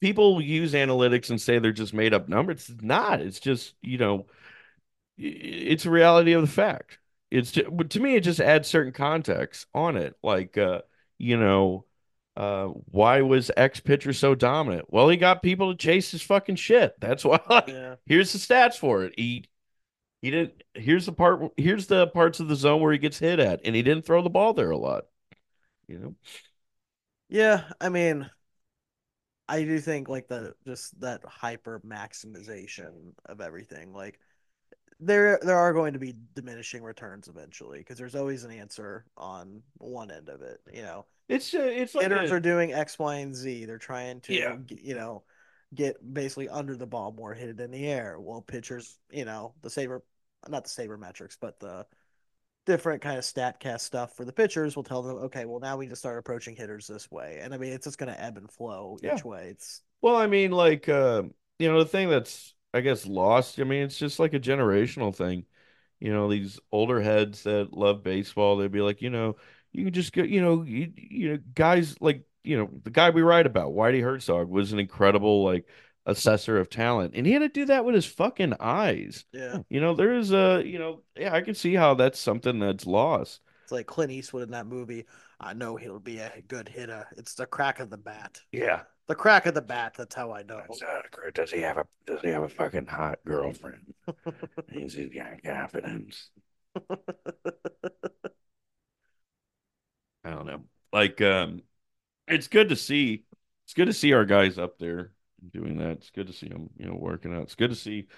people 0.00 0.40
use 0.40 0.72
analytics 0.72 1.30
and 1.30 1.40
say 1.40 1.58
they're 1.58 1.72
just 1.72 1.94
made 1.94 2.14
up 2.14 2.28
numbers. 2.28 2.68
It's 2.68 2.82
not. 2.82 3.20
It's 3.20 3.40
just, 3.40 3.74
you 3.82 3.98
know, 3.98 4.26
it's 5.18 5.86
a 5.86 5.90
reality 5.90 6.32
of 6.32 6.42
the 6.42 6.48
fact. 6.48 6.98
It's 7.30 7.52
just, 7.52 7.68
to 7.90 8.00
me, 8.00 8.16
it 8.16 8.22
just 8.22 8.40
adds 8.40 8.68
certain 8.68 8.92
context 8.92 9.66
on 9.74 9.96
it. 9.96 10.16
Like, 10.22 10.58
uh, 10.58 10.82
you 11.18 11.38
know, 11.38 11.84
uh, 12.36 12.66
why 12.66 13.22
was 13.22 13.50
X 13.56 13.80
pitcher 13.80 14.12
so 14.12 14.34
dominant? 14.34 14.86
Well, 14.90 15.08
he 15.08 15.16
got 15.16 15.42
people 15.42 15.72
to 15.72 15.76
chase 15.78 16.10
his 16.10 16.22
fucking 16.22 16.56
shit. 16.56 16.94
That's 17.00 17.24
why. 17.26 17.40
Like, 17.48 17.68
Yeah. 17.68 17.96
here's 18.06 18.32
the 18.32 18.38
stats 18.38 18.76
for 18.76 19.04
it. 19.04 19.14
He 19.16 19.46
he 20.22 20.30
didn't. 20.32 20.62
Here's 20.74 21.06
the 21.06 21.12
part. 21.12 21.52
Here's 21.56 21.86
the 21.88 22.08
parts 22.08 22.40
of 22.40 22.48
the 22.48 22.56
zone 22.56 22.82
where 22.82 22.92
he 22.92 22.98
gets 22.98 23.18
hit 23.18 23.40
at, 23.40 23.60
and 23.64 23.76
he 23.76 23.82
didn't 23.82 24.06
throw 24.06 24.22
the 24.22 24.30
ball 24.30 24.54
there 24.54 24.70
a 24.70 24.78
lot. 24.78 25.04
You 25.88 25.98
know. 25.98 26.14
Yeah, 27.28 27.70
I 27.80 27.88
mean, 27.88 28.30
I 29.48 29.64
do 29.64 29.80
think 29.80 30.08
like 30.08 30.28
the 30.28 30.54
just 30.66 30.98
that 31.00 31.24
hyper 31.24 31.80
maximization 31.80 33.12
of 33.26 33.40
everything. 33.40 33.92
Like 33.92 34.20
there 35.00 35.38
there 35.42 35.58
are 35.58 35.72
going 35.72 35.94
to 35.94 36.00
be 36.00 36.16
diminishing 36.34 36.82
returns 36.84 37.28
eventually 37.28 37.78
because 37.80 37.98
there's 37.98 38.16
always 38.16 38.44
an 38.44 38.52
answer 38.52 39.06
on 39.16 39.62
one 39.78 40.10
end 40.10 40.28
of 40.28 40.42
it. 40.42 40.60
You 40.72 40.82
know, 40.82 41.06
It's 41.30 41.54
uh, 41.54 41.60
it's 41.60 41.94
like 41.94 42.04
hitters 42.04 42.30
a, 42.30 42.34
are 42.34 42.40
doing 42.40 42.72
X, 42.72 42.98
Y, 42.98 43.16
and 43.16 43.34
Z. 43.34 43.64
They're 43.64 43.78
trying 43.78 44.20
to 44.22 44.34
Yeah. 44.34 44.56
you 44.68 44.94
know 44.94 45.22
get 45.72 45.96
basically 46.12 46.48
under 46.48 46.76
the 46.76 46.86
ball 46.86 47.12
more, 47.12 47.32
hit 47.32 47.48
it 47.48 47.60
in 47.60 47.70
the 47.70 47.86
air. 47.86 48.18
Well, 48.18 48.42
pitchers, 48.42 48.98
you 49.10 49.24
know, 49.24 49.54
the 49.62 49.70
saber, 49.70 50.02
not 50.48 50.64
the 50.64 50.70
saber 50.70 50.98
metrics, 50.98 51.36
but 51.40 51.60
the 51.60 51.86
different 52.66 53.02
kind 53.02 53.16
of 53.18 53.24
statcast 53.24 53.80
stuff 53.80 54.16
for 54.16 54.24
the 54.24 54.32
pitchers 54.32 54.76
will 54.76 54.82
tell 54.82 55.02
them, 55.02 55.16
okay, 55.16 55.44
well 55.44 55.60
now 55.60 55.76
we 55.76 55.86
just 55.86 56.02
start 56.02 56.18
approaching 56.18 56.56
hitters 56.56 56.86
this 56.86 57.10
way, 57.10 57.38
and 57.40 57.54
I 57.54 57.58
mean 57.58 57.72
it's 57.72 57.86
just 57.86 57.98
going 57.98 58.12
to 58.12 58.20
ebb 58.20 58.36
and 58.36 58.50
flow 58.50 58.98
Yeah. 59.02 59.16
each 59.16 59.24
way. 59.24 59.48
It's 59.50 59.82
Well, 60.02 60.16
I 60.16 60.26
mean, 60.26 60.50
like, 60.50 60.88
uh, 60.88 61.24
you 61.58 61.70
know, 61.70 61.78
the 61.78 61.88
thing 61.88 62.08
that's, 62.08 62.54
I 62.72 62.80
guess, 62.80 63.06
lost. 63.06 63.58
I 63.60 63.64
mean, 63.64 63.82
it's 63.82 63.98
just 63.98 64.18
like 64.18 64.34
a 64.34 64.40
generational 64.40 65.14
thing. 65.14 65.44
You 66.00 66.12
know, 66.12 66.28
these 66.30 66.58
older 66.72 67.00
heads 67.00 67.42
that 67.42 67.72
love 67.72 68.02
baseball, 68.02 68.56
they'd 68.56 68.72
be 68.72 68.80
like, 68.80 69.02
you 69.02 69.10
know, 69.10 69.36
you 69.72 69.84
can 69.84 69.92
just 69.94 70.12
go, 70.12 70.22
you 70.22 70.40
know, 70.40 70.62
you, 70.62 70.92
you 70.96 71.28
know, 71.32 71.38
guys 71.54 71.96
like, 72.00 72.24
you 72.44 72.56
know, 72.58 72.70
the 72.84 72.90
guy 72.90 73.10
we 73.10 73.22
write 73.22 73.46
about, 73.46 73.72
Whitey 73.72 74.02
Herzog, 74.02 74.48
was 74.48 74.72
an 74.72 74.78
incredible 74.78 75.44
like 75.44 75.66
assessor 76.06 76.58
of 76.58 76.70
talent, 76.70 77.14
and 77.14 77.26
he 77.26 77.32
had 77.32 77.40
to 77.40 77.48
do 77.48 77.66
that 77.66 77.84
with 77.84 77.94
his 77.94 78.06
fucking 78.06 78.54
eyes. 78.60 79.24
yeah, 79.32 79.58
You 79.68 79.80
know, 79.80 79.94
there 79.94 80.14
is 80.14 80.32
a, 80.32 80.62
you 80.64 80.78
know, 80.78 81.02
yeah, 81.16 81.34
I 81.34 81.42
can 81.42 81.54
see 81.54 81.74
how 81.74 81.94
that's 81.94 82.18
something 82.18 82.58
that's 82.58 82.86
lost. 82.86 83.40
it's 83.64 83.72
like 83.72 83.86
Clint 83.86 84.10
Eastwood 84.12 84.42
in 84.44 84.50
that 84.52 84.66
movie. 84.66 85.06
I 85.40 85.54
know 85.54 85.76
he'll 85.76 85.98
be 86.00 86.18
a 86.18 86.42
good 86.48 86.68
hitter. 86.68 87.06
It's 87.16 87.34
the 87.34 87.46
crack 87.46 87.80
of 87.80 87.90
the 87.90 87.96
bat. 87.96 88.40
Yeah. 88.52 88.82
The 89.08 89.14
crack 89.14 89.46
of 89.46 89.54
the 89.54 89.62
bat. 89.62 89.94
That's 89.96 90.14
how 90.14 90.32
I 90.32 90.42
know. 90.42 90.62
Does 91.34 91.50
he 91.50 91.60
have 91.62 91.78
a 91.78 91.86
Does 92.06 92.20
he 92.20 92.28
have 92.28 92.42
a 92.44 92.48
fucking 92.48 92.86
hot 92.86 93.18
girlfriend? 93.26 93.94
He's 94.72 94.94
got 94.94 95.42
confidence. 95.42 96.30
I 100.30 100.34
don't 100.34 100.46
know. 100.46 100.64
Like, 100.92 101.20
um, 101.20 101.62
it's 102.28 102.48
good 102.48 102.68
to 102.70 102.76
see. 102.76 103.24
It's 103.64 103.74
good 103.74 103.86
to 103.86 103.92
see 103.92 104.12
our 104.12 104.24
guys 104.24 104.58
up 104.58 104.78
there 104.78 105.12
doing 105.52 105.78
that. 105.78 105.92
It's 105.92 106.10
good 106.10 106.26
to 106.28 106.32
see 106.32 106.48
them, 106.48 106.70
you 106.76 106.86
know, 106.86 106.94
working 106.94 107.34
out. 107.34 107.42
It's 107.44 107.54
good 107.54 107.70
to 107.70 107.76
see 107.76 108.08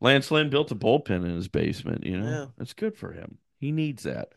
Lance 0.00 0.30
Lynn 0.30 0.50
built 0.50 0.70
a 0.72 0.74
bullpen 0.76 1.24
in 1.24 1.34
his 1.36 1.48
basement. 1.48 2.04
You 2.04 2.20
know, 2.20 2.30
Yeah. 2.30 2.46
it's 2.58 2.74
good 2.74 2.96
for 2.96 3.12
him. 3.12 3.38
He 3.58 3.72
needs 3.72 4.04
that. 4.04 4.32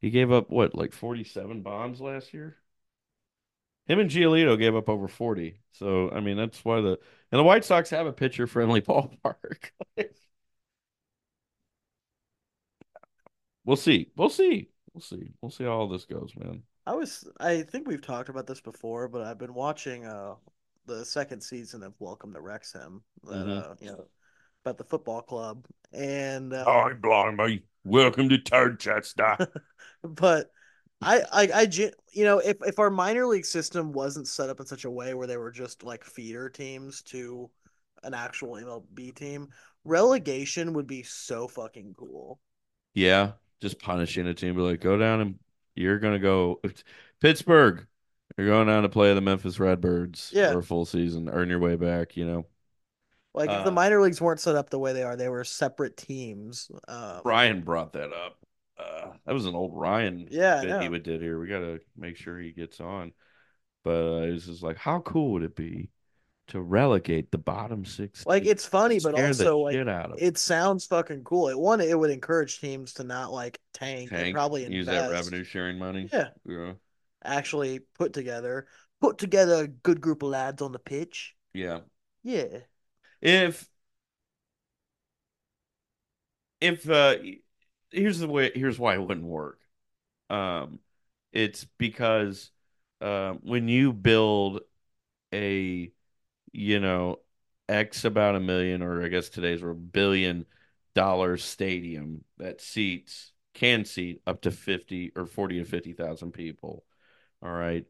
He 0.00 0.10
gave 0.10 0.32
up 0.32 0.50
what, 0.50 0.74
like 0.74 0.92
forty-seven 0.92 1.62
bombs 1.62 2.00
last 2.00 2.34
year. 2.34 2.56
Him 3.86 3.98
and 4.00 4.10
Giolito 4.10 4.58
gave 4.58 4.74
up 4.76 4.88
over 4.88 5.08
forty. 5.08 5.60
So 5.72 6.10
I 6.10 6.20
mean, 6.20 6.36
that's 6.36 6.64
why 6.64 6.80
the 6.80 6.98
and 7.30 7.38
the 7.38 7.44
White 7.44 7.64
Sox 7.64 7.90
have 7.90 8.06
a 8.06 8.12
pitcher-friendly 8.12 8.82
ballpark. 8.82 9.70
we'll 13.64 13.76
see. 13.76 14.10
We'll 14.16 14.28
see. 14.28 14.68
We'll 14.94 15.00
see. 15.02 15.32
We'll 15.40 15.50
see 15.50 15.64
how 15.64 15.70
all 15.70 15.88
this 15.88 16.04
goes, 16.04 16.32
man. 16.36 16.62
I 16.86 16.94
was 16.94 17.28
I 17.40 17.62
think 17.62 17.86
we've 17.86 18.02
talked 18.02 18.28
about 18.28 18.46
this 18.46 18.60
before, 18.60 19.08
but 19.08 19.22
I've 19.22 19.38
been 19.38 19.54
watching 19.54 20.04
uh 20.04 20.34
the 20.86 21.04
second 21.04 21.40
season 21.42 21.82
of 21.82 21.94
Welcome 22.00 22.32
to 22.34 22.40
Wrexham 22.40 23.02
that 23.24 23.46
Mhm. 23.46 23.62
uh 23.70 23.74
you 23.80 23.86
know 23.86 24.06
about 24.64 24.78
the 24.78 24.84
football 24.84 25.22
club 25.22 25.64
and 25.92 26.52
uh, 26.52 26.64
Oh, 26.66 26.94
blimey. 26.94 27.62
Welcome 27.84 28.28
to 28.28 28.38
Turchester. 28.38 29.46
but 30.02 30.50
I, 31.00 31.22
I 31.32 31.48
I 31.54 31.68
you 32.12 32.24
know 32.24 32.38
if 32.38 32.58
if 32.64 32.78
our 32.78 32.90
minor 32.90 33.26
league 33.26 33.46
system 33.46 33.92
wasn't 33.92 34.28
set 34.28 34.50
up 34.50 34.60
in 34.60 34.66
such 34.66 34.84
a 34.84 34.90
way 34.90 35.14
where 35.14 35.26
they 35.26 35.36
were 35.36 35.50
just 35.50 35.82
like 35.82 36.04
feeder 36.04 36.48
teams 36.48 37.02
to 37.04 37.50
an 38.04 38.14
actual 38.14 38.56
MLB 38.56 39.12
team, 39.12 39.48
relegation 39.84 40.72
would 40.74 40.86
be 40.86 41.02
so 41.02 41.48
fucking 41.48 41.94
cool. 41.96 42.40
Yeah, 42.94 43.32
just 43.62 43.80
punishing 43.80 44.26
a 44.28 44.34
team. 44.34 44.56
Be 44.56 44.62
like, 44.62 44.80
go 44.82 44.98
down 44.98 45.22
and 45.22 45.40
you're 45.76 46.00
gonna 46.00 46.20
go 46.20 46.60
Pittsburgh. 47.20 47.86
You're 48.38 48.48
going 48.48 48.66
down 48.68 48.82
to 48.84 48.88
play 48.90 49.14
the 49.14 49.20
Memphis 49.20 49.60
Redbirds 49.60 50.32
Yeah. 50.34 50.48
for 50.48 50.58
a 50.58 50.62
full 50.62 50.86
season. 50.86 51.28
Earn 51.28 51.50
your 51.50 51.58
way 51.60 51.76
back. 51.76 52.16
You 52.16 52.26
know, 52.26 52.46
Like 53.34 53.50
if 53.50 53.64
the 53.64 53.70
Uh, 53.70 53.74
minor 53.74 54.00
leagues 54.00 54.20
weren't 54.20 54.40
set 54.40 54.56
up 54.56 54.70
the 54.70 54.78
way 54.78 54.92
they 54.92 55.02
are, 55.02 55.16
they 55.16 55.28
were 55.28 55.44
separate 55.44 55.96
teams. 55.96 56.70
Um, 56.88 57.22
Ryan 57.24 57.62
brought 57.62 57.92
that 57.94 58.12
up. 58.12 58.38
Uh, 58.78 59.12
that 59.26 59.34
was 59.34 59.46
an 59.46 59.54
old 59.54 59.72
Ryan 59.74 60.26
Yeah, 60.30 60.60
bit 60.60 60.80
he 60.80 60.88
would 60.88 61.02
did 61.02 61.22
here. 61.22 61.38
We 61.38 61.46
gotta 61.48 61.80
make 61.96 62.16
sure 62.16 62.38
he 62.38 62.52
gets 62.52 62.80
on. 62.80 63.12
But 63.84 63.90
uh, 64.04 64.22
it 64.26 64.32
was 64.32 64.46
just 64.46 64.62
like, 64.62 64.76
how 64.76 65.00
cool 65.00 65.32
would 65.32 65.42
it 65.44 65.56
be 65.56 65.90
to 66.52 66.60
relegate 66.60 67.30
the 67.30 67.38
bottom 67.38 67.84
six? 67.84 68.24
Like 68.26 68.44
it's 68.46 68.64
funny, 68.64 69.00
but 69.00 69.14
also 69.14 69.58
like 69.58 69.78
it 70.18 70.38
sounds 70.38 70.86
fucking 70.86 71.24
cool. 71.24 71.48
It 71.48 71.58
one, 71.58 71.80
it 71.80 71.98
would 71.98 72.10
encourage 72.10 72.60
teams 72.60 72.92
to 72.94 73.04
not 73.04 73.32
like 73.32 73.58
tank, 73.74 74.10
and 74.10 74.18
Tank, 74.18 74.34
probably 74.34 74.64
use 74.64 74.86
invest. 74.86 75.06
that 75.06 75.12
revenue 75.12 75.44
sharing 75.44 75.78
money. 75.78 76.08
Yeah, 76.12 76.28
Yeah. 76.46 76.72
actually 77.24 77.80
put 77.98 78.12
together, 78.12 78.66
put 79.00 79.18
together 79.18 79.64
a 79.64 79.68
good 79.68 80.00
group 80.00 80.22
of 80.22 80.30
lads 80.30 80.62
on 80.62 80.72
the 80.72 80.78
pitch. 80.78 81.34
Yeah. 81.54 81.80
Yeah, 82.22 82.60
If 83.20 83.68
if 86.60 86.88
uh 86.88 87.16
here's 87.90 88.18
the 88.18 88.28
way 88.28 88.50
here's 88.54 88.78
why 88.78 88.94
it 88.94 89.00
wouldn't 89.02 89.26
work. 89.26 89.58
Um 90.30 90.80
it's 91.32 91.66
because 91.78 92.50
um 93.00 93.40
when 93.42 93.68
you 93.68 93.92
build 93.92 94.60
a 95.32 95.92
you 96.52 96.80
know 96.80 97.18
X 97.68 98.04
about 98.04 98.36
a 98.36 98.40
million 98.40 98.82
or 98.82 99.04
I 99.04 99.08
guess 99.08 99.28
today's 99.28 99.62
a 99.62 99.66
billion 99.74 100.46
dollar 100.94 101.36
stadium 101.36 102.24
that 102.38 102.60
seats 102.60 103.32
can 103.54 103.84
seat 103.84 104.22
up 104.26 104.42
to 104.42 104.50
50 104.50 105.12
or 105.16 105.26
40 105.26 105.58
to 105.58 105.64
50,000 105.64 106.32
people. 106.32 106.84
All 107.42 107.52
right. 107.52 107.84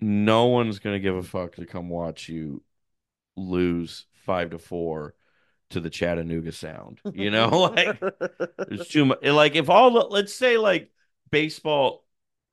No 0.00 0.46
one's 0.46 0.78
going 0.78 0.94
to 0.94 1.00
give 1.00 1.16
a 1.16 1.22
fuck 1.22 1.56
to 1.56 1.66
come 1.66 1.88
watch 1.88 2.28
you 2.28 2.62
lose 3.36 4.06
5 4.24 4.50
to 4.50 4.58
4 4.58 5.14
to 5.70 5.80
the 5.80 5.90
Chattanooga 5.90 6.52
Sound. 6.52 7.00
You 7.12 7.30
know, 7.30 7.48
like 7.74 8.00
there's 8.68 8.88
too 8.88 9.06
much. 9.06 9.22
Like 9.22 9.54
if 9.54 9.68
all 9.68 9.90
the 9.90 10.00
let's 10.00 10.34
say 10.34 10.56
like 10.56 10.90
baseball. 11.30 12.04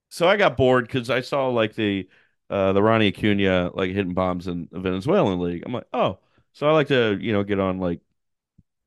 So 0.09 0.27
I 0.27 0.37
got 0.37 0.55
bored 0.55 0.85
because 0.85 1.09
I 1.09 1.21
saw 1.21 1.47
like 1.49 1.75
the 1.75 2.07
uh 2.49 2.73
the 2.73 2.83
Ronnie 2.83 3.07
Acuna 3.09 3.71
like 3.73 3.91
hitting 3.91 4.13
bombs 4.13 4.47
in 4.47 4.67
the 4.71 4.79
Venezuelan 4.79 5.39
league. 5.39 5.63
I'm 5.65 5.73
like, 5.73 5.87
oh, 5.93 6.19
so 6.53 6.67
I 6.67 6.71
like 6.71 6.87
to 6.89 7.17
you 7.19 7.33
know 7.33 7.43
get 7.43 7.59
on 7.59 7.79
like 7.79 8.01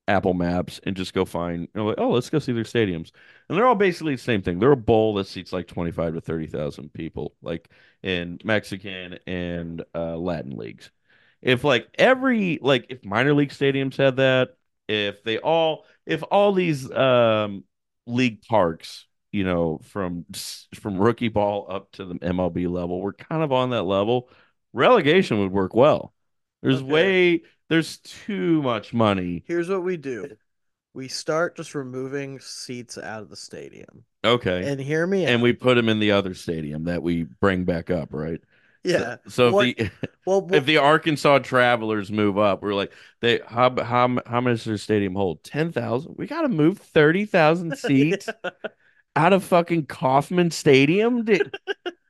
Apple 0.08 0.32
Maps 0.32 0.80
and 0.84 0.96
just 0.96 1.12
go 1.12 1.24
find, 1.26 1.68
like, 1.74 1.96
oh, 1.98 2.10
let's 2.10 2.30
go 2.30 2.38
see 2.38 2.52
their 2.52 2.64
stadiums. 2.64 3.12
And 3.48 3.58
they're 3.58 3.66
all 3.66 3.74
basically 3.74 4.14
the 4.14 4.22
same 4.22 4.40
thing. 4.40 4.58
They're 4.58 4.72
a 4.72 4.76
bowl 4.76 5.14
that 5.14 5.26
seats 5.26 5.52
like 5.52 5.66
25 5.66 6.14
to 6.14 6.20
30,000 6.20 6.92
people, 6.94 7.34
like 7.42 7.68
in 8.02 8.38
Mexican 8.42 9.18
and 9.26 9.84
uh, 9.94 10.16
Latin 10.16 10.56
leagues. 10.56 10.90
If 11.42 11.62
like 11.62 11.88
every, 11.98 12.58
like 12.62 12.86
if 12.88 13.04
minor 13.04 13.34
league 13.34 13.50
stadiums 13.50 13.96
had 13.96 14.16
that, 14.16 14.56
if 14.88 15.22
they 15.24 15.38
all, 15.38 15.84
if 16.06 16.22
all 16.30 16.52
these 16.52 16.90
um, 16.90 17.64
league 18.06 18.40
parks, 18.42 19.06
you 19.32 19.44
know, 19.44 19.80
from 19.84 20.24
from 20.74 20.98
rookie 20.98 21.28
ball 21.28 21.66
up 21.70 21.92
to 21.92 22.04
the 22.04 22.14
MLB 22.22 22.66
level, 22.66 23.00
we're 23.00 23.12
kind 23.12 23.42
of 23.42 23.52
on 23.52 23.70
that 23.70 23.82
level. 23.84 24.30
Relegation 24.72 25.38
would 25.40 25.52
work 25.52 25.74
well. 25.74 26.14
There's 26.62 26.80
Okay. 26.80 26.92
way 26.92 27.42
there's 27.68 27.98
too 27.98 28.62
much 28.62 28.92
money. 28.94 29.44
Here's 29.46 29.68
what 29.68 29.82
we 29.82 29.96
do. 29.96 30.36
We 30.94 31.08
start 31.08 31.56
just 31.56 31.74
removing 31.74 32.40
seats 32.40 32.98
out 32.98 33.22
of 33.22 33.28
the 33.28 33.36
stadium. 33.36 34.04
Okay. 34.24 34.62
And 34.68 34.80
hear 34.80 35.06
me 35.06 35.24
And 35.24 35.36
out. 35.36 35.42
we 35.42 35.52
put 35.52 35.74
them 35.76 35.88
in 35.88 36.00
the 36.00 36.12
other 36.12 36.34
stadium 36.34 36.84
that 36.84 37.02
we 37.02 37.24
bring 37.24 37.64
back 37.64 37.90
up, 37.90 38.12
right? 38.12 38.40
yeah. 38.84 39.16
So, 39.26 39.28
so 39.28 39.48
What- 39.50 39.68
if 39.68 39.76
the 39.76 39.90
Well, 40.24 40.40
well 40.48 40.58
if 40.58 40.64
the 40.66 40.78
Arkansas 40.78 41.38
Travelers 41.40 42.10
move 42.10 42.38
up, 42.38 42.62
we're 42.62 42.74
like, 42.74 42.92
they 43.20 43.40
how 43.46 43.74
how 43.82 44.18
how 44.26 44.40
much 44.40 44.58
does 44.58 44.64
their 44.64 44.78
stadium 44.78 45.14
hold? 45.14 45.44
Ten 45.44 45.72
thousand. 45.72 46.16
We 46.16 46.26
got 46.26 46.42
to 46.42 46.48
move 46.48 46.78
thirty 46.78 47.26
thousand 47.26 47.74
seats 47.76 48.34
out 49.16 49.32
of 49.32 49.44
fucking 49.44 49.86
Kauffman 49.86 50.50
Stadium. 50.50 51.24
Dude. 51.24 51.54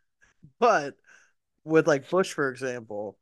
but 0.60 0.94
with 1.64 1.86
like 1.86 2.08
Busch, 2.08 2.32
for 2.32 2.50
example, 2.50 3.18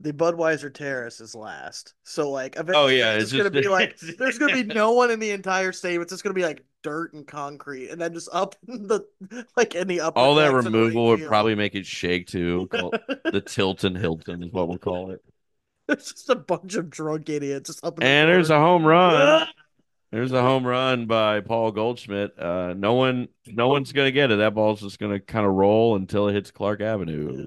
the 0.00 0.12
Budweiser 0.12 0.72
Terrace 0.72 1.20
is 1.20 1.34
last. 1.34 1.94
So 2.04 2.30
like 2.30 2.56
eventually 2.56 2.76
Oh, 2.76 2.86
yeah, 2.88 3.14
it's 3.14 3.24
it's 3.24 3.32
just 3.32 3.38
gonna 3.44 3.50
just- 3.50 3.64
be 3.64 3.68
like 3.72 3.98
there's 4.18 4.38
gonna 4.38 4.54
be 4.54 4.62
no 4.74 4.92
one 4.92 5.10
in 5.10 5.20
the 5.20 5.30
entire 5.30 5.72
stadium. 5.72 6.02
It's 6.02 6.12
just 6.12 6.22
gonna 6.22 6.34
be 6.34 6.44
like 6.44 6.64
dirt 6.82 7.12
and 7.14 7.26
concrete, 7.26 7.88
and 7.90 8.00
then 8.00 8.14
just 8.14 8.28
up 8.32 8.54
in 8.68 8.86
the 8.86 9.04
like 9.56 9.74
any 9.74 9.96
the 9.96 10.00
upper 10.02 10.18
All 10.18 10.36
that 10.36 10.52
removal 10.52 11.06
would 11.08 11.18
field. 11.18 11.28
probably 11.28 11.54
make 11.54 11.74
it 11.74 11.86
shake 11.86 12.26
too. 12.28 12.68
Call- 12.70 12.92
the 13.24 13.42
Tilton 13.44 13.94
Hilton 13.96 14.42
is 14.44 14.52
what 14.52 14.68
we'll 14.68 14.78
call 14.78 15.10
it. 15.10 15.22
It's 15.88 16.12
just 16.12 16.28
a 16.28 16.34
bunch 16.36 16.74
of 16.74 16.90
drunk 16.90 17.30
idiots 17.30 17.68
just 17.70 17.84
up 17.84 17.94
in 17.94 18.00
the 18.00 18.06
And 18.06 18.28
there's 18.28 18.50
a 18.50 18.58
home 18.58 18.84
run. 18.84 19.48
There's 20.10 20.32
a 20.32 20.40
home 20.40 20.66
run 20.66 21.06
by 21.06 21.40
Paul 21.40 21.70
Goldschmidt. 21.70 22.38
Uh, 22.38 22.72
no 22.74 22.94
one, 22.94 23.28
no 23.46 23.68
one's 23.68 23.92
gonna 23.92 24.10
get 24.10 24.30
it. 24.30 24.36
That 24.36 24.54
ball's 24.54 24.80
just 24.80 24.98
gonna 24.98 25.20
kind 25.20 25.46
of 25.46 25.52
roll 25.52 25.96
until 25.96 26.28
it 26.28 26.32
hits 26.34 26.50
Clark 26.50 26.80
Avenue. 26.80 27.46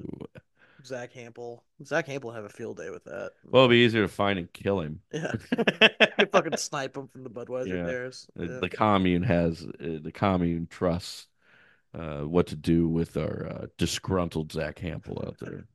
Zack 0.85 1.13
Hample. 1.13 1.61
Zack 1.83 2.07
Hample 2.07 2.33
have 2.33 2.43
a 2.43 2.49
field 2.49 2.77
day 2.77 2.89
with 2.89 3.03
that. 3.05 3.31
Well, 3.45 3.63
it'll 3.63 3.69
be 3.71 3.77
easier 3.77 4.01
to 4.03 4.07
find 4.07 4.37
and 4.39 4.51
kill 4.51 4.79
him. 4.81 5.01
yeah, 5.11 5.33
you 6.19 6.25
fucking 6.31 6.57
snipe 6.57 6.95
him 6.97 7.07
from 7.07 7.23
the 7.23 7.29
Budweiser 7.29 7.67
Yeah. 7.67 7.83
The, 8.35 8.53
Yeah. 8.53 8.59
the 8.59 8.69
commune 8.69 9.23
has 9.23 9.63
uh, 9.63 9.99
the 10.01 10.11
commune 10.11 10.67
trusts 10.69 11.27
uh, 11.93 12.21
what 12.21 12.47
to 12.47 12.55
do 12.55 12.87
with 12.87 13.17
our 13.17 13.47
uh, 13.47 13.65
disgruntled 13.77 14.51
Zack 14.51 14.77
Hample 14.79 15.25
out 15.27 15.37
there. 15.39 15.65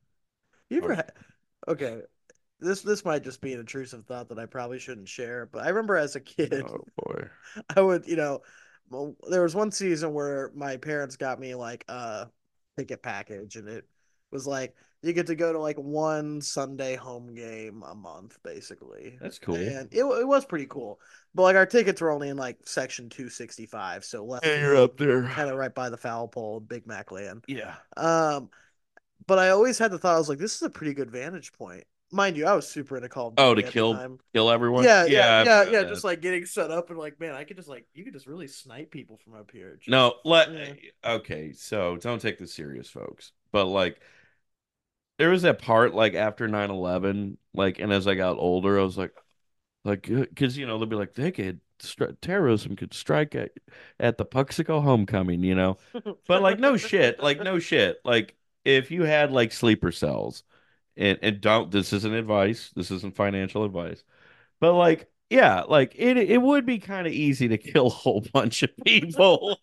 You 0.71 0.79
ever 0.79 0.93
Or- 0.93 0.95
had 0.97 1.13
okay? 1.69 2.01
This 2.61 2.83
this 2.83 3.05
might 3.05 3.25
just 3.25 3.41
be 3.41 3.53
an 3.53 3.61
intrusive 3.61 4.07
thought 4.07 4.29
that 4.31 4.39
I 4.39 4.47
probably 4.47 4.79
shouldn't 4.79 5.09
share, 5.09 5.47
but 5.47 5.65
I 5.65 5.69
remember 5.69 5.97
as 5.97 6.17
a 6.17 6.21
kid, 6.21 6.65
Oh 6.67 6.85
boy. 7.05 7.29
I 7.77 7.81
would, 7.81 8.07
you 8.07 8.17
know, 8.17 8.41
there 9.29 9.43
was 9.43 9.55
one 9.55 9.71
season 9.71 10.15
where 10.15 10.51
my 10.55 10.77
parents 10.77 11.17
got 11.17 11.39
me 11.39 11.55
like 11.55 11.85
a 11.89 12.29
ticket 12.79 13.03
package, 13.03 13.57
and 13.57 13.69
it 13.69 13.85
was 14.31 14.47
like 14.47 14.75
you 15.03 15.13
get 15.13 15.27
to 15.27 15.35
go 15.35 15.53
to 15.53 15.59
like 15.59 15.77
one 15.77 16.41
Sunday 16.41 16.97
home 16.97 17.35
game 17.35 17.83
a 17.87 17.95
month, 17.95 18.39
basically. 18.43 19.19
That's 19.21 19.39
cool. 19.39 19.55
And 19.55 19.89
it, 19.93 20.05
it 20.05 20.27
was 20.27 20.45
pretty 20.45 20.67
cool, 20.67 20.99
but 21.35 21.43
like 21.43 21.57
our 21.57 21.67
tickets 21.67 22.01
were 22.01 22.11
only 22.11 22.29
in 22.31 22.37
like 22.37 22.59
section 22.65 23.09
two 23.09 23.29
sixty 23.29 23.67
five, 23.67 24.05
so 24.05 24.25
left 24.25 24.47
And 24.47 24.63
you're 24.63 24.77
up 24.77 24.97
there. 24.97 25.25
kind 25.25 25.51
of 25.51 25.57
right 25.57 25.75
by 25.75 25.91
the 25.91 25.97
foul 25.97 26.29
pole, 26.29 26.61
Big 26.61 26.87
Mac 26.87 27.13
land. 27.13 27.45
Yeah. 27.47 27.75
Um, 27.97 28.49
but 29.27 29.39
I 29.39 29.51
always 29.51 29.79
had 29.79 29.91
the 29.91 29.99
thought 29.99 30.15
I 30.15 30.19
was 30.19 30.29
like, 30.29 30.39
this 30.39 30.57
is 30.57 30.63
a 30.63 30.71
pretty 30.71 30.95
good 30.95 31.11
vantage 31.11 31.53
point. 31.53 31.85
Mind 32.17 32.37
you, 32.37 32.47
I 32.47 32.55
was 32.55 32.67
super 32.67 32.97
into 32.97 33.09
Call 33.11 33.29
of 33.29 33.35
Oh, 33.37 33.55
Duty 33.55 33.63
to 33.63 33.67
at 33.69 33.71
the 33.71 33.73
kill-. 33.73 34.19
Kill 34.35 34.51
everyone. 34.51 34.85
Yeah, 34.85 35.05
yeah, 35.05 35.39
I've 35.41 35.47
yeah, 35.47 35.71
yeah. 35.71 35.85
Just 35.85 36.03
like 36.03 36.23
getting 36.23 36.47
set 36.47 36.71
up 36.71 36.89
and 36.91 36.99
like, 36.99 37.21
man, 37.21 37.35
I 37.35 37.45
could 37.45 37.57
just 37.57 37.69
like 37.69 37.87
you 37.95 38.05
could 38.05 38.15
just 38.15 38.27
really 38.27 38.49
snipe 38.49 38.91
people 38.91 39.19
from 39.19 39.35
up 39.35 39.51
here. 39.51 39.77
Just- 39.77 39.89
No, 39.89 40.15
let 40.25 40.51
Yeah. 40.53 40.73
okay, 41.13 41.53
so 41.53 41.97
don't 41.99 42.21
take 42.21 42.39
this 42.39 42.55
serious, 42.55 42.89
folks. 42.89 43.33
But 43.53 43.67
like 43.67 44.01
there 45.19 45.31
was 45.31 45.43
that 45.43 45.59
part 45.61 45.95
like 45.95 46.15
after 46.15 46.49
9-11, 46.49 47.37
like 47.55 47.79
and 47.79 47.93
as 47.93 48.07
I 48.07 48.15
got 48.15 48.39
older, 48.39 48.81
I 48.81 48.83
was 48.83 48.99
like 48.99 49.13
like 49.85 50.11
uh, 50.11 50.21
because 50.21 50.57
you 50.57 50.67
know 50.67 50.79
they'll 50.79 50.87
be 50.87 50.97
like 50.97 51.15
they 51.15 51.31
could 51.31 51.61
stri- 51.79 52.17
terrorism 52.21 52.77
could 52.77 52.95
strike 52.95 53.35
at, 53.35 53.53
at 54.01 54.19
the 54.19 54.25
Puxico 54.25 54.83
homecoming, 54.83 55.43
you 55.43 55.55
know. 55.55 55.77
But 56.27 56.43
like 56.43 56.59
no 56.59 56.77
shit, 56.77 57.23
like 57.23 57.41
no 57.43 57.59
shit. 57.59 58.01
Like 58.05 58.37
if 58.65 58.91
you 58.91 59.03
had 59.05 59.33
like 59.33 59.53
sleeper 59.53 59.93
cells 59.93 60.43
and 60.97 61.19
and 61.23 61.41
don't 61.41 61.71
this 61.71 61.93
isn't 61.93 62.15
advice, 62.15 62.71
this 62.75 62.91
isn't 62.91 63.17
financial 63.17 63.65
advice. 63.65 64.03
But 64.61 64.75
like 64.75 65.11
yeah, 65.31 65.63
like 65.63 65.95
it 65.97 66.17
it 66.19 66.41
would 66.43 66.67
be 66.67 66.79
kind 66.79 67.07
of 67.07 67.13
easy 67.13 67.49
to 67.49 67.59
kill 67.59 67.87
a 67.89 67.91
whole 67.91 68.25
bunch 68.33 68.63
of 68.63 68.71
people. 68.85 69.59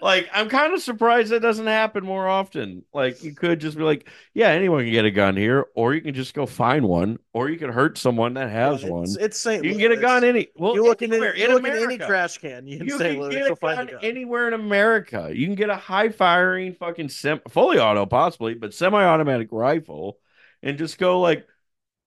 like 0.00 0.28
I'm 0.32 0.48
kind 0.48 0.72
of 0.74 0.80
surprised 0.82 1.30
that 1.32 1.40
doesn't 1.40 1.66
happen 1.66 2.04
more 2.04 2.28
often. 2.28 2.84
Like 2.94 3.22
you 3.22 3.34
could 3.34 3.60
just 3.60 3.76
be 3.76 3.84
like, 3.84 4.08
yeah, 4.34 4.48
anyone 4.48 4.84
can 4.84 4.92
get 4.92 5.04
a 5.04 5.10
gun 5.10 5.36
here, 5.36 5.66
or 5.74 5.94
you 5.94 6.00
can 6.02 6.14
just 6.14 6.34
go 6.34 6.46
find 6.46 6.86
one, 6.86 7.18
or 7.32 7.50
you 7.50 7.58
can 7.58 7.70
hurt 7.70 7.98
someone 7.98 8.34
that 8.34 8.50
has 8.50 8.82
Yeah, 8.82 8.88
one. 8.88 9.04
It's, 9.04 9.16
it's 9.16 9.38
St. 9.38 9.64
You 9.64 9.70
can 9.70 9.78
get 9.78 9.92
a 9.92 9.96
gun 9.96 10.24
any 10.24 10.48
well 10.56 10.76
You 10.76 10.84
look 10.84 11.02
in, 11.02 11.12
anywhere 11.12 11.34
any, 11.34 11.40
you 11.40 11.48
in 11.48 11.50
look 11.50 11.66
in 11.66 11.74
any 11.76 11.98
trash 11.98 12.38
can. 12.38 12.66
You 12.66 12.78
can 12.78 12.88
You 12.88 13.00
can 13.00 13.18
Louis. 13.18 13.30
get 13.30 13.46
a 13.46 13.52
gun 13.56 13.86
gun. 13.86 14.00
anywhere 14.00 14.48
in 14.48 14.54
America. 14.54 15.30
You 15.34 15.46
can 15.46 15.56
get 15.56 15.70
a 15.70 15.76
high 15.76 16.10
firing 16.10 16.74
fucking 16.74 17.08
sem- 17.10 17.42
fully 17.48 17.78
auto 17.78 18.06
possibly, 18.06 18.54
but 18.54 18.74
semi-automatic 18.74 19.48
rifle, 19.52 20.19
and 20.62 20.78
just 20.78 20.98
go 20.98 21.20
like, 21.20 21.46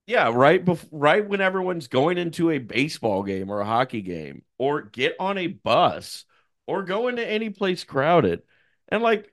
yeah, 0.07 0.31
right, 0.33 0.63
bef- 0.63 0.87
right 0.91 1.27
when 1.27 1.41
everyone's 1.41 1.87
going 1.87 2.17
into 2.17 2.51
a 2.51 2.59
baseball 2.59 3.23
game 3.23 3.49
or 3.51 3.61
a 3.61 3.65
hockey 3.65 4.01
game, 4.01 4.43
or 4.57 4.81
get 4.83 5.15
on 5.19 5.37
a 5.37 5.47
bus, 5.47 6.25
or 6.67 6.83
go 6.83 7.07
into 7.07 7.25
any 7.27 7.49
place 7.49 7.83
crowded, 7.83 8.43
and 8.89 9.03
like, 9.03 9.31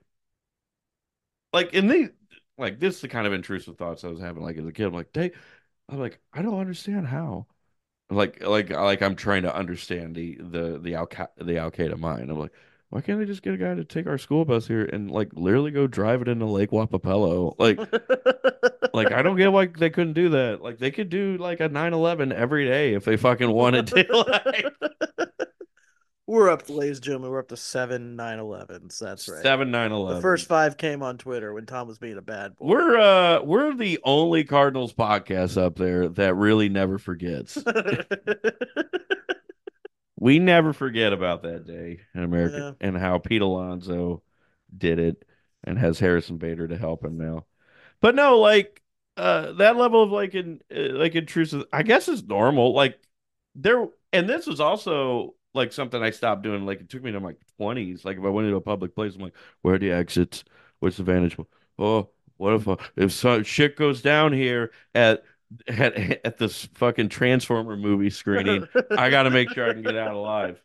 like 1.53 1.73
in 1.73 1.87
these, 1.87 2.09
like 2.57 2.79
this 2.79 2.95
is 2.95 3.01
the 3.01 3.07
kind 3.07 3.27
of 3.27 3.33
intrusive 3.33 3.77
thoughts 3.77 4.03
I 4.03 4.07
was 4.07 4.19
having 4.19 4.43
like 4.43 4.57
as 4.57 4.65
a 4.65 4.71
kid. 4.71 4.85
I'm 4.85 4.93
like, 4.93 5.13
they, 5.13 5.31
I'm 5.89 5.99
like, 5.99 6.19
I 6.33 6.41
don't 6.41 6.59
understand 6.59 7.07
how 7.07 7.47
like 8.09 8.43
like 8.43 8.71
like 8.71 9.01
I'm 9.01 9.15
trying 9.15 9.43
to 9.43 9.55
understand 9.55 10.15
the 10.15 10.37
the 10.41 10.79
the 10.81 10.95
Al 10.95 11.09
the 11.37 11.57
Al 11.59 11.71
Qaeda 11.71 11.99
mind. 11.99 12.29
I'm 12.31 12.39
like, 12.39 12.53
why 12.91 12.99
can't 12.99 13.19
they 13.19 13.25
just 13.25 13.41
get 13.41 13.53
a 13.53 13.57
guy 13.57 13.73
to 13.73 13.85
take 13.85 14.05
our 14.05 14.17
school 14.17 14.43
bus 14.43 14.67
here 14.67 14.83
and 14.83 15.09
like 15.09 15.29
literally 15.31 15.71
go 15.71 15.87
drive 15.87 16.21
it 16.21 16.27
into 16.27 16.45
Lake 16.45 16.71
Wappapello? 16.71 17.55
Like 17.57 17.79
like 18.93 19.13
I 19.13 19.21
don't 19.21 19.37
get 19.37 19.53
why 19.53 19.67
they 19.67 19.89
couldn't 19.89 20.11
do 20.11 20.29
that. 20.29 20.61
Like 20.61 20.77
they 20.77 20.91
could 20.91 21.09
do 21.09 21.37
like 21.37 21.61
a 21.61 21.69
9/11 21.69 22.33
every 22.33 22.65
day 22.65 22.93
if 22.93 23.05
they 23.05 23.15
fucking 23.15 23.49
wanted 23.49 23.87
to. 23.87 24.05
like, 24.47 24.65
We're 26.27 26.49
up, 26.49 26.69
ladies 26.69 26.97
and 26.97 27.05
gentlemen. 27.05 27.31
We're 27.31 27.39
up 27.39 27.47
to 27.47 27.57
seven 27.57 28.17
9/11s. 28.17 28.99
That's 28.99 29.29
right. 29.29 29.41
Seven 29.41 29.71
9/11. 29.71 30.15
The 30.15 30.21
first 30.21 30.47
five 30.49 30.75
came 30.75 31.01
on 31.01 31.17
Twitter 31.17 31.53
when 31.53 31.65
Tom 31.65 31.87
was 31.87 31.97
being 31.97 32.17
a 32.17 32.21
bad 32.21 32.57
boy. 32.57 32.65
We're 32.67 32.99
uh 32.99 33.41
we're 33.41 33.73
the 33.73 34.01
only 34.03 34.43
Cardinals 34.43 34.91
podcast 34.91 35.57
up 35.57 35.77
there 35.77 36.09
that 36.09 36.35
really 36.35 36.67
never 36.67 36.97
forgets. 36.97 37.57
we 40.21 40.37
never 40.37 40.71
forget 40.71 41.13
about 41.13 41.41
that 41.41 41.65
day 41.65 41.99
in 42.13 42.23
America 42.23 42.77
and 42.79 42.95
how 42.95 43.17
Pete 43.17 43.41
Alonso 43.41 44.21
did 44.77 44.99
it 44.99 45.25
and 45.63 45.79
has 45.79 45.97
Harrison 45.97 46.37
Bader 46.37 46.67
to 46.67 46.77
help 46.77 47.03
him 47.03 47.17
now. 47.17 47.47
But 48.01 48.13
no, 48.13 48.37
like 48.39 48.83
uh 49.17 49.53
that 49.53 49.77
level 49.77 50.03
of 50.03 50.11
like 50.11 50.35
in 50.35 50.61
uh, 50.71 50.93
like 50.93 51.15
intrusive 51.15 51.65
I 51.73 51.81
guess 51.81 52.07
is 52.07 52.23
normal. 52.23 52.75
Like 52.75 52.99
there 53.55 53.87
and 54.13 54.29
this 54.29 54.45
was 54.45 54.59
also 54.59 55.33
like 55.55 55.73
something 55.73 56.03
I 56.03 56.11
stopped 56.11 56.43
doing. 56.43 56.67
Like 56.67 56.81
it 56.81 56.89
took 56.89 57.01
me 57.01 57.11
to 57.13 57.19
my 57.19 57.33
twenties. 57.57 58.05
Like 58.05 58.17
if 58.17 58.23
I 58.23 58.29
went 58.29 58.45
into 58.45 58.57
a 58.57 58.61
public 58.61 58.93
place, 58.93 59.15
I'm 59.15 59.21
like, 59.21 59.35
where 59.63 59.73
are 59.73 59.79
the 59.79 59.91
exits? 59.91 60.43
What's 60.81 60.97
the 60.97 61.03
vantage? 61.03 61.35
point? 61.35 61.49
Oh, 61.79 62.09
what 62.37 62.53
if 62.53 62.67
uh, 62.67 62.77
if 62.95 63.11
some 63.11 63.43
shit 63.43 63.75
goes 63.75 64.03
down 64.03 64.33
here 64.33 64.71
at 64.93 65.23
at 65.67 66.25
at 66.25 66.37
this 66.37 66.65
fucking 66.75 67.09
Transformer 67.09 67.77
movie 67.77 68.09
screening? 68.09 68.67
I 68.95 69.09
got 69.09 69.23
to 69.23 69.29
make 69.29 69.49
sure 69.51 69.69
I 69.69 69.73
can 69.73 69.83
get 69.83 69.97
out 69.97 70.13
alive. 70.13 70.61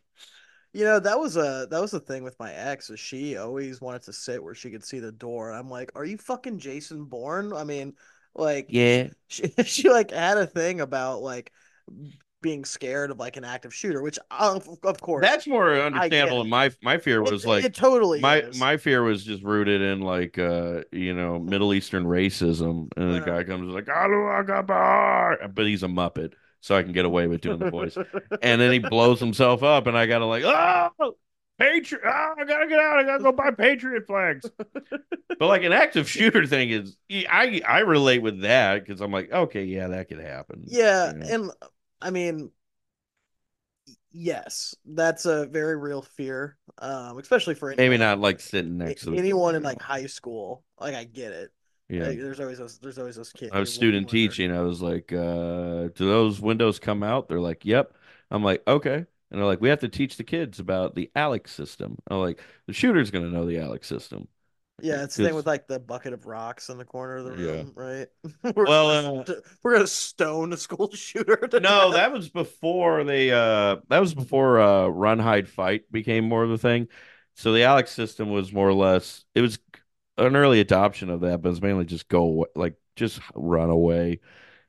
You 0.73 0.83
know, 0.83 0.99
that 0.99 1.17
was 1.19 1.37
a 1.37 1.67
that 1.71 1.81
was 1.81 1.91
the 1.91 1.99
thing 1.99 2.23
with 2.23 2.37
my 2.39 2.53
ex. 2.53 2.89
Is 2.89 2.99
she 2.99 3.37
always 3.37 3.81
wanted 3.81 4.03
to 4.03 4.13
sit 4.13 4.43
where 4.43 4.53
she 4.53 4.69
could 4.69 4.83
see 4.83 4.99
the 4.99 5.11
door. 5.11 5.51
I'm 5.51 5.69
like, 5.69 5.91
are 5.95 6.05
you 6.05 6.17
fucking 6.17 6.59
Jason 6.59 7.05
Bourne? 7.05 7.53
I 7.53 7.63
mean, 7.63 7.95
like, 8.35 8.67
Yeah, 8.69 9.09
she 9.27 9.49
she 9.65 9.89
like 9.89 10.11
had 10.11 10.37
a 10.37 10.45
thing 10.45 10.81
about 10.81 11.21
like 11.21 11.51
being 12.41 12.65
scared 12.65 13.11
of 13.11 13.17
like 13.19 13.37
an 13.37 13.43
active 13.43 13.73
shooter, 13.73 14.01
which 14.01 14.19
of, 14.31 14.67
of 14.83 15.01
course 15.01 15.25
that's 15.25 15.47
more 15.47 15.73
understandable. 15.79 16.41
And 16.41 16.49
my 16.49 16.71
my 16.81 16.97
fear 16.97 17.23
it, 17.23 17.31
was 17.31 17.45
like 17.45 17.63
it 17.65 17.73
totally 17.73 18.19
my 18.19 18.41
is. 18.41 18.55
my 18.55 18.77
fear 18.77 19.03
was 19.03 19.23
just 19.23 19.43
rooted 19.43 19.81
in 19.81 20.01
like 20.01 20.37
uh 20.37 20.83
you 20.91 21.13
know 21.13 21.39
Middle 21.39 21.73
Eastern 21.73 22.05
racism, 22.05 22.89
and 22.97 23.13
the 23.13 23.21
guy 23.21 23.43
comes 23.43 23.73
like 23.73 23.87
Akbar, 23.89 25.47
but 25.49 25.65
he's 25.65 25.83
a 25.83 25.87
muppet. 25.87 26.33
so 26.61 26.75
I 26.75 26.83
can 26.83 26.91
get 26.93 27.05
away 27.05 27.27
with 27.27 27.41
doing 27.41 27.59
the 27.59 27.65
voice. 27.65 27.97
And 28.41 28.61
then 28.61 28.71
he 28.71 28.79
blows 28.79 29.19
himself 29.19 29.63
up, 29.63 29.87
and 29.87 29.97
I 29.97 30.05
gotta 30.05 30.25
like, 30.25 30.43
oh, 30.45 31.15
Patriot! 31.59 32.01
Oh, 32.05 32.33
I 32.37 32.43
gotta 32.45 32.67
get 32.67 32.79
out! 32.79 32.99
I 32.99 33.03
gotta 33.03 33.23
go 33.23 33.31
buy 33.31 33.51
Patriot 33.51 34.05
flags. 34.05 34.45
but 35.39 35.47
like 35.47 35.63
an 35.63 35.73
active 35.73 36.09
shooter 36.09 36.45
thing 36.45 36.69
is, 36.69 36.97
I 37.11 37.61
I 37.67 37.79
relate 37.79 38.21
with 38.21 38.41
that 38.41 38.85
because 38.85 39.01
I'm 39.01 39.11
like, 39.11 39.31
okay, 39.31 39.63
yeah, 39.63 39.87
that 39.87 40.07
could 40.09 40.19
happen. 40.19 40.63
Yeah, 40.67 41.13
You 41.13 41.17
know? 41.17 41.25
and 41.27 41.51
I 42.01 42.09
mean, 42.09 42.51
yes, 44.11 44.75
that's 44.85 45.25
a 45.25 45.45
very 45.47 45.77
real 45.77 46.01
fear, 46.01 46.57
um, 46.79 47.17
especially 47.17 47.55
for 47.55 47.73
maybe 47.75 47.97
not 47.97 48.19
like 48.19 48.39
sitting 48.39 48.77
next 48.77 49.03
to 49.03 49.15
anyone 49.15 49.55
in 49.55 49.63
like 49.63 49.81
high 49.81 50.05
school. 50.07 50.63
Like, 50.79 50.95
I 50.95 51.03
get 51.03 51.31
it. 51.31 51.51
yeah. 51.89 52.07
Like, 52.07 52.19
there's 52.19 52.39
always 52.39 52.57
those. 52.57 52.77
There's 52.79 52.99
always 52.99 53.15
those 53.15 53.31
kids. 53.31 53.51
I 53.53 53.59
was 53.59 53.73
student 53.73 54.09
teaching. 54.09 54.51
I 54.51 54.61
was 54.61 54.81
like, 54.81 55.11
uh, 55.11 55.89
do 55.95 56.05
those 56.05 56.39
windows 56.39 56.79
come 56.79 57.03
out? 57.03 57.27
They're 57.27 57.39
like, 57.39 57.65
yep. 57.65 57.93
I'm 58.29 58.43
like, 58.43 58.61
okay. 58.67 59.05
And 59.29 59.39
they're 59.39 59.45
like, 59.45 59.61
we 59.61 59.69
have 59.69 59.81
to 59.81 59.89
teach 59.89 60.17
the 60.17 60.23
kids 60.23 60.59
about 60.59 60.95
the 60.95 61.11
ALICE 61.15 61.51
system. 61.51 61.97
I'm 62.07 62.19
like, 62.19 62.41
the 62.65 62.73
shooter's 62.73 63.11
gonna 63.11 63.29
know 63.29 63.45
the 63.45 63.57
ALICE 63.57 63.85
system. 63.85 64.27
Yeah, 64.81 65.03
it's 65.03 65.15
the 65.15 65.21
thing 65.27 65.35
with 65.35 65.47
like 65.47 65.67
the 65.67 65.79
bucket 65.79 66.13
of 66.13 66.25
rocks 66.27 66.69
in 66.69 66.77
the 66.77 66.85
corner 66.85 67.17
of 67.17 67.25
the 67.25 67.33
Yeah. 67.35 67.63
room, 67.63 67.73
right? 67.75 68.07
we're 68.55 68.67
Well, 68.67 68.91
gonna 69.23 69.25
uh, 69.27 69.33
we're 69.63 69.73
gonna 69.73 69.87
stone 69.87 70.53
a 70.53 70.57
school 70.57 70.91
shooter. 70.93 71.37
No, 71.55 71.91
death. 71.91 71.93
that 71.93 72.11
was 72.11 72.29
before 72.29 73.03
they 73.03 73.31
uh 73.31 73.77
that 73.89 73.99
was 73.99 74.13
before 74.13 74.59
uh 74.59 74.87
run 74.87 75.17
hide 75.19 75.49
fight 75.49 75.91
became 75.91 76.25
more 76.27 76.43
of 76.43 76.51
a 76.51 76.57
thing. 76.57 76.87
So 77.35 77.51
the 77.53 77.63
ALICE 77.63 77.89
system 77.91 78.29
was 78.29 78.51
more 78.53 78.67
or 78.67 78.73
less 78.73 79.25
it 79.33 79.41
was 79.41 79.57
an 80.17 80.35
early 80.35 80.59
adoption 80.59 81.09
of 81.09 81.21
that, 81.21 81.41
but 81.41 81.49
it's 81.49 81.61
mainly 81.61 81.85
just 81.85 82.07
go 82.09 82.21
away, 82.23 82.47
like 82.55 82.75
just 82.95 83.19
run 83.35 83.69
away. 83.69 84.19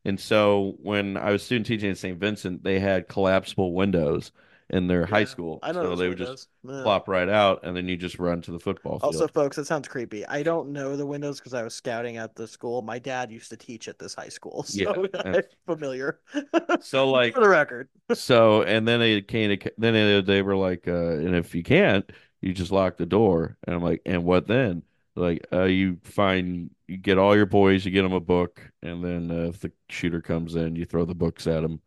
And 0.05 0.19
so 0.21 0.77
when 0.83 1.17
I 1.17 1.33
was 1.33 1.43
student 1.43 1.67
teaching 1.67 1.91
at 1.91 1.99
St. 1.99 2.19
Vincent, 2.19 2.63
they 2.65 2.79
had 2.81 3.09
collapsible 3.09 3.75
windows 3.75 4.33
in 4.71 4.87
their 4.87 5.07
high 5.07 5.25
school. 5.25 5.61
I 5.63 5.73
know 5.73 5.83
so 5.85 5.97
they 5.97 6.09
would 6.09 6.19
just 6.19 6.49
Yeah. 6.65 6.83
plop 6.83 7.09
right 7.09 7.29
out 7.29 7.61
and 7.65 7.77
then 7.77 7.89
you 7.89 7.97
just 7.97 8.19
run 8.19 8.43
to 8.43 8.51
the 8.51 8.59
football 8.59 8.99
field. 8.99 9.05
Also, 9.15 9.29
folks, 9.29 9.57
that 9.57 9.67
sounds 9.67 9.89
creepy. 9.89 10.27
I 10.27 10.43
don't 10.43 10.71
know 10.73 10.97
the 10.97 11.07
windows 11.07 11.39
because 11.39 11.55
I 11.55 11.63
was 11.63 11.75
scouting 11.75 12.17
at 12.17 12.35
the 12.35 12.47
school. 12.47 12.83
My 12.83 12.99
dad 12.99 13.31
used 13.31 13.51
to 13.51 13.57
teach 13.57 13.89
at 13.89 13.99
this 13.99 14.15
high 14.15 14.29
school, 14.29 14.63
so 14.65 14.81
Yeah, 14.81 15.21
I'm 15.25 15.43
familiar. 15.67 16.21
so 16.81 17.11
like 17.11 17.35
For 17.35 17.41
the 17.41 17.49
record, 17.49 17.89
so 18.13 18.63
and 18.63 18.87
then 18.87 19.01
they 19.01 19.21
came 19.23 19.57
to 19.59 19.73
then 19.79 19.95
they, 19.95 20.21
they 20.21 20.43
were 20.43 20.57
like 20.57 20.89
uh 20.89 20.93
and 21.19 21.35
if 21.35 21.55
you 21.55 21.63
can't 21.63 22.11
you 22.41 22.53
just 22.55 22.73
lock 22.73 22.97
the 22.97 23.07
door 23.07 23.57
and 23.65 23.75
i'm 23.77 23.83
like 23.83 24.01
and 24.07 24.25
what 24.25 24.47
then 24.47 24.83
like 25.17 25.47
uh 25.53 25.65
you 25.65 25.99
find 26.05 26.71
you 26.87 26.97
get 26.97 27.19
all 27.19 27.37
your 27.37 27.47
boys 27.47 27.85
you 27.85 27.91
get 27.91 28.03
them 28.03 28.13
a 28.13 28.21
book 28.21 28.63
and 28.83 29.05
then 29.05 29.31
uh, 29.31 29.49
if 29.49 29.61
the 29.61 29.71
shooter 29.91 30.21
comes 30.23 30.55
in 30.55 30.75
you 30.77 30.85
throw 30.85 31.05
the 31.05 31.15
books 31.15 31.47
at 31.47 31.65
him 31.65 31.81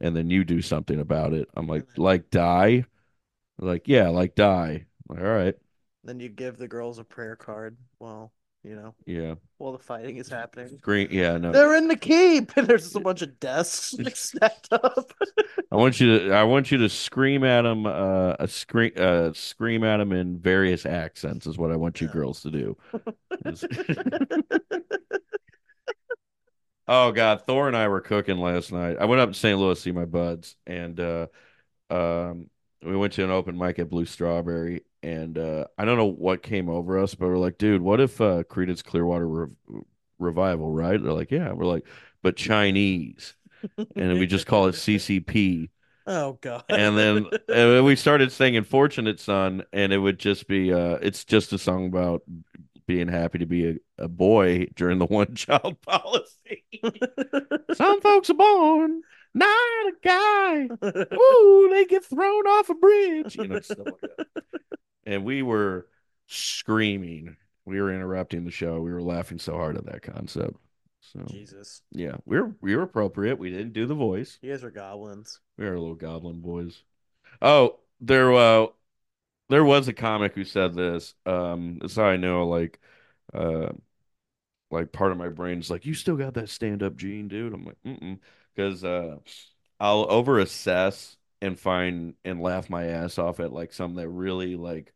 and 0.00 0.16
then 0.16 0.30
you 0.30 0.44
do 0.44 0.60
something 0.62 1.00
about 1.00 1.32
it 1.32 1.48
i'm 1.54 1.66
like 1.66 1.86
like 1.96 2.30
die 2.30 2.84
like 3.58 3.88
yeah 3.88 4.08
like 4.08 4.34
die 4.34 4.86
I'm 5.10 5.16
like 5.16 5.24
all 5.24 5.32
right 5.32 5.54
then 6.04 6.20
you 6.20 6.28
give 6.28 6.56
the 6.56 6.68
girls 6.68 6.98
a 6.98 7.04
prayer 7.04 7.36
card. 7.36 7.76
Well, 7.98 8.32
you 8.64 8.74
know, 8.76 8.94
yeah 9.06 9.34
while 9.58 9.72
the 9.72 9.78
fighting 9.78 10.16
is 10.16 10.28
happening. 10.28 10.78
green 10.82 11.08
yeah 11.10 11.36
no 11.36 11.52
They're 11.52 11.76
in 11.76 11.88
the 11.88 11.96
keep, 11.96 12.56
and 12.56 12.66
there's 12.68 12.84
just 12.84 12.96
a 12.96 13.00
bunch 13.00 13.22
of 13.22 13.38
desks 13.40 13.92
like, 13.98 14.16
stacked 14.16 14.68
up. 14.72 15.12
i 15.70 15.76
want 15.76 16.00
you 16.00 16.18
to 16.18 16.32
i 16.32 16.42
want 16.42 16.70
you 16.70 16.78
to 16.78 16.88
scream 16.88 17.44
at 17.44 17.62
them 17.62 17.86
uh 17.86 18.34
a 18.38 18.48
scream 18.48 18.92
uh 18.96 19.32
scream 19.32 19.84
at 19.84 19.98
them 19.98 20.12
in 20.12 20.38
various 20.38 20.86
accents 20.86 21.46
is 21.46 21.58
what 21.58 21.70
i 21.72 21.76
want 21.76 22.00
you 22.00 22.06
Yeah. 22.06 22.12
girls 22.12 22.42
to 22.42 22.50
do 22.50 22.76
Oh 26.88 27.12
God, 27.12 27.42
Thor 27.46 27.68
and 27.68 27.76
I 27.76 27.86
were 27.88 28.00
cooking 28.00 28.38
last 28.38 28.72
night. 28.72 28.96
I 28.98 29.04
went 29.04 29.20
up 29.20 29.30
to 29.30 29.34
St. 29.38 29.58
Louis 29.58 29.74
to 29.74 29.80
see 29.80 29.92
my 29.92 30.06
buds, 30.06 30.56
and 30.66 30.98
uh, 30.98 31.26
um, 31.90 32.48
we 32.82 32.96
went 32.96 33.12
to 33.14 33.24
an 33.24 33.30
open 33.30 33.58
mic 33.58 33.78
at 33.78 33.90
Blue 33.90 34.06
Strawberry. 34.06 34.84
And 35.02 35.38
uh, 35.38 35.66
I 35.76 35.84
don't 35.84 35.98
know 35.98 36.06
what 36.06 36.42
came 36.42 36.68
over 36.68 36.98
us, 36.98 37.14
but 37.14 37.28
we're 37.28 37.38
like, 37.38 37.58
dude, 37.58 37.82
what 37.82 38.00
if 38.00 38.20
uh, 38.20 38.42
Creedence 38.44 38.82
Clearwater 38.82 39.28
Rev- 39.28 39.84
Revival, 40.18 40.72
right? 40.72 41.00
They're 41.00 41.12
like, 41.12 41.30
yeah. 41.30 41.52
We're 41.52 41.66
like, 41.66 41.86
but 42.22 42.36
Chinese, 42.36 43.34
and 43.94 44.18
we 44.18 44.26
just 44.26 44.46
call 44.46 44.66
it 44.66 44.74
CCP. 44.74 45.68
oh 46.06 46.38
god. 46.40 46.64
And 46.70 46.96
then 46.96 47.26
and 47.48 47.84
we 47.84 47.96
started 47.96 48.32
singing 48.32 48.64
"Fortunate 48.64 49.20
Son," 49.20 49.64
and 49.72 49.92
it 49.92 49.98
would 49.98 50.18
just 50.18 50.48
be, 50.48 50.72
uh, 50.72 50.98
it's 51.02 51.24
just 51.24 51.52
a 51.52 51.58
song 51.58 51.86
about 51.86 52.22
being 52.88 53.06
happy 53.06 53.38
to 53.38 53.46
be 53.46 53.68
a, 53.68 54.04
a 54.04 54.08
boy 54.08 54.66
during 54.74 54.98
the 54.98 55.06
one 55.06 55.36
child 55.36 55.80
policy. 55.82 56.64
Some 57.74 58.00
folks 58.00 58.30
are 58.30 58.34
born 58.34 59.02
not 59.34 59.86
a 59.86 59.92
guy. 60.02 60.68
Ooh, 61.14 61.68
they 61.70 61.84
get 61.84 62.04
thrown 62.04 62.46
off 62.46 62.70
a 62.70 62.74
bridge. 62.74 63.36
You 63.36 63.48
know, 63.48 63.60
stuff 63.60 63.78
like 63.78 64.00
that. 64.00 64.26
And 65.06 65.24
we 65.24 65.42
were 65.42 65.86
screaming. 66.26 67.36
We 67.64 67.80
were 67.80 67.92
interrupting 67.92 68.44
the 68.44 68.50
show. 68.50 68.80
We 68.80 68.92
were 68.92 69.02
laughing 69.02 69.38
so 69.38 69.54
hard 69.54 69.76
at 69.76 69.86
that 69.86 70.02
concept. 70.02 70.56
So 71.00 71.24
Jesus, 71.28 71.82
yeah, 71.92 72.16
we 72.26 72.40
were 72.40 72.54
we 72.60 72.76
were 72.76 72.82
appropriate. 72.82 73.38
We 73.38 73.50
didn't 73.50 73.72
do 73.72 73.86
the 73.86 73.94
voice. 73.94 74.38
you 74.42 74.50
guys 74.50 74.64
are 74.64 74.70
goblins. 74.70 75.40
We 75.56 75.66
are 75.66 75.78
little 75.78 75.94
goblin 75.94 76.40
boys. 76.40 76.82
Oh, 77.40 77.78
there 78.00 78.32
uh 78.34 78.66
there 79.48 79.64
was 79.64 79.88
a 79.88 79.92
comic 79.92 80.34
who 80.34 80.44
said 80.44 80.74
this. 80.74 81.14
Um, 81.26 81.78
that's 81.80 81.96
how 81.96 82.04
I 82.04 82.16
know 82.16 82.46
like 82.48 82.80
uh 83.34 83.70
like 84.70 84.92
part 84.92 85.12
of 85.12 85.18
my 85.18 85.28
brain's 85.28 85.70
like, 85.70 85.86
you 85.86 85.94
still 85.94 86.16
got 86.16 86.34
that 86.34 86.50
stand-up 86.50 86.96
gene, 86.96 87.28
dude. 87.28 87.54
I'm 87.54 87.64
like, 87.64 87.78
mm-mm. 87.86 88.18
Because 88.54 88.84
uh 88.84 89.16
I'll 89.80 90.06
over 90.10 90.38
assess 90.40 91.16
and 91.40 91.58
find 91.58 92.14
and 92.24 92.42
laugh 92.42 92.68
my 92.70 92.86
ass 92.86 93.18
off 93.18 93.40
at 93.40 93.52
like 93.52 93.72
something 93.72 93.96
that 93.96 94.08
really 94.08 94.56
like 94.56 94.92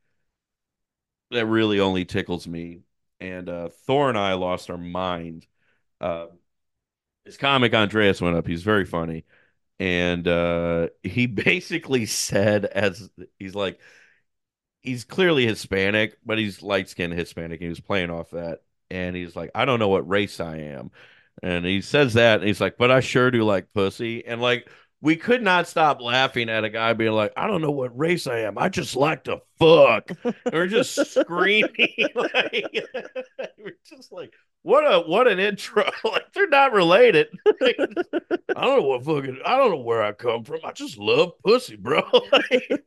that 1.30 1.46
really 1.46 1.80
only 1.80 2.04
tickles 2.04 2.46
me. 2.46 2.82
And 3.20 3.48
uh 3.48 3.68
Thor 3.86 4.08
and 4.08 4.18
I 4.18 4.34
lost 4.34 4.70
our 4.70 4.78
mind. 4.78 5.46
Uh 6.00 6.26
his 7.24 7.36
comic 7.36 7.74
Andreas 7.74 8.20
went 8.20 8.36
up. 8.36 8.46
He's 8.46 8.62
very 8.62 8.84
funny. 8.86 9.24
And 9.80 10.28
uh 10.28 10.88
he 11.02 11.26
basically 11.28 12.06
said 12.06 12.66
as 12.66 13.10
he's 13.38 13.56
like 13.56 13.80
he's 14.82 15.04
clearly 15.04 15.46
Hispanic, 15.46 16.18
but 16.24 16.38
he's 16.38 16.62
light 16.62 16.88
skinned 16.88 17.14
Hispanic. 17.14 17.60
He 17.60 17.68
was 17.68 17.80
playing 17.80 18.10
off 18.10 18.30
that. 18.30 18.60
And 18.90 19.16
he's 19.16 19.34
like, 19.34 19.50
I 19.54 19.64
don't 19.64 19.78
know 19.78 19.88
what 19.88 20.08
race 20.08 20.38
I 20.40 20.58
am. 20.58 20.90
And 21.42 21.64
he 21.64 21.80
says 21.80 22.14
that, 22.14 22.40
and 22.40 22.46
he's 22.46 22.60
like, 22.60 22.76
but 22.76 22.90
I 22.90 23.00
sure 23.00 23.30
do 23.30 23.42
like 23.42 23.72
pussy. 23.72 24.24
And 24.26 24.42
like, 24.42 24.68
we 25.00 25.16
could 25.16 25.42
not 25.42 25.66
stop 25.66 26.00
laughing 26.00 26.48
at 26.48 26.62
a 26.62 26.70
guy 26.70 26.92
being 26.92 27.12
like, 27.12 27.32
I 27.36 27.48
don't 27.48 27.60
know 27.60 27.72
what 27.72 27.98
race 27.98 28.28
I 28.28 28.40
am. 28.40 28.56
I 28.56 28.68
just 28.68 28.94
like 28.94 29.24
to 29.24 29.40
fuck. 29.58 30.10
And 30.24 30.34
we're 30.52 30.68
just 30.68 30.94
screaming. 31.14 31.72
like, 32.14 32.86
we're 33.58 33.76
just 33.84 34.12
like, 34.12 34.32
what 34.62 34.82
a 34.84 35.00
what 35.00 35.26
an 35.26 35.40
intro. 35.40 35.90
like 36.04 36.32
they're 36.32 36.48
not 36.48 36.72
related. 36.72 37.26
Like, 37.60 37.76
I 38.54 38.60
don't 38.60 38.78
know 38.78 38.82
what 38.82 39.04
fucking 39.04 39.40
I 39.44 39.56
don't 39.56 39.72
know 39.72 39.80
where 39.80 40.04
I 40.04 40.12
come 40.12 40.44
from. 40.44 40.60
I 40.64 40.70
just 40.70 40.98
love 40.98 41.32
pussy, 41.44 41.74
bro. 41.74 42.02
Like, 42.30 42.84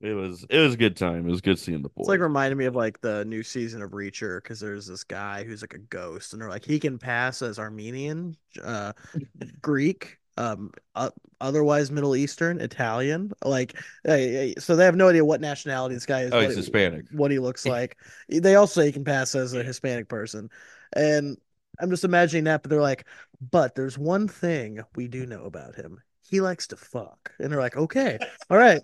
it 0.00 0.14
was 0.14 0.46
it 0.48 0.58
was 0.58 0.74
a 0.74 0.78
good 0.78 0.96
time. 0.96 1.26
It 1.26 1.30
was 1.30 1.40
good 1.40 1.58
seeing 1.58 1.82
the 1.82 1.90
boys. 1.90 2.04
It's 2.04 2.08
like 2.08 2.20
reminding 2.20 2.56
me 2.56 2.64
of 2.64 2.74
like 2.74 3.00
the 3.00 3.24
new 3.26 3.42
season 3.42 3.82
of 3.82 3.90
Reacher 3.90 4.42
because 4.42 4.58
there's 4.58 4.86
this 4.86 5.04
guy 5.04 5.44
who's 5.44 5.62
like 5.62 5.74
a 5.74 5.78
ghost, 5.78 6.32
and 6.32 6.40
they're 6.40 6.48
like 6.48 6.64
he 6.64 6.80
can 6.80 6.98
pass 6.98 7.42
as 7.42 7.58
Armenian, 7.58 8.36
uh, 8.64 8.92
Greek, 9.62 10.18
um, 10.38 10.72
uh, 10.94 11.10
otherwise 11.40 11.90
Middle 11.90 12.16
Eastern, 12.16 12.60
Italian. 12.60 13.32
Like, 13.44 13.76
uh, 14.08 14.58
so 14.58 14.74
they 14.74 14.86
have 14.86 14.96
no 14.96 15.10
idea 15.10 15.24
what 15.24 15.42
nationality 15.42 15.94
this 15.94 16.06
guy 16.06 16.22
is. 16.22 16.32
oh, 16.32 16.36
what 16.36 16.46
he's 16.46 16.54
he- 16.54 16.60
Hispanic. 16.60 17.04
What 17.12 17.30
he 17.30 17.38
looks 17.38 17.66
like. 17.66 17.98
They 18.28 18.54
also 18.54 18.80
say 18.80 18.86
he 18.86 18.92
can 18.92 19.04
pass 19.04 19.34
as 19.34 19.52
a 19.52 19.62
Hispanic 19.62 20.08
person, 20.08 20.50
and 20.94 21.36
I'm 21.78 21.90
just 21.90 22.04
imagining 22.04 22.44
that. 22.44 22.62
But 22.62 22.70
they're 22.70 22.80
like, 22.80 23.06
but 23.50 23.74
there's 23.74 23.98
one 23.98 24.28
thing 24.28 24.80
we 24.96 25.08
do 25.08 25.26
know 25.26 25.44
about 25.44 25.74
him. 25.74 26.00
He 26.22 26.40
likes 26.40 26.68
to 26.68 26.76
fuck, 26.76 27.32
and 27.38 27.52
they're 27.52 27.60
like, 27.60 27.76
okay, 27.76 28.18
all 28.50 28.56
right. 28.56 28.80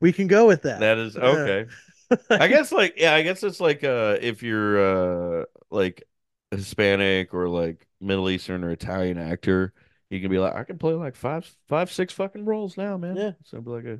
We 0.00 0.12
can 0.12 0.26
go 0.26 0.46
with 0.46 0.62
that. 0.62 0.80
That 0.80 0.98
is 0.98 1.16
okay. 1.16 1.66
I 2.30 2.48
guess 2.48 2.72
like 2.72 2.94
yeah, 2.96 3.14
I 3.14 3.22
guess 3.22 3.42
it's 3.42 3.60
like 3.60 3.84
uh 3.84 4.16
if 4.20 4.42
you're 4.42 5.40
uh 5.40 5.44
like 5.70 6.04
Hispanic 6.50 7.34
or 7.34 7.48
like 7.48 7.86
Middle 8.00 8.30
Eastern 8.30 8.64
or 8.64 8.70
Italian 8.70 9.18
actor, 9.18 9.74
you 10.10 10.20
can 10.20 10.30
be 10.30 10.38
like 10.38 10.54
I 10.54 10.64
can 10.64 10.78
play 10.78 10.94
like 10.94 11.16
five 11.16 11.50
five 11.68 11.92
six 11.92 12.12
fucking 12.12 12.44
roles 12.44 12.76
now, 12.76 12.96
man. 12.96 13.16
Yeah. 13.16 13.32
So 13.44 13.60
be 13.60 13.70
like 13.70 13.84
a 13.84 13.98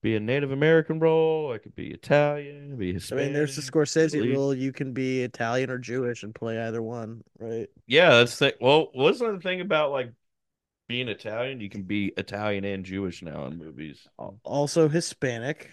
be 0.00 0.14
a 0.14 0.20
Native 0.20 0.52
American 0.52 1.00
role, 1.00 1.52
I 1.52 1.58
could 1.58 1.74
be 1.74 1.88
Italian, 1.88 2.76
be 2.76 2.92
Hispanic. 2.92 3.22
I 3.22 3.26
mean, 3.26 3.34
there's 3.34 3.56
the 3.56 3.62
Scorsese 3.62 4.14
Middle 4.14 4.36
rule. 4.36 4.54
You 4.54 4.72
can 4.72 4.92
be 4.92 5.22
Italian 5.22 5.70
or 5.70 5.78
Jewish 5.78 6.22
and 6.22 6.34
play 6.34 6.60
either 6.60 6.82
one, 6.82 7.24
right? 7.38 7.68
Yeah, 7.86 8.10
that's 8.10 8.38
the 8.38 8.54
well, 8.60 8.90
wasn't 8.94 9.34
the 9.34 9.40
thing 9.40 9.60
about 9.60 9.90
like 9.90 10.12
being 10.88 11.08
Italian? 11.08 11.60
You 11.60 11.68
can 11.68 11.82
be 11.82 12.12
Italian 12.16 12.64
and 12.64 12.84
Jewish 12.84 13.22
now 13.22 13.46
in 13.46 13.58
movies. 13.58 14.06
Also 14.42 14.88
Hispanic, 14.88 15.70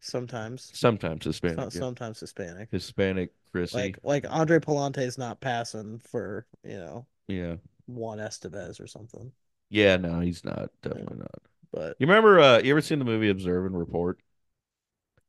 sometimes. 0.00 0.70
Sometimes 0.74 1.24
Hispanic. 1.24 1.58
So- 1.58 1.64
yeah. 1.64 1.80
Sometimes 1.80 2.20
Hispanic. 2.20 2.68
Hispanic 2.70 3.30
Chrissy. 3.52 3.76
Like 3.76 3.98
like 4.02 4.26
Andre 4.28 4.58
Pallante 4.58 4.98
is 4.98 5.18
not 5.18 5.40
passing 5.40 6.00
for 6.10 6.46
you 6.64 6.78
know 6.78 7.06
yeah. 7.28 7.56
Juan 7.86 8.18
Estevez 8.18 8.80
or 8.80 8.86
something. 8.86 9.30
Yeah, 9.68 9.96
no, 9.96 10.20
he's 10.20 10.44
not. 10.44 10.70
Yeah. 10.82 10.88
Definitely 10.90 11.18
not. 11.18 11.42
But 11.72 11.96
You 11.98 12.06
remember? 12.06 12.40
Uh, 12.40 12.58
you 12.58 12.70
ever 12.70 12.80
seen 12.80 12.98
the 12.98 13.04
movie 13.04 13.28
Observe 13.30 13.66
and 13.66 13.78
Report? 13.78 14.18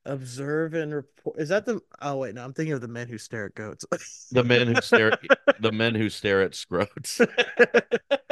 observe 0.06 0.74
and 0.76 0.94
report. 0.94 1.40
Is 1.40 1.50
that 1.50 1.66
the? 1.66 1.82
Oh 2.02 2.18
wait, 2.18 2.36
no, 2.36 2.44
I'm 2.44 2.54
thinking 2.54 2.74
of 2.74 2.82
the 2.82 2.88
men 2.88 3.08
who 3.08 3.18
stare 3.18 3.46
at 3.46 3.56
goats. 3.56 3.86
The 4.32 4.44
men 4.44 4.68
who 4.68 4.82
stare. 4.82 5.18
the 5.60 5.72
men 5.72 5.96
who 5.96 6.10
stare 6.10 6.42
at 6.42 6.52
scrotes. 6.52 7.20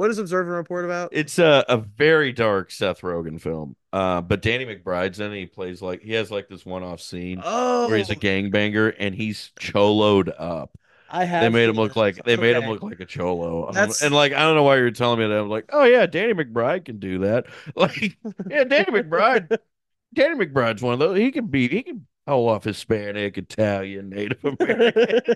what 0.00 0.10
is 0.10 0.16
observe 0.16 0.46
and 0.46 0.56
report 0.56 0.86
about? 0.86 1.10
It's 1.12 1.38
a, 1.38 1.62
a 1.68 1.76
very 1.76 2.32
dark 2.32 2.70
Seth 2.70 3.02
Rogen 3.02 3.38
film. 3.38 3.76
Uh, 3.92 4.22
but 4.22 4.40
Danny 4.40 4.64
McBride's 4.64 5.20
in 5.20 5.30
it. 5.30 5.38
He 5.38 5.44
plays 5.44 5.82
like 5.82 6.00
he 6.00 6.14
has 6.14 6.30
like 6.30 6.48
this 6.48 6.64
one-off 6.64 7.02
scene 7.02 7.42
Oh, 7.44 7.86
where 7.86 7.98
he's 7.98 8.08
a 8.08 8.16
gangbanger 8.16 8.94
and 8.98 9.14
he's 9.14 9.52
choloed 9.60 10.32
up. 10.38 10.70
I 11.10 11.24
have. 11.24 11.42
They 11.42 11.50
made 11.50 11.68
him 11.68 11.76
look 11.76 11.90
this. 11.90 11.96
like 11.98 12.24
they 12.24 12.38
made 12.38 12.56
him 12.56 12.70
look 12.70 12.82
like 12.82 13.00
a 13.00 13.04
cholo. 13.04 13.68
Um, 13.68 13.74
That's- 13.74 14.00
and 14.00 14.14
like 14.14 14.32
I 14.32 14.38
don't 14.38 14.54
know 14.54 14.62
why 14.62 14.76
you're 14.76 14.90
telling 14.90 15.18
me 15.18 15.26
that. 15.26 15.38
I'm 15.38 15.50
like, 15.50 15.66
oh 15.70 15.84
yeah, 15.84 16.06
Danny 16.06 16.32
McBride 16.32 16.86
can 16.86 16.98
do 16.98 17.18
that. 17.18 17.44
Like, 17.76 18.16
yeah, 18.48 18.64
Danny 18.64 19.02
McBride. 19.02 19.58
Danny 20.14 20.46
McBride's 20.46 20.80
one 20.80 20.94
of 20.94 20.98
those. 20.98 21.18
He 21.18 21.30
can 21.30 21.48
be. 21.48 21.68
He 21.68 21.82
can 21.82 22.06
pull 22.26 22.48
off 22.48 22.64
Hispanic, 22.64 23.36
Italian, 23.36 24.08
Native 24.08 24.42
American. 24.46 25.34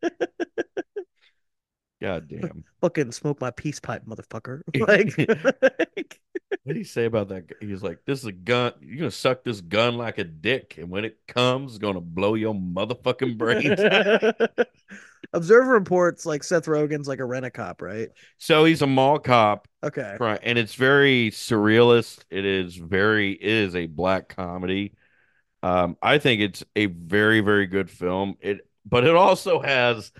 God 2.06 2.28
damn. 2.28 2.64
Fucking 2.80 3.10
smoke 3.12 3.40
my 3.40 3.50
peace 3.50 3.80
pipe, 3.80 4.04
motherfucker. 4.06 4.62
Like, 5.96 6.20
What 6.62 6.74
did 6.74 6.76
he 6.76 6.84
say 6.84 7.04
about 7.06 7.28
that? 7.28 7.44
He's 7.60 7.82
like, 7.82 7.98
"This 8.06 8.20
is 8.20 8.26
a 8.26 8.32
gun. 8.32 8.72
You're 8.80 8.98
gonna 8.98 9.10
suck 9.10 9.42
this 9.42 9.60
gun 9.60 9.96
like 9.96 10.18
a 10.18 10.24
dick, 10.24 10.76
and 10.78 10.88
when 10.90 11.04
it 11.04 11.18
comes, 11.26 11.72
it's 11.72 11.78
gonna 11.78 12.00
blow 12.00 12.34
your 12.34 12.54
motherfucking 12.54 13.36
brains." 13.36 13.80
out." 13.80 14.66
Observer 15.32 15.72
reports 15.72 16.24
like 16.24 16.44
Seth 16.44 16.66
Rogen's 16.66 17.08
like 17.08 17.18
a 17.18 17.24
rent 17.24 17.44
a 17.46 17.50
cop, 17.50 17.82
right? 17.82 18.10
so 18.38 18.64
he's 18.64 18.82
a 18.82 18.86
mall 18.86 19.18
cop, 19.18 19.66
Okay. 19.82 20.16
right? 20.20 20.38
And 20.42 20.56
it's 20.58 20.74
very 20.74 21.30
surrealist. 21.32 22.20
It 22.30 22.44
is 22.44 22.76
very. 22.76 23.32
It 23.32 23.42
is 23.42 23.74
a 23.74 23.86
black 23.86 24.28
comedy. 24.28 24.94
Um, 25.64 25.96
I 26.00 26.18
think 26.18 26.40
it's 26.42 26.64
a 26.76 26.86
very, 26.86 27.40
very 27.40 27.66
good 27.66 27.90
film. 27.90 28.36
It, 28.40 28.60
but 28.84 29.04
it 29.04 29.16
also 29.16 29.60
has 29.60 30.12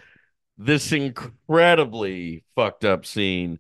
this 0.59 0.93
incredibly 0.93 2.45
fucked 2.55 2.85
up 2.85 3.07
scene 3.07 3.59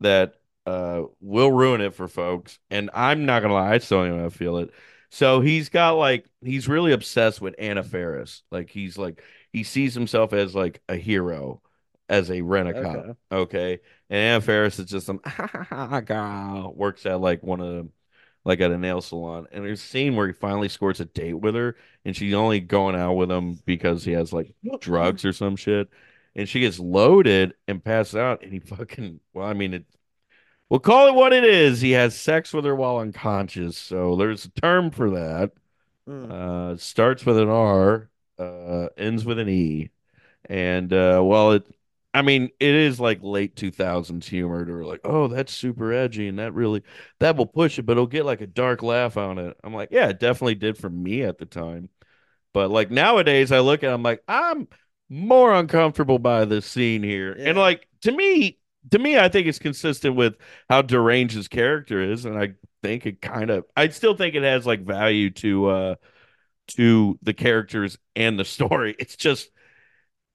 that 0.00 0.34
uh 0.66 1.02
will 1.20 1.50
ruin 1.50 1.80
it 1.80 1.94
for 1.94 2.08
folks. 2.08 2.58
And 2.70 2.90
I'm 2.94 3.26
not 3.26 3.42
gonna 3.42 3.54
lie, 3.54 3.74
I 3.74 3.78
still 3.78 3.98
don't 3.98 4.06
even 4.08 4.18
know 4.18 4.24
how 4.24 4.28
to 4.30 4.36
feel 4.36 4.58
it. 4.58 4.70
So 5.10 5.40
he's 5.40 5.68
got 5.68 5.92
like 5.92 6.26
he's 6.42 6.68
really 6.68 6.92
obsessed 6.92 7.40
with 7.40 7.54
Anna 7.58 7.82
Faris. 7.82 8.42
Like 8.50 8.70
he's 8.70 8.96
like 8.96 9.22
he 9.52 9.64
sees 9.64 9.94
himself 9.94 10.32
as 10.32 10.54
like 10.54 10.80
a 10.88 10.96
hero, 10.96 11.60
as 12.08 12.30
a 12.30 12.40
rent 12.42 12.68
a 12.68 12.82
cop. 12.82 12.96
Okay. 12.96 13.14
Okay. 13.32 13.72
And 14.08 14.18
Anna 14.18 14.40
Faris 14.40 14.78
is 14.78 14.86
just 14.86 15.06
some 15.06 15.20
girl 16.04 16.72
works 16.74 17.06
at 17.06 17.20
like 17.20 17.42
one 17.42 17.60
of 17.60 17.66
the 17.68 17.88
like 18.44 18.60
at 18.60 18.70
a 18.70 18.78
nail 18.78 19.00
salon. 19.00 19.46
And 19.52 19.64
there's 19.64 19.82
a 19.82 19.86
scene 19.86 20.16
where 20.16 20.26
he 20.28 20.32
finally 20.32 20.68
scores 20.68 21.00
a 21.00 21.04
date 21.04 21.34
with 21.34 21.54
her, 21.54 21.76
and 22.04 22.16
she's 22.16 22.34
only 22.34 22.60
going 22.60 22.96
out 22.96 23.14
with 23.14 23.30
him 23.30 23.58
because 23.66 24.04
he 24.04 24.12
has 24.12 24.32
like 24.32 24.54
drugs 24.80 25.24
or 25.24 25.32
some 25.32 25.56
shit. 25.56 25.88
And 26.36 26.48
she 26.48 26.60
gets 26.60 26.78
loaded 26.78 27.54
and 27.68 27.82
passes 27.84 28.16
out, 28.16 28.42
and 28.42 28.52
he 28.52 28.60
fucking 28.60 29.20
well, 29.34 29.46
I 29.46 29.54
mean 29.54 29.74
it 29.74 29.84
we'll 30.68 30.80
call 30.80 31.08
it 31.08 31.14
what 31.14 31.32
it 31.32 31.44
is. 31.44 31.80
He 31.80 31.92
has 31.92 32.16
sex 32.18 32.52
with 32.52 32.64
her 32.64 32.74
while 32.74 32.98
unconscious. 32.98 33.76
So 33.78 34.16
there's 34.16 34.44
a 34.46 34.50
term 34.50 34.90
for 34.90 35.10
that. 35.10 35.52
Mm. 36.08 36.30
Uh 36.74 36.76
starts 36.76 37.24
with 37.26 37.38
an 37.38 37.48
R, 37.48 38.10
uh 38.38 38.88
ends 38.96 39.24
with 39.24 39.38
an 39.38 39.48
E. 39.48 39.90
And 40.46 40.92
uh 40.92 41.22
well 41.24 41.52
it 41.52 41.66
I 42.14 42.22
mean, 42.22 42.50
it 42.58 42.74
is 42.74 42.98
like 43.00 43.20
late 43.22 43.54
2000s 43.56 44.26
humor 44.28 44.64
to 44.64 44.86
like, 44.86 45.00
oh, 45.04 45.28
that's 45.28 45.52
super 45.54 45.92
edgy 45.92 46.28
and 46.28 46.38
that 46.40 46.52
really 46.54 46.82
that 47.20 47.36
will 47.36 47.46
push 47.46 47.78
it, 47.78 47.82
but 47.86 47.92
it'll 47.92 48.06
get 48.08 48.26
like 48.26 48.40
a 48.40 48.46
dark 48.48 48.82
laugh 48.82 49.16
on 49.16 49.38
it. 49.38 49.56
I'm 49.64 49.74
like, 49.74 49.90
yeah, 49.92 50.08
it 50.08 50.20
definitely 50.20 50.56
did 50.56 50.76
for 50.78 50.90
me 50.90 51.22
at 51.22 51.38
the 51.38 51.46
time. 51.46 51.88
But 52.52 52.70
like 52.70 52.90
nowadays 52.90 53.52
I 53.52 53.60
look 53.60 53.84
at 53.84 53.90
it, 53.90 53.94
I'm 53.94 54.02
like, 54.02 54.22
I'm 54.28 54.68
more 55.10 55.52
uncomfortable 55.54 56.18
by 56.18 56.46
this 56.46 56.66
scene 56.66 57.02
here. 57.02 57.32
And 57.32 57.58
like 57.58 57.86
to 58.02 58.12
me, 58.12 58.58
to 58.92 58.98
me, 58.98 59.18
I 59.18 59.28
think 59.28 59.46
it's 59.48 59.58
consistent 59.58 60.16
with 60.16 60.36
how 60.70 60.82
deranged 60.82 61.36
his 61.36 61.48
character 61.48 62.00
is, 62.00 62.24
and 62.24 62.38
I 62.38 62.54
think 62.82 63.06
it 63.06 63.20
kind 63.20 63.50
of 63.50 63.66
I 63.76 63.88
still 63.88 64.16
think 64.16 64.34
it 64.36 64.42
has 64.44 64.66
like 64.66 64.82
value 64.82 65.30
to 65.30 65.66
uh 65.68 65.94
to 66.68 67.18
the 67.22 67.34
characters 67.34 67.98
and 68.16 68.38
the 68.38 68.44
story. 68.44 68.96
It's 69.00 69.16
just 69.16 69.50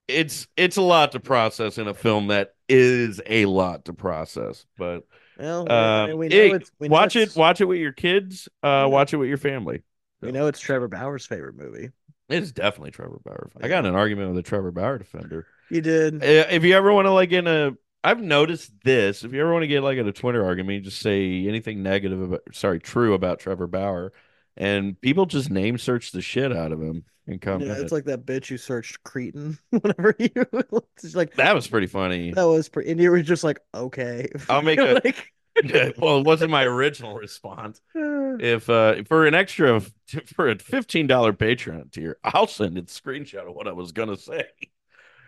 it's 0.07 0.47
it's 0.55 0.78
a 0.78 0.82
lot 0.82 1.13
to 1.13 1.19
process 1.19 1.78
in 1.78 1.88
a 1.88 1.93
film 1.93 2.28
that 2.28 2.53
is 2.69 3.21
a 3.26 3.45
lot 3.45 3.86
to 3.86 3.93
process. 3.93 4.65
But 4.78 5.03
Well, 5.38 5.67
I 5.73 6.07
mean, 6.07 6.17
we 6.17 6.30
know 6.30 6.53
it's 6.53 6.71
we 6.80 6.89
know 6.89 6.95
watch 6.95 7.15
it 7.15 7.36
watch 7.36 7.61
it 7.61 7.65
with 7.65 7.80
your 7.80 7.93
kids, 7.93 8.47
uh 8.63 8.86
Yeah. 8.86 8.86
watch 8.88 9.13
it 9.13 9.17
with 9.17 9.30
your 9.30 9.38
family. 9.38 9.84
We 10.21 10.32
know 10.32 10.47
it's 10.47 10.59
Trevor 10.59 10.88
Bauer's 10.88 11.26
favorite 11.26 11.55
movie. 11.55 11.89
It's 12.30 12.51
definitely 12.51 12.91
Trevor 12.91 13.19
Bauer. 13.23 13.51
I 13.61 13.67
got 13.67 13.86
in 13.86 13.89
an 13.91 13.95
argument 13.95 14.30
with 14.30 14.39
a 14.39 14.43
Trevor 14.43 14.71
Bauer 14.71 14.97
defender. 14.97 15.45
You 15.69 15.82
did. 15.82 16.23
Uh, 16.23 16.47
If 16.49 16.63
you 16.63 16.76
ever 16.76 16.91
want 16.91 17.05
to 17.05 17.11
like 17.11 17.32
in 17.32 17.47
a, 17.47 17.73
I've 18.03 18.21
noticed 18.21 18.71
this. 18.84 19.23
If 19.23 19.34
you 19.34 19.41
ever 19.41 19.51
want 19.51 19.63
to 19.63 19.67
get 19.67 19.82
like 19.84 19.97
in 19.97 20.07
a 20.07 20.11
Twitter 20.11 20.43
argument, 20.45 20.84
just 20.86 21.01
say 21.01 21.47
anything 21.47 21.84
negative 21.84 22.21
about, 22.21 22.41
sorry, 22.53 22.80
true 22.80 23.13
about 23.13 23.39
Trevor 23.39 23.67
Bauer, 23.67 24.11
and 24.57 24.99
people 25.01 25.26
just 25.26 25.49
name 25.49 25.78
search 25.78 26.11
the 26.11 26.21
shit 26.21 26.55
out 26.55 26.71
of 26.71 26.82
him 26.82 27.03
and 27.28 27.41
come. 27.41 27.61
Yeah, 27.61 27.73
it's 27.78 27.91
like 27.91 28.05
that 28.05 28.26
bitch 28.26 28.47
who 28.47 28.57
searched 28.57 29.03
Cretan 29.03 29.57
whenever 29.69 30.15
you 30.19 30.30
it's 30.97 31.15
like 31.15 31.36
that 31.36 31.53
was 31.55 31.67
pretty 31.67 31.88
funny. 31.88 32.32
that 32.32 32.47
was 32.47 32.69
pretty 32.69 32.91
and 32.91 32.99
you 32.99 33.11
were 33.11 33.21
just 33.21 33.43
like, 33.43 33.59
okay. 33.73 34.30
I'll 34.49 34.61
make 34.61 34.80
a- 34.80 35.01
like 35.03 35.32
well, 35.97 36.20
it 36.20 36.26
wasn't 36.26 36.51
my 36.51 36.64
original 36.64 37.16
response. 37.16 37.82
uh, 37.95 37.99
If 38.39 38.70
uh 38.70 39.03
for 39.06 39.26
an 39.26 39.34
extra 39.34 39.80
for 40.36 40.49
a 40.49 40.58
fifteen 40.60 41.08
dollar 41.08 41.34
Patreon 41.34 41.91
tier, 41.91 42.18
I'll 42.24 42.47
send 42.47 42.78
it 42.78 42.88
screenshot 42.88 43.47
of 43.47 43.56
what 43.56 43.68
I 43.68 43.72
was 43.72 43.91
gonna 43.91 44.18
say. 44.18 44.45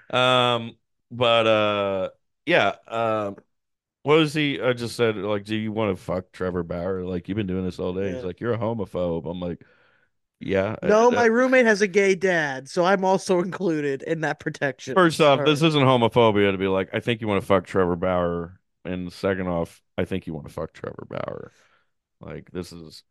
Um, 0.09 0.77
but 1.11 1.47
uh, 1.47 2.09
yeah. 2.45 2.75
Um, 2.87 3.37
what 4.03 4.19
was 4.19 4.33
he? 4.33 4.61
I 4.61 4.73
just 4.73 4.95
said 4.95 5.17
like, 5.17 5.43
do 5.45 5.55
you 5.55 5.71
want 5.71 5.95
to 5.97 6.01
fuck 6.01 6.31
Trevor 6.31 6.63
Bauer? 6.63 7.03
Like 7.03 7.27
you've 7.27 7.35
been 7.35 7.47
doing 7.47 7.65
this 7.65 7.79
all 7.79 7.93
day. 7.93 8.13
He's 8.13 8.23
like, 8.23 8.39
you're 8.39 8.53
a 8.53 8.57
homophobe. 8.57 9.29
I'm 9.29 9.39
like, 9.39 9.61
yeah. 10.39 10.75
No, 10.83 11.07
Uh, 11.07 11.11
my 11.11 11.25
roommate 11.25 11.65
has 11.65 11.81
a 11.81 11.87
gay 11.87 12.15
dad, 12.15 12.69
so 12.69 12.85
I'm 12.85 13.03
also 13.03 13.39
included 13.41 14.03
in 14.03 14.21
that 14.21 14.39
protection. 14.39 14.95
First 14.95 15.19
off, 15.21 15.39
Sorry. 15.39 15.49
this 15.51 15.61
isn't 15.61 15.83
homophobia 15.83 16.51
to 16.51 16.57
be 16.57 16.67
like, 16.67 16.89
I 16.93 16.99
think 16.99 17.21
you 17.21 17.27
want 17.27 17.41
to 17.41 17.47
fuck 17.47 17.65
Trevor 17.65 17.95
Bauer, 17.95 18.56
and 18.87 19.11
second 19.11 19.47
off, 19.47 19.81
I 19.97 20.05
think 20.05 20.27
you 20.27 20.33
want 20.33 20.47
to 20.47 20.53
fuck 20.53 20.73
Trevor 20.73 21.05
Bauer. 21.09 21.51
Like 22.19 22.51
this 22.51 22.71
is 22.71 23.03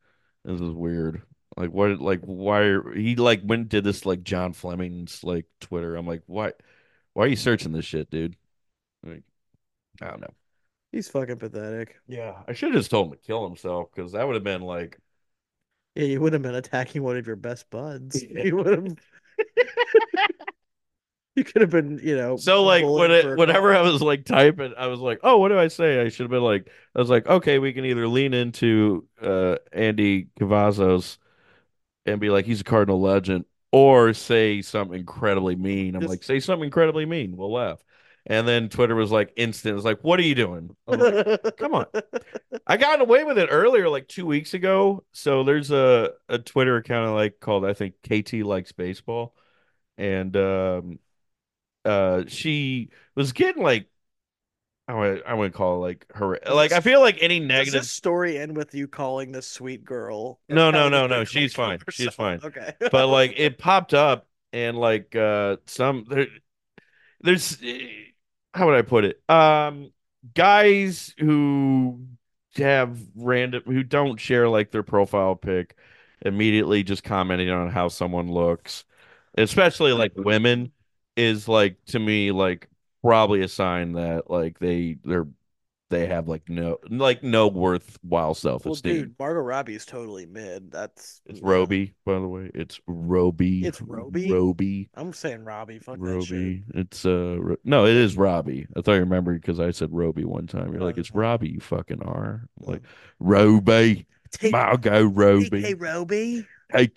this 0.44 0.60
is 0.60 0.70
weird. 0.70 1.22
Like 1.56 1.70
what? 1.70 2.00
Like 2.00 2.20
why? 2.22 2.60
Are, 2.62 2.92
he 2.94 3.16
like 3.16 3.42
when 3.42 3.68
did 3.68 3.84
this 3.84 4.06
like 4.06 4.22
John 4.22 4.52
Fleming's 4.52 5.22
like 5.22 5.46
Twitter? 5.60 5.96
I'm 5.96 6.06
like, 6.06 6.22
why? 6.26 6.52
Why 7.12 7.24
are 7.24 7.28
you 7.28 7.36
searching 7.36 7.72
this 7.72 7.84
shit, 7.84 8.10
dude? 8.10 8.36
Like, 9.02 9.22
I 10.02 10.08
don't 10.08 10.20
know. 10.20 10.34
He's 10.92 11.08
fucking 11.08 11.36
pathetic. 11.36 11.96
Yeah, 12.06 12.42
I 12.46 12.52
should 12.52 12.72
have 12.72 12.80
just 12.80 12.90
told 12.90 13.06
him 13.06 13.12
to 13.18 13.26
kill 13.26 13.46
himself 13.46 13.88
because 13.94 14.12
that 14.12 14.26
would 14.26 14.34
have 14.34 14.44
been 14.44 14.62
like, 14.62 14.98
Yeah, 15.94 16.04
you 16.04 16.20
would 16.20 16.32
have 16.32 16.42
been 16.42 16.54
attacking 16.54 17.02
one 17.02 17.16
of 17.16 17.26
your 17.26 17.36
best 17.36 17.70
buds. 17.70 18.22
You 18.30 18.56
would 18.56 18.66
have. 18.66 18.96
you 21.40 21.44
could 21.44 21.60
have 21.60 21.70
been, 21.70 22.00
you 22.02 22.16
know. 22.16 22.36
So 22.36 22.64
like 22.64 22.84
when 22.84 23.10
it, 23.10 23.36
whenever 23.36 23.74
I 23.76 23.82
was 23.82 24.00
like 24.00 24.24
typing, 24.24 24.72
I 24.76 24.86
was 24.86 25.00
like, 25.00 25.20
"Oh, 25.22 25.36
what 25.36 25.48
do 25.48 25.58
I 25.58 25.68
say?" 25.68 26.00
I 26.00 26.08
should 26.08 26.24
have 26.24 26.30
been 26.30 26.42
like, 26.42 26.70
I 26.94 26.98
was 26.98 27.10
like, 27.10 27.26
"Okay, 27.26 27.58
we 27.58 27.72
can 27.74 27.84
either 27.84 28.08
lean 28.08 28.32
into 28.34 29.06
uh 29.20 29.56
Andy 29.72 30.28
Cavazos 30.40 31.18
and 32.06 32.20
be 32.20 32.30
like 32.30 32.46
he's 32.46 32.62
a 32.62 32.64
Cardinal 32.64 33.00
legend, 33.00 33.44
or 33.70 34.14
say 34.14 34.62
something 34.62 34.98
incredibly 34.98 35.56
mean." 35.56 35.94
I'm 35.94 36.00
Just- 36.00 36.10
like, 36.10 36.22
"Say 36.22 36.40
something 36.40 36.64
incredibly 36.64 37.04
mean, 37.04 37.36
we'll 37.36 37.52
laugh." 37.52 37.82
And 38.28 38.48
then 38.48 38.68
Twitter 38.68 38.96
was 38.96 39.12
like 39.12 39.32
instant. 39.36 39.72
It 39.72 39.76
was 39.76 39.84
like, 39.84 40.02
"What 40.02 40.18
are 40.18 40.24
you 40.24 40.34
doing?" 40.34 40.74
I'm 40.88 40.98
like, 40.98 41.56
Come 41.58 41.74
on. 41.74 41.86
I 42.66 42.76
got 42.76 43.00
away 43.00 43.24
with 43.24 43.38
it 43.38 43.48
earlier, 43.50 43.88
like 43.88 44.08
two 44.08 44.26
weeks 44.26 44.54
ago. 44.54 45.04
So 45.12 45.44
there's 45.44 45.70
a 45.70 46.12
a 46.28 46.38
Twitter 46.38 46.76
account 46.76 47.08
I 47.08 47.12
like 47.12 47.40
called 47.40 47.64
I 47.66 47.74
think 47.74 47.94
KT 48.02 48.42
likes 48.42 48.72
baseball, 48.72 49.34
and 49.98 50.36
um, 50.36 50.98
uh, 51.86 52.24
she 52.28 52.90
was 53.14 53.32
getting 53.32 53.62
like 53.62 53.88
I 54.88 54.94
would 54.94 55.22
I 55.26 55.34
wouldn't 55.34 55.54
call 55.54 55.76
it 55.76 55.78
like 55.88 56.06
her 56.14 56.38
like 56.48 56.72
I 56.72 56.80
feel 56.80 57.00
like 57.00 57.18
any 57.20 57.40
Does 57.40 57.48
negative. 57.48 57.82
story 57.82 58.38
end 58.38 58.56
with 58.56 58.74
you 58.74 58.86
calling 58.86 59.32
this 59.32 59.46
sweet 59.48 59.84
girl? 59.84 60.38
No, 60.48 60.70
no, 60.70 60.88
no, 60.88 61.06
no, 61.06 61.24
she's 61.24 61.54
fine. 61.54 61.80
She's 61.90 62.14
fine. 62.14 62.40
Okay, 62.44 62.72
but 62.90 63.08
like 63.08 63.34
it 63.36 63.58
popped 63.58 63.94
up 63.94 64.28
and 64.52 64.78
like 64.78 65.16
uh 65.16 65.56
some 65.66 66.04
there, 66.08 66.28
there's 67.20 67.58
eh, 67.62 67.88
how 68.54 68.66
would 68.66 68.76
I 68.76 68.82
put 68.82 69.04
it? 69.04 69.20
Um 69.28 69.92
guys 70.34 71.14
who 71.18 72.06
have 72.56 72.98
random 73.16 73.62
who 73.66 73.82
don't 73.82 74.18
share 74.18 74.48
like 74.48 74.70
their 74.70 74.82
profile 74.82 75.34
pic 75.34 75.76
immediately 76.22 76.82
just 76.82 77.04
commenting 77.04 77.50
on 77.50 77.70
how 77.70 77.88
someone 77.88 78.30
looks, 78.30 78.84
especially 79.36 79.92
like 79.92 80.12
women 80.16 80.72
is 81.16 81.48
like 81.48 81.76
to 81.86 81.98
me 81.98 82.30
like 82.32 82.68
probably 83.02 83.42
a 83.42 83.48
sign 83.48 83.92
that 83.92 84.30
like 84.30 84.58
they 84.58 84.96
they're 85.04 85.26
they 85.88 86.06
have 86.06 86.26
like 86.28 86.48
no 86.48 86.78
like 86.90 87.22
no 87.22 87.46
worthwhile 87.46 88.34
self 88.34 88.64
Well, 88.64 88.74
esteem. 88.74 88.94
dude, 88.94 89.14
Margot 89.18 89.72
is 89.72 89.86
totally 89.86 90.26
mid. 90.26 90.72
That's 90.72 91.20
It's 91.26 91.40
yeah. 91.40 91.48
Roby, 91.48 91.94
by 92.04 92.14
the 92.14 92.26
way. 92.26 92.50
It's 92.54 92.80
Roby. 92.88 93.64
It's 93.64 93.80
Roby? 93.80 94.32
Roby. 94.32 94.88
I'm 94.96 95.12
saying 95.12 95.44
Robbie. 95.44 95.78
Fuck 95.78 96.00
that 96.00 96.22
shit. 96.24 96.36
Roby. 96.38 96.64
It's 96.74 97.06
uh 97.06 97.38
no, 97.64 97.86
it 97.86 97.96
is 97.96 98.16
Robbie. 98.16 98.66
I 98.76 98.80
thought 98.80 98.94
you 98.94 99.00
remembered 99.00 99.40
because 99.40 99.60
I 99.60 99.70
said 99.70 99.90
Roby 99.92 100.24
one 100.24 100.46
time. 100.48 100.72
You're 100.72 100.82
like, 100.82 100.96
Oh, 100.96 101.00
it's. 101.00 101.14
Robbie, 101.14 101.50
you 101.50 101.60
fucking 101.60 102.02
are. 102.02 102.48
I'm 102.60 102.72
like, 102.72 102.82
Roby. 103.20 104.06
Take, 104.32 104.52
Margot 104.52 105.04
Roby. 105.04 105.62
hey, 105.62 105.74
Roby. 105.74 106.46
Out 106.74 106.90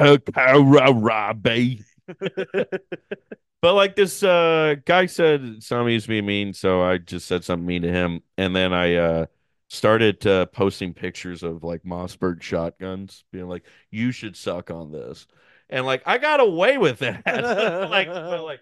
Takara 0.00 0.92
Robbie. 0.96 1.84
But 3.62 3.74
like 3.74 3.94
this 3.94 4.22
uh 4.22 4.76
guy 4.86 5.06
said 5.06 5.62
something 5.62 5.92
used 5.92 6.06
to 6.06 6.10
be 6.10 6.22
mean, 6.22 6.54
so 6.54 6.82
I 6.82 6.98
just 6.98 7.26
said 7.26 7.44
something 7.44 7.66
mean 7.66 7.82
to 7.82 7.92
him. 7.92 8.22
And 8.38 8.56
then 8.56 8.72
I 8.72 8.94
uh 8.94 9.26
started 9.68 10.26
uh 10.26 10.46
posting 10.46 10.94
pictures 10.94 11.42
of 11.42 11.62
like 11.62 11.82
Mossberg 11.82 12.42
shotguns, 12.42 13.24
being 13.32 13.48
like, 13.48 13.64
you 13.90 14.12
should 14.12 14.36
suck 14.36 14.70
on 14.70 14.92
this. 14.92 15.26
And 15.68 15.84
like 15.86 16.02
I 16.06 16.18
got 16.18 16.40
away 16.40 16.78
with 16.78 17.00
that. 17.00 17.22
like 17.90 18.08
like 18.08 18.60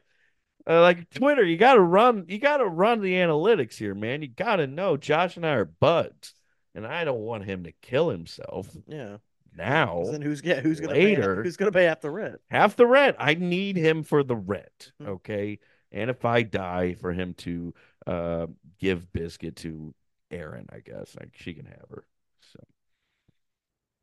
uh, 0.66 0.80
like 0.82 1.08
Twitter, 1.10 1.44
you 1.44 1.56
gotta 1.56 1.80
run 1.80 2.26
you 2.28 2.38
gotta 2.38 2.66
run 2.66 3.00
the 3.00 3.14
analytics 3.14 3.76
here, 3.76 3.94
man. 3.94 4.22
You 4.22 4.28
gotta 4.28 4.66
know 4.66 4.96
Josh 4.96 5.36
and 5.36 5.46
I 5.46 5.50
are 5.50 5.64
buds. 5.64 6.34
And 6.74 6.86
I 6.86 7.04
don't 7.04 7.20
want 7.20 7.44
him 7.44 7.64
to 7.64 7.72
kill 7.82 8.10
himself 8.10 8.76
Yeah. 8.86 9.18
Now. 9.58 10.04
Then 10.10 10.22
who's 10.22 10.42
yeah, 10.42 10.60
who's 10.60 10.80
gonna 10.80 10.94
Later. 10.94 11.36
pay, 11.36 11.42
who's 11.42 11.56
gonna 11.58 11.72
pay 11.72 11.84
half 11.84 12.00
the 12.00 12.10
rent? 12.10 12.40
half 12.50 12.76
the 12.76 12.86
rent. 12.86 13.16
I 13.18 13.34
need 13.34 13.76
him 13.76 14.02
for 14.04 14.22
the 14.22 14.36
rent. 14.36 14.92
Hmm. 15.00 15.08
Okay. 15.08 15.58
And 15.92 16.10
if 16.10 16.24
I 16.24 16.42
die, 16.42 16.94
for 16.94 17.12
him 17.12 17.34
to 17.38 17.74
uh, 18.06 18.46
give 18.78 19.12
Biscuit 19.12 19.56
to 19.56 19.94
Aaron, 20.30 20.66
I 20.72 20.80
guess. 20.80 21.16
Like 21.18 21.30
she 21.36 21.54
can 21.54 21.66
have 21.66 21.86
her. 21.90 22.04
So 22.52 22.60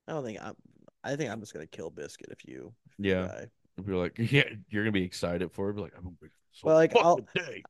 I 0.08 0.14
don't 0.14 0.24
think 0.24 0.40
I'm. 0.42 0.56
I 1.04 1.16
think 1.16 1.30
I'm 1.32 1.40
just 1.40 1.54
gonna 1.54 1.68
kill 1.68 1.90
Biscuit 1.90 2.30
if 2.32 2.48
you. 2.48 2.74
If 3.00 3.06
Yeah. 3.06 3.22
You 3.24 3.28
die. 3.28 3.48
if 3.78 3.88
you're 3.88 3.98
like, 3.98 4.18
yeah, 4.32 4.50
you're 4.70 4.84
gonna 4.84 4.92
be 4.92 5.04
excited 5.04 5.52
for 5.52 5.70
it. 5.70 5.76
Be 5.76 5.82
like, 5.82 5.94
I'm 5.98 6.04
gonna 6.04 6.16
be 6.22 6.28
so 6.52 6.68
Well, 6.68 6.76
like, 6.76 6.96
I'll- 6.96 7.20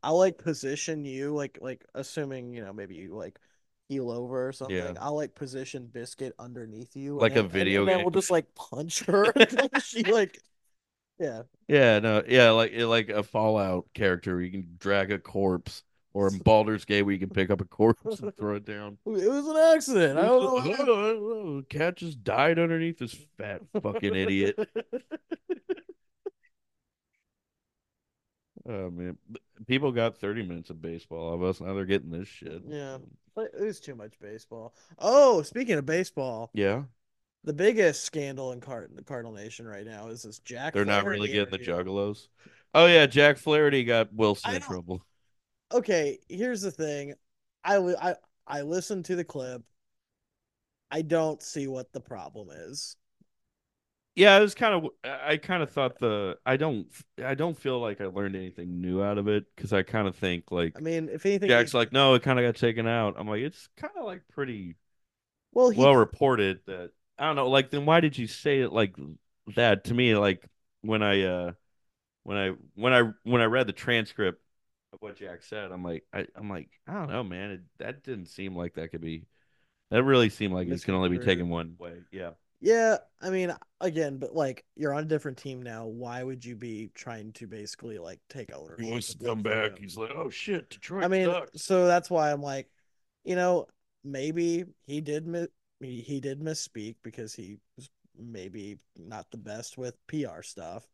I'll 0.03 0.17
like 0.17 0.37
position 0.37 1.03
you 1.05 1.33
like 1.33 1.57
like 1.61 1.83
assuming 1.95 2.53
you 2.53 2.63
know 2.63 2.71
maybe 2.73 2.95
you 2.95 3.13
like 3.15 3.39
heel 3.89 4.09
over 4.11 4.47
or 4.47 4.51
something. 4.51 4.75
Yeah. 4.75 4.93
I'll 4.99 5.15
like 5.15 5.35
position 5.35 5.87
Biscuit 5.91 6.33
underneath 6.39 6.95
you, 6.95 7.13
and 7.13 7.21
Like 7.21 7.35
a 7.35 7.41
and- 7.41 7.51
video 7.51 7.81
and 7.81 7.89
game. 7.89 8.01
we'll 8.01 8.11
just 8.11 8.31
like 8.31 8.53
punch 8.55 9.01
her 9.05 9.33
she 9.83 10.03
like. 10.03 10.39
Yeah. 11.19 11.43
Yeah, 11.69 11.99
no, 11.99 12.23
yeah, 12.27 12.49
like 12.51 12.73
eh, 12.73 12.85
like 12.85 13.07
a 13.09 13.23
Fallout 13.23 13.85
character 13.93 14.33
where 14.35 14.41
you 14.43 14.51
can 14.51 14.67
drag 14.77 15.11
a 15.13 15.17
corpse, 15.17 15.81
or 16.13 16.27
in 16.27 16.39
Baldur's 16.43 16.83
Gate 16.83 17.03
where 17.03 17.13
you 17.13 17.19
can 17.19 17.29
pick 17.29 17.49
up 17.49 17.61
a 17.61 17.65
corpse 17.65 18.19
and 18.19 18.35
throw 18.35 18.55
it 18.55 18.65
down. 18.65 18.97
It 19.05 19.29
was 19.29 19.47
an 19.47 19.55
accident. 19.75 20.19
I 20.19 20.23
don't 20.23 20.43
know. 20.43 20.73
I 20.73 20.75
don't 20.77 20.87
know. 20.87 21.55
The 21.61 21.65
cat 21.69 21.95
just 21.95 22.21
died 22.25 22.59
underneath 22.59 22.99
this 22.99 23.15
fat 23.37 23.61
fucking 23.81 24.13
idiot. 24.13 24.59
Oh 28.67 28.89
man, 28.89 29.17
people 29.67 29.91
got 29.91 30.17
30 30.17 30.43
minutes 30.43 30.69
of 30.71 30.81
baseball 30.81 31.33
of 31.33 31.43
us. 31.43 31.61
Now 31.61 31.73
they're 31.73 31.85
getting 31.85 32.09
this 32.11 32.27
shit. 32.27 32.63
Yeah. 32.67 32.97
But 33.35 33.51
It 33.57 33.63
was 33.63 33.79
too 33.79 33.95
much 33.95 34.19
baseball. 34.19 34.73
Oh, 34.97 35.41
speaking 35.43 35.75
of 35.77 35.85
baseball, 35.85 36.49
Yeah, 36.53 36.83
the 37.43 37.53
biggest 37.53 38.03
scandal 38.05 38.53
in 38.53 38.61
Card 38.61 38.91
the 38.95 39.03
Cardinal 39.03 39.33
Nation 39.33 39.67
right 39.67 39.85
now 39.85 40.07
is 40.07 40.23
this 40.23 40.39
Jack. 40.39 40.73
they're 40.73 40.85
not 40.85 41.05
really 41.05 41.27
getting 41.27 41.51
the 41.51 41.57
interview. 41.59 41.73
juggalos. 41.91 42.27
Oh 42.73 42.87
yeah, 42.87 43.05
Jack 43.05 43.37
Flaherty 43.37 43.83
got 43.83 44.11
Wilson 44.13 44.49
I 44.51 44.55
in 44.55 44.61
don't- 44.61 44.69
trouble. 44.69 45.05
Okay, 45.73 46.19
here's 46.29 46.61
the 46.61 46.71
thing. 46.71 47.13
I 47.63 47.77
li- 47.77 47.95
I 48.01 48.15
I 48.47 48.61
listened 48.61 49.05
to 49.05 49.15
the 49.15 49.23
clip. 49.23 49.61
I 50.91 51.01
don't 51.01 51.41
see 51.41 51.67
what 51.67 51.91
the 51.91 51.99
problem 52.01 52.49
is. 52.51 52.95
Yeah, 54.15 54.37
it 54.37 54.41
was 54.41 54.55
kind 54.55 54.73
of. 54.73 54.91
I 55.03 55.37
kind 55.37 55.61
of 55.61 55.69
thought 55.69 55.99
the. 55.99 56.37
I 56.45 56.57
don't. 56.57 56.87
I 57.23 57.35
don't 57.35 57.57
feel 57.57 57.79
like 57.79 57.99
I 57.99 58.05
learned 58.05 58.35
anything 58.35 58.79
new 58.81 59.03
out 59.03 59.17
of 59.17 59.27
it 59.27 59.45
because 59.55 59.73
I 59.73 59.83
kind 59.83 60.07
of 60.07 60.15
think 60.15 60.51
like 60.51 60.75
I 60.77 60.79
mean, 60.79 61.09
if 61.09 61.25
anything, 61.25 61.49
Jack's 61.49 61.73
he- 61.73 61.77
like, 61.77 61.91
no, 61.91 62.13
it 62.13 62.23
kind 62.23 62.39
of 62.39 62.45
got 62.45 62.59
taken 62.59 62.87
out. 62.87 63.15
I'm 63.17 63.27
like, 63.27 63.41
it's 63.41 63.67
kind 63.75 63.93
of 63.97 64.05
like 64.05 64.21
pretty 64.29 64.75
well, 65.51 65.69
he 65.69 65.79
well 65.79 65.95
reported 65.95 66.59
that 66.67 66.91
I 67.19 67.25
don't 67.27 67.35
know. 67.35 67.49
Like, 67.49 67.71
then 67.71 67.85
why 67.85 67.99
did 67.99 68.17
you 68.17 68.27
say 68.27 68.61
it 68.61 68.71
like 68.71 68.95
that 69.55 69.85
to 69.85 69.93
me? 69.93 70.15
Like 70.15 70.45
when 70.81 71.03
I 71.03 71.23
uh 71.23 71.51
when 72.23 72.37
I 72.37 72.51
when 72.75 72.93
I 72.93 73.11
when 73.23 73.41
I 73.41 73.45
read 73.45 73.67
the 73.67 73.73
transcript 73.73 74.41
of 74.93 75.01
what 75.01 75.17
Jack 75.17 75.43
said, 75.43 75.71
I'm 75.71 75.83
like, 75.83 76.03
I, 76.13 76.25
I'm 76.35 76.49
like, 76.49 76.69
I 76.87 76.93
don't 76.93 77.09
know, 77.09 77.23
man. 77.23 77.51
It, 77.51 77.61
that 77.79 78.03
didn't 78.03 78.27
seem 78.27 78.55
like 78.55 78.75
that 78.75 78.91
could 78.91 79.01
be. 79.01 79.25
That 79.91 80.03
really 80.03 80.29
seemed 80.29 80.53
like 80.53 80.67
it 80.67 80.83
can 80.83 80.95
only 80.95 81.09
be 81.09 81.19
taken 81.19 81.49
one 81.49 81.75
way. 81.77 81.93
Yeah. 82.11 82.31
Yeah, 82.61 82.97
I 83.21 83.29
mean, 83.29 83.53
again, 83.81 84.17
but 84.17 84.33
like 84.35 84.65
you're 84.75 84.93
on 84.93 85.03
a 85.03 85.07
different 85.07 85.37
team 85.37 85.61
now. 85.61 85.85
Why 85.85 86.23
would 86.23 86.43
you 86.43 86.55
be 86.55 86.89
trying 86.95 87.31
to 87.33 87.47
basically 87.47 87.99
like 87.99 88.19
take 88.29 88.53
ownership? 88.53 88.79
He 88.85 88.91
wants 88.91 89.13
to 89.13 89.23
come 89.25 89.41
back. 89.41 89.77
He's 89.77 89.97
like, 89.97 90.11
oh 90.15 90.29
shit, 90.29 90.69
Detroit. 90.69 91.03
I 91.03 91.07
mean, 91.07 91.25
sucks." 91.25 91.63
so 91.63 91.85
that's 91.85 92.09
why 92.09 92.31
I'm 92.31 92.41
like, 92.41 92.69
you 93.23 93.35
know, 93.35 93.67
maybe 94.03 94.65
he 94.87 95.01
did 95.01 95.27
mi- 95.27 95.47
he, 95.81 96.19
did 96.19 96.39
misspeak 96.39 96.95
because 97.03 97.33
he 97.33 97.57
was 97.75 97.89
maybe 98.17 98.77
not 98.97 99.29
the 99.31 99.37
best 99.37 99.77
with 99.77 99.95
PR 100.07 100.41
stuff. 100.41 100.87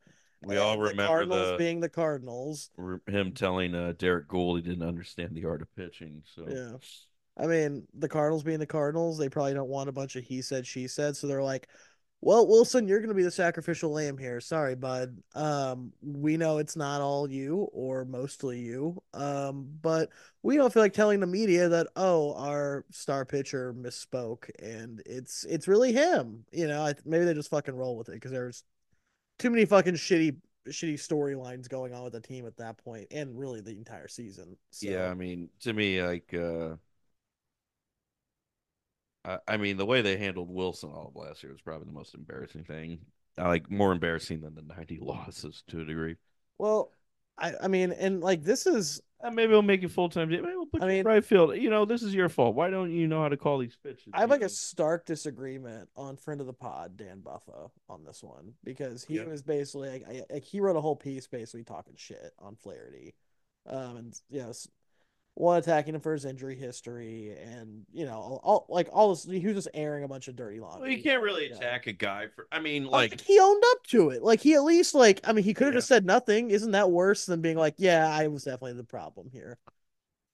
we 0.43 0.57
all 0.57 0.74
And 0.74 0.80
the 0.82 0.84
remember 0.89 1.07
Cardinals 1.07 1.51
the 1.51 1.57
being 1.57 1.80
the 1.80 1.89
Cardinals. 1.89 2.72
him 3.07 3.32
telling 3.34 3.76
uh, 3.76 3.93
Derrick 3.97 4.28
Goold 4.28 4.57
he 4.57 4.64
didn't 4.64 4.88
understand 4.88 5.36
the 5.36 5.45
art 5.45 5.62
of 5.62 5.74
pitching. 5.76 6.24
So 6.36 6.45
Yeah. 6.49 6.78
I 7.38 7.48
mean, 7.48 7.88
the 7.94 8.10
Cardinals 8.10 8.44
being 8.44 8.60
the 8.60 8.66
Cardinals, 8.66 9.18
they 9.18 9.30
probably 9.30 9.54
don't 9.54 9.70
want 9.70 9.90
a 9.90 9.94
bunch 9.94 10.16
of 10.16 10.24
he 10.24 10.42
said, 10.42 10.68
she 10.68 10.88
said. 10.88 11.16
So 11.16 11.28
they're 11.28 11.44
like, 11.44 11.68
well, 12.24 12.48
Wilson, 12.48 12.88
you're 12.88 13.00
going 13.00 13.10
to 13.10 13.16
be 13.16 13.24
the 13.24 13.32
sacrificial 13.32 13.92
lamb 13.92 14.16
here. 14.16 14.40
Sorry, 14.40 14.76
bud. 14.76 15.18
Um, 15.34 15.92
we 16.04 16.38
know 16.38 16.60
it's 16.60 16.76
not 16.76 17.02
all 17.02 17.28
you 17.28 17.68
or 17.74 18.06
mostly 18.06 18.60
you. 18.60 19.02
Um, 19.16 19.68
but 19.82 20.10
we 20.44 20.56
don't 20.56 20.72
feel 20.72 20.84
like 20.84 20.94
telling 20.94 21.20
the 21.20 21.26
media 21.26 21.68
that, 21.70 21.88
oh, 21.96 22.36
our 22.36 22.86
star 22.92 23.26
pitcher 23.26 23.74
misspoke 23.74 24.50
and 24.60 25.02
it's 25.08 25.46
it's 25.46 25.68
really 25.68 25.94
him. 25.94 26.46
You 26.52 26.68
know, 26.68 26.86
I, 26.86 26.94
maybe 27.06 27.26
they 27.26 27.34
just 27.34 27.50
fucking 27.50 27.76
roll 27.76 27.98
with 27.98 28.10
it 28.10 28.14
because 28.14 28.32
there's 28.32 28.64
too 29.40 29.50
many 29.50 29.66
fucking 29.66 29.96
shitty 29.96 30.36
shitty 30.70 30.94
storylines 30.94 31.68
going 31.68 31.92
on 31.92 32.04
with 32.04 32.14
the 32.14 32.22
team 32.22 32.46
at 32.46 32.58
that 32.58 32.78
point 32.78 33.08
and 33.10 33.38
really 33.38 33.62
the 33.62 33.72
entire 33.72 34.08
season. 34.08 34.56
So, 34.70 34.88
yeah, 34.88 35.10
I 35.10 35.16
mean, 35.16 35.50
to 35.62 35.74
me, 35.74 36.04
like, 36.04 36.32
uh, 36.36 36.76
I, 39.24 39.38
I 39.47 39.57
mean, 39.57 39.78
the 39.78 39.86
way 39.86 40.01
they 40.01 40.17
handled 40.17 40.49
Wilson 40.49 40.89
all 40.91 41.07
of 41.07 41.15
last 41.15 41.43
year 41.43 41.51
was 41.51 41.61
probably 41.61 41.86
the 41.86 41.93
most 41.93 42.15
embarrassing 42.15 42.63
thing. 42.63 42.99
I 43.38 43.47
like 43.47 43.69
more 43.72 43.91
embarrassing 43.91 44.41
than 44.41 44.55
the 44.55 44.61
ninety 44.61 44.99
losses 45.01 45.63
to 45.69 45.82
a 45.82 45.86
degree. 45.86 46.15
Well, 46.57 46.91
I 47.38 47.53
I 47.63 47.67
mean, 47.67 47.91
and 47.91 48.22
like 48.22 48.43
this 48.43 48.65
is 48.67 49.01
Uh, 49.24 49.30
maybe 49.32 49.51
we'll 49.51 49.61
make 49.61 49.82
you 49.84 49.88
full 49.89 50.09
time. 50.09 50.30
Maybe 50.30 50.41
we'll 50.43 50.65
put 50.65 50.82
I 50.82 50.86
you 50.86 50.91
in 50.91 50.97
mean- 50.97 51.05
right 51.05 51.24
field. 51.24 51.55
You 51.55 51.69
know, 51.69 51.86
this 51.86 52.01
is 52.03 52.13
your 52.13 52.28
fault. 52.28 52.55
Why 52.55 52.69
don't 52.72 52.91
you 52.91 53.07
know 53.07 53.22
how 53.22 53.30
to 53.30 53.38
call 53.38 53.59
these 53.59 53.78
pitches? 53.84 54.09
I 54.13 54.19
have 54.22 54.30
you 54.30 54.34
like 54.34 54.41
a 54.41 54.49
stark 54.49 55.05
disagreement 55.05 55.88
on 55.95 56.17
friend 56.17 56.41
of 56.41 56.47
the 56.47 56.53
pod 56.53 56.97
Dan 56.97 57.22
Buffa 57.22 57.69
on 57.88 58.03
this 58.03 58.22
one 58.24 58.53
because 58.63 59.03
he 59.05 59.15
Yeah. 59.15 59.26
was 59.26 59.43
basically 59.43 59.89
like, 59.89 60.03
I, 60.09 60.24
like 60.34 60.43
he 60.43 60.59
wrote 60.59 60.76
a 60.76 60.82
whole 60.82 60.95
piece 60.95 61.28
basically 61.28 61.63
talking 61.63 61.93
shit 61.95 62.34
on 62.39 62.55
Flaherty, 62.55 63.13
um 63.67 63.97
and 63.97 64.19
yes, 64.30 64.67
one 65.36 65.58
attacking 65.58 65.96
him 65.96 66.02
for 66.02 66.14
his 66.14 66.26
injury 66.26 66.56
history 66.58 67.36
and 67.42 67.86
you 67.94 68.06
know 68.06 68.14
all, 68.20 68.40
all 68.44 68.66
like 68.70 68.90
all 68.92 69.10
this 69.10 69.24
he 69.24 69.46
was 69.46 69.56
just 69.56 69.70
airing 69.74 70.04
a 70.04 70.08
bunch 70.08 70.28
of 70.28 70.36
dirty 70.36 70.60
laundry. 70.60 70.82
Well, 70.90 70.98
you 70.98 71.04
can't 71.04 71.24
really 71.24 71.48
attack 71.48 71.88
a 71.88 71.94
guy 71.94 72.28
for. 72.28 72.48
I 72.52 72.60
mean, 72.60 72.86
Like, 72.86 73.12
like, 73.12 73.22
he 73.22 73.40
owned 73.40 73.64
up 73.72 73.84
to 73.88 74.10
it. 74.10 74.24
Like 74.24 74.42
he 74.42 74.54
at 74.56 74.64
least 74.64 74.94
like 74.94 75.22
I 75.24 75.34
mean 75.34 75.44
he 75.46 75.54
could 75.54 75.68
have 75.68 75.74
Yeah. 75.74 75.78
just 75.78 75.88
said 75.88 76.06
nothing. 76.06 76.52
Isn't 76.52 76.72
that 76.72 76.92
worse 76.92 77.26
than 77.26 77.42
being 77.42 77.58
like, 77.58 77.76
yeah, 77.78 78.08
I 78.10 78.28
was 78.28 78.44
definitely 78.44 78.74
the 78.74 78.84
problem 78.84 79.30
here. 79.32 79.58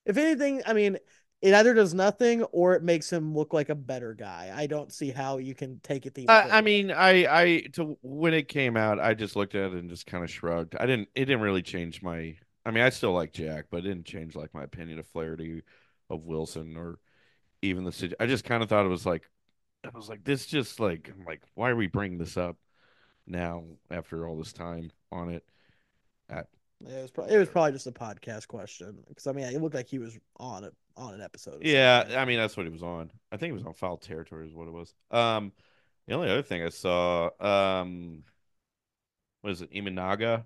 If 0.06 0.18
anything, 0.18 0.62
I 0.66 0.74
mean, 0.74 0.98
it 1.42 1.54
either 1.54 1.74
does 1.74 1.94
nothing 1.94 2.44
or 2.46 2.74
it 2.76 2.84
makes 2.84 3.12
him 3.12 3.36
look 3.36 3.54
like 3.54 3.70
a 3.70 3.76
better 3.76 4.14
guy. 4.14 4.52
I 4.56 4.68
don't 4.68 4.92
see 4.92 5.12
how 5.12 5.38
you 5.38 5.54
can 5.54 5.80
take 5.82 6.06
it 6.06 6.14
the. 6.16 6.28
I, 6.28 6.58
I 6.58 6.62
mean, 6.62 6.92
I, 6.92 7.42
I, 7.42 7.62
to 7.74 7.98
when 8.02 8.34
it 8.34 8.48
came 8.48 8.76
out, 8.78 9.00
I 9.00 9.14
just 9.14 9.36
looked 9.36 9.56
at 9.56 9.72
it 9.72 9.78
and 9.78 9.90
just 9.90 10.08
kind 10.08 10.24
of 10.24 10.32
shrugged. 10.32 10.76
I 10.80 10.86
didn't. 10.86 11.10
It 11.16 11.26
didn't 11.26 11.42
really 11.42 11.62
change 11.62 12.02
my. 12.02 12.38
I 12.68 12.72
mean, 12.72 12.84
I 12.84 12.90
still 12.90 13.14
like 13.14 13.32
Jack, 13.34 13.66
but 13.72 13.78
it 13.78 13.82
didn't 13.84 14.06
change 14.06 14.36
like 14.36 14.54
my 14.54 14.64
opinion 14.64 15.00
of 15.00 15.08
Flaherty, 15.08 15.64
of 16.10 16.26
Wilson, 16.26 16.76
or 16.76 17.00
even 17.62 17.84
the. 17.84 17.92
situ- 17.92 18.16
I 18.20 18.26
just 18.26 18.44
kind 18.44 18.62
of 18.62 18.70
thought 18.70 18.86
it 18.86 18.90
was 18.90 19.06
like, 19.06 19.30
I 19.86 19.90
was 19.96 20.10
like, 20.10 20.24
this 20.24 20.46
just 20.46 20.80
like, 20.80 21.12
I'm 21.18 21.26
like, 21.26 21.42
why 21.56 21.70
are 21.70 21.76
we 21.76 21.88
bringing 21.88 22.18
this 22.18 22.38
up 22.38 22.58
now 23.26 23.64
after 23.90 24.28
all 24.28 24.38
this 24.38 24.54
time 24.54 24.92
on 25.12 25.30
it? 25.30 25.46
it 26.86 27.02
was 27.02 27.12
probably 27.12 27.34
it 27.34 27.38
was 27.40 27.50
probably 27.50 27.72
just 27.72 27.88
a 27.88 27.92
podcast 27.92 28.48
question 28.48 28.98
because 29.08 29.26
I 29.26 29.32
mean 29.32 29.46
it 29.46 29.62
looked 29.62 29.76
like 29.76 29.88
he 29.88 30.00
was 30.00 30.18
on 30.38 30.64
it 30.64 30.74
on 30.96 31.14
an 31.14 31.22
episode. 31.22 31.62
Yeah, 31.62 32.02
something. 32.02 32.18
I 32.18 32.26
mean 32.26 32.38
that's 32.38 32.56
what 32.56 32.66
he 32.66 32.72
was 32.72 32.84
on. 32.84 33.12
I 33.32 33.38
think 33.38 33.52
it 33.52 33.54
was 33.54 33.66
on 33.66 33.74
Foul 33.74 33.98
Territory 33.98 34.48
is 34.48 34.54
what 34.54 34.68
it 34.68 34.72
was. 34.72 34.94
Um, 35.12 35.52
the 36.08 36.14
only 36.14 36.30
other 36.30 36.44
thing 36.44 36.64
I 36.64 36.70
saw, 36.70 37.30
um, 37.40 38.24
what 39.42 39.52
is 39.52 39.62
it, 39.62 39.72
Imanaga, 39.72 40.46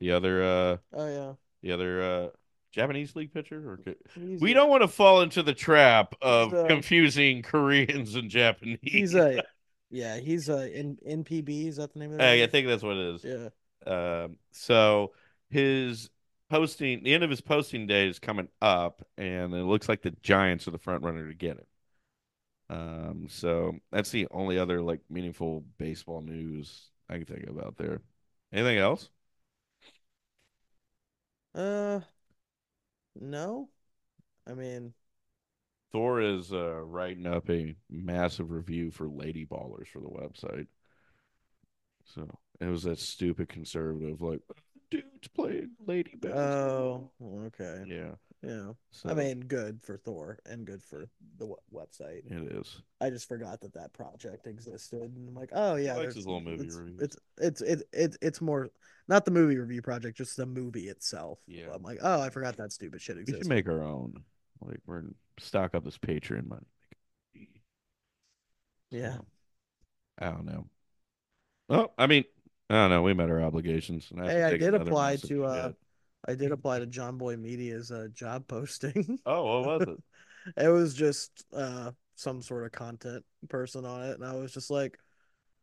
the 0.00 0.12
other, 0.12 0.42
uh, 0.42 0.76
oh 0.94 1.08
yeah, 1.08 1.32
the 1.62 1.72
other, 1.72 2.02
uh, 2.02 2.28
Japanese 2.70 3.16
league 3.16 3.32
pitcher? 3.32 3.70
Or 3.72 3.76
could- 3.78 4.40
we 4.40 4.52
don't 4.52 4.68
want 4.70 4.82
to 4.82 4.88
fall 4.88 5.22
into 5.22 5.42
the 5.42 5.54
trap 5.54 6.14
of 6.20 6.52
a- 6.52 6.66
confusing 6.68 7.42
Koreans 7.42 8.14
and 8.14 8.30
Japanese. 8.30 8.78
He's 8.82 9.14
a 9.14 9.42
yeah. 9.90 10.18
He's 10.18 10.48
a 10.48 10.70
in 10.78 10.96
NPB. 11.06 11.66
Is 11.68 11.76
that 11.76 11.92
the 11.92 11.98
name 12.00 12.10
of 12.12 12.16
Uh, 12.20 12.24
that? 12.24 12.42
I 12.42 12.46
think 12.46 12.66
that's 12.66 12.82
what 12.82 12.96
it 12.96 13.14
is. 13.14 13.24
Yeah. 13.24 13.48
Um, 13.86 14.36
so 14.52 15.12
his 15.50 16.10
posting, 16.50 17.02
the 17.04 17.14
end 17.14 17.24
of 17.24 17.30
his 17.30 17.40
posting 17.40 17.86
day 17.86 18.08
is 18.08 18.18
coming 18.18 18.48
up, 18.60 19.06
and 19.16 19.54
it 19.54 19.64
looks 19.64 19.88
like 19.88 20.02
the 20.02 20.10
Giants 20.22 20.68
are 20.68 20.72
the 20.72 20.78
front 20.78 21.04
runner 21.04 21.26
to 21.28 21.34
get 21.34 21.56
it. 21.56 21.66
Um, 22.70 23.26
so 23.30 23.76
that's 23.90 24.10
the 24.10 24.28
only 24.30 24.58
other 24.58 24.82
like 24.82 25.00
meaningful 25.08 25.64
baseball 25.78 26.20
news 26.20 26.90
I 27.08 27.14
can 27.14 27.24
think 27.24 27.46
about 27.46 27.76
there. 27.78 28.02
Anything 28.52 28.78
else? 28.78 29.08
Uh, 31.54 32.00
no. 33.14 33.68
I 34.46 34.54
mean, 34.54 34.94
Thor 35.92 36.20
is 36.20 36.52
uh, 36.52 36.80
writing 36.82 37.26
up 37.26 37.48
a 37.50 37.74
massive 37.90 38.50
review 38.50 38.90
for 38.90 39.08
Lady 39.08 39.46
Ballers 39.46 39.88
for 39.88 40.00
the 40.00 40.08
website. 40.08 40.66
So 42.04 42.28
it 42.60 42.66
was 42.66 42.82
that 42.84 42.98
stupid 42.98 43.48
conservative 43.48 44.20
like 44.20 44.40
dudes 44.90 45.28
playing 45.34 45.70
lady 45.86 46.14
basketball. 46.16 47.12
oh, 47.22 47.42
okay. 47.46 47.84
yeah. 47.86 48.12
Yeah. 48.42 48.70
So 48.92 49.10
I 49.10 49.14
mean, 49.14 49.40
good 49.40 49.80
for 49.82 49.96
Thor 49.96 50.38
and 50.46 50.64
good 50.64 50.80
for 50.82 51.08
the 51.38 51.46
w- 51.46 51.56
website. 51.74 52.22
it 52.30 52.52
is. 52.52 52.82
I 53.00 53.10
just 53.10 53.26
forgot 53.26 53.60
that 53.62 53.74
that 53.74 53.92
project 53.92 54.46
existed, 54.46 55.00
and 55.02 55.28
I'm 55.28 55.34
like, 55.34 55.50
oh 55.52 55.74
yeah, 55.74 55.94
there's- 55.94 56.14
his 56.14 56.26
little 56.26 56.40
movie 56.40 56.66
it's. 56.66 56.76
It's 57.00 57.16
it's 57.38 57.60
it's 57.62 57.82
it's 57.92 58.18
it's 58.22 58.40
more 58.40 58.68
not 59.08 59.24
the 59.24 59.30
movie 59.32 59.56
review 59.56 59.82
project, 59.82 60.18
just 60.18 60.36
the 60.36 60.46
movie 60.46 60.88
itself. 60.88 61.40
Yeah. 61.48 61.68
I'm 61.74 61.82
like, 61.82 61.98
oh, 62.00 62.20
I 62.20 62.30
forgot 62.30 62.56
that 62.58 62.72
stupid 62.72 63.00
shit 63.00 63.18
exists. 63.18 63.38
We 63.40 63.44
should 63.44 63.48
make 63.48 63.68
our 63.68 63.82
own. 63.82 64.22
Like 64.60 64.80
we're 64.86 65.04
stock 65.38 65.74
up 65.74 65.84
this 65.84 65.98
Patreon 65.98 66.46
money. 66.48 66.66
yeah. 68.90 69.14
So, 69.14 69.26
I 70.18 70.26
don't 70.30 70.44
know. 70.46 70.66
Well, 71.68 71.92
I 71.98 72.06
mean, 72.06 72.24
I 72.70 72.74
don't 72.74 72.90
know. 72.90 73.02
We 73.02 73.14
met 73.14 73.30
our 73.30 73.42
obligations. 73.42 74.08
and 74.10 74.20
have 74.20 74.30
Hey, 74.30 74.42
I 74.44 74.56
did 74.56 74.74
apply 74.74 75.16
to 75.16 75.44
uh. 75.44 75.72
I 76.26 76.34
did 76.34 76.52
apply 76.52 76.80
to 76.80 76.86
Jomboy 76.86 77.38
Media's 77.38 77.90
uh, 77.90 78.08
job 78.12 78.46
posting. 78.48 79.18
Oh, 79.26 79.60
what 79.60 79.80
was 79.80 79.88
it? 79.88 80.64
it 80.64 80.68
was 80.68 80.94
just 80.94 81.44
uh 81.54 81.90
some 82.14 82.40
sort 82.42 82.64
of 82.64 82.72
content 82.72 83.24
person 83.48 83.84
on 83.84 84.02
it, 84.04 84.14
and 84.14 84.24
I 84.24 84.34
was 84.34 84.52
just 84.52 84.70
like, 84.70 84.98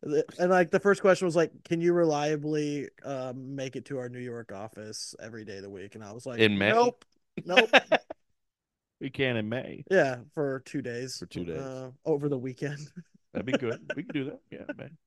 and 0.03 0.49
like 0.49 0.71
the 0.71 0.79
first 0.79 1.01
question 1.01 1.25
was 1.25 1.35
like, 1.35 1.51
can 1.63 1.81
you 1.81 1.93
reliably 1.93 2.89
um 3.03 3.55
make 3.55 3.75
it 3.75 3.85
to 3.85 3.97
our 3.97 4.09
New 4.09 4.19
York 4.19 4.51
office 4.51 5.15
every 5.21 5.43
day 5.45 5.57
of 5.57 5.63
the 5.63 5.69
week? 5.69 5.95
And 5.95 6.03
I 6.03 6.13
was 6.13 6.25
like, 6.25 6.39
In 6.39 6.57
May? 6.57 6.69
nope, 6.69 7.03
nope. 7.45 7.69
we 9.01 9.09
can 9.09 9.37
in 9.37 9.49
May. 9.49 9.83
Yeah, 9.89 10.17
for 10.33 10.61
two 10.65 10.81
days. 10.81 11.17
For 11.17 11.25
two 11.25 11.45
days. 11.45 11.57
Uh, 11.57 11.91
over 12.05 12.29
the 12.29 12.37
weekend. 12.37 12.79
That'd 13.33 13.45
be 13.45 13.53
good. 13.53 13.91
we 13.95 14.03
can 14.03 14.13
do 14.13 14.23
that. 14.25 14.39
Yeah, 14.49 14.65
man. 14.77 14.97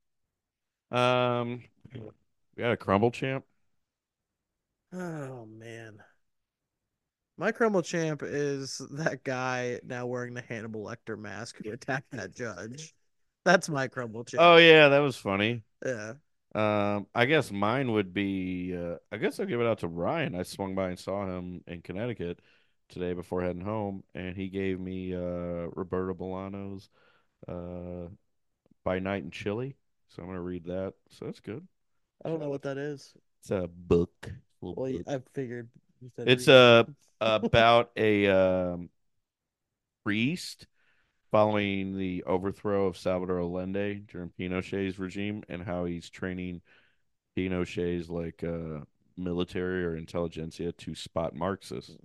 Um, 0.90 1.62
we 1.94 2.62
got 2.62 2.72
a 2.72 2.76
crumble 2.76 3.10
champ. 3.10 3.44
Oh 4.92 5.46
man. 5.46 5.98
My 7.36 7.52
crumble 7.52 7.82
champ 7.82 8.22
is 8.24 8.80
that 8.92 9.22
guy 9.24 9.80
now 9.84 10.06
wearing 10.06 10.34
the 10.34 10.42
Hannibal 10.42 10.84
Lecter 10.84 11.18
mask 11.18 11.56
who 11.62 11.72
attacked 11.72 12.10
that 12.12 12.34
judge. 12.34 12.94
That's 13.44 13.68
my 13.68 13.88
crumble 13.88 14.24
champ. 14.24 14.42
Oh 14.42 14.56
yeah, 14.56 14.88
that 14.88 14.98
was 14.98 15.16
funny. 15.16 15.62
yeah. 15.84 16.14
Um, 16.54 17.06
I 17.14 17.26
guess 17.26 17.52
mine 17.52 17.92
would 17.92 18.12
be. 18.12 18.74
Uh, 18.76 18.96
I 19.12 19.18
guess 19.18 19.38
I'll 19.38 19.46
give 19.46 19.60
it 19.60 19.66
out 19.66 19.80
to 19.80 19.88
Ryan. 19.88 20.34
I 20.34 20.42
swung 20.42 20.74
by 20.74 20.88
and 20.88 20.98
saw 20.98 21.26
him 21.26 21.62
in 21.66 21.82
Connecticut 21.82 22.40
today 22.88 23.12
before 23.12 23.42
heading 23.42 23.62
home, 23.62 24.02
and 24.14 24.34
he 24.34 24.48
gave 24.48 24.80
me 24.80 25.14
uh, 25.14 25.68
Roberto 25.76 26.14
Bolano's 26.14 26.88
uh, 27.46 28.08
"By 28.82 28.98
Night 28.98 29.22
in 29.24 29.30
Chile." 29.30 29.76
So 30.08 30.22
I'm 30.22 30.28
gonna 30.28 30.40
read 30.40 30.64
that. 30.64 30.94
So 31.10 31.26
that's 31.26 31.40
good. 31.40 31.66
I 32.24 32.28
don't 32.28 32.40
know 32.40 32.50
what 32.50 32.62
that 32.62 32.78
is. 32.78 33.14
It's 33.40 33.50
a 33.50 33.68
book. 33.68 34.32
Well. 34.60 34.88
I 35.06 35.20
figured 35.34 35.68
you 36.00 36.10
said 36.16 36.28
It's 36.28 36.48
uh 36.48 36.84
about 37.20 37.90
a 37.96 38.28
um, 38.28 38.90
priest 40.04 40.66
following 41.30 41.98
the 41.98 42.24
overthrow 42.24 42.86
of 42.86 42.96
Salvador 42.96 43.40
Allende 43.40 44.02
during 44.10 44.30
Pinochet's 44.38 44.98
regime 44.98 45.42
and 45.48 45.62
how 45.62 45.84
he's 45.84 46.08
training 46.08 46.62
Pinochet's 47.36 48.08
like 48.08 48.42
uh, 48.42 48.84
military 49.16 49.84
or 49.84 49.96
intelligentsia 49.96 50.72
to 50.72 50.94
spot 50.94 51.34
Marxists. 51.34 51.96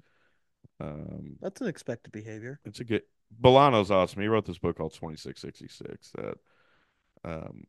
Um, 0.79 1.37
That's 1.41 1.61
an 1.61 1.67
expected 1.67 2.11
behavior. 2.11 2.59
it's 2.65 2.79
a 2.79 2.83
good. 2.83 3.03
Bolano's 3.41 3.91
awesome. 3.91 4.21
He 4.21 4.27
wrote 4.27 4.45
this 4.45 4.59
book 4.59 4.77
called 4.77 4.93
Twenty 4.93 5.17
Six 5.17 5.41
Sixty 5.41 5.67
Six. 5.67 6.11
That 6.15 6.35
um, 7.23 7.63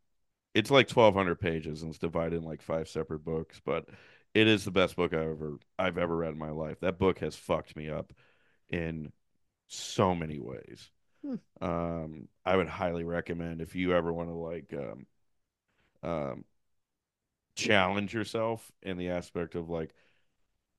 it's 0.54 0.70
like 0.70 0.88
twelve 0.88 1.14
hundred 1.14 1.36
pages 1.40 1.82
and 1.82 1.90
it's 1.90 1.98
divided 1.98 2.36
in 2.36 2.44
like 2.44 2.62
five 2.62 2.88
separate 2.88 3.24
books, 3.24 3.60
but 3.64 3.86
it 4.34 4.46
is 4.48 4.64
the 4.64 4.70
best 4.70 4.96
book 4.96 5.14
I've 5.14 5.20
ever 5.20 5.58
I've 5.78 5.98
ever 5.98 6.16
read 6.16 6.32
in 6.32 6.38
my 6.38 6.50
life. 6.50 6.80
That 6.80 6.98
book 6.98 7.20
has 7.20 7.36
fucked 7.36 7.76
me 7.76 7.88
up 7.88 8.12
in 8.68 9.12
so 9.68 10.14
many 10.14 10.38
ways. 10.40 10.90
Hmm. 11.24 11.36
Um, 11.60 12.28
I 12.44 12.56
would 12.56 12.68
highly 12.68 13.04
recommend 13.04 13.60
if 13.60 13.74
you 13.74 13.94
ever 13.94 14.12
want 14.12 14.28
to 14.28 14.34
like 14.34 14.74
um, 14.74 15.06
um, 16.02 16.44
challenge 17.56 18.12
yourself 18.12 18.70
in 18.82 18.96
the 18.98 19.10
aspect 19.10 19.54
of 19.54 19.70
like 19.70 19.92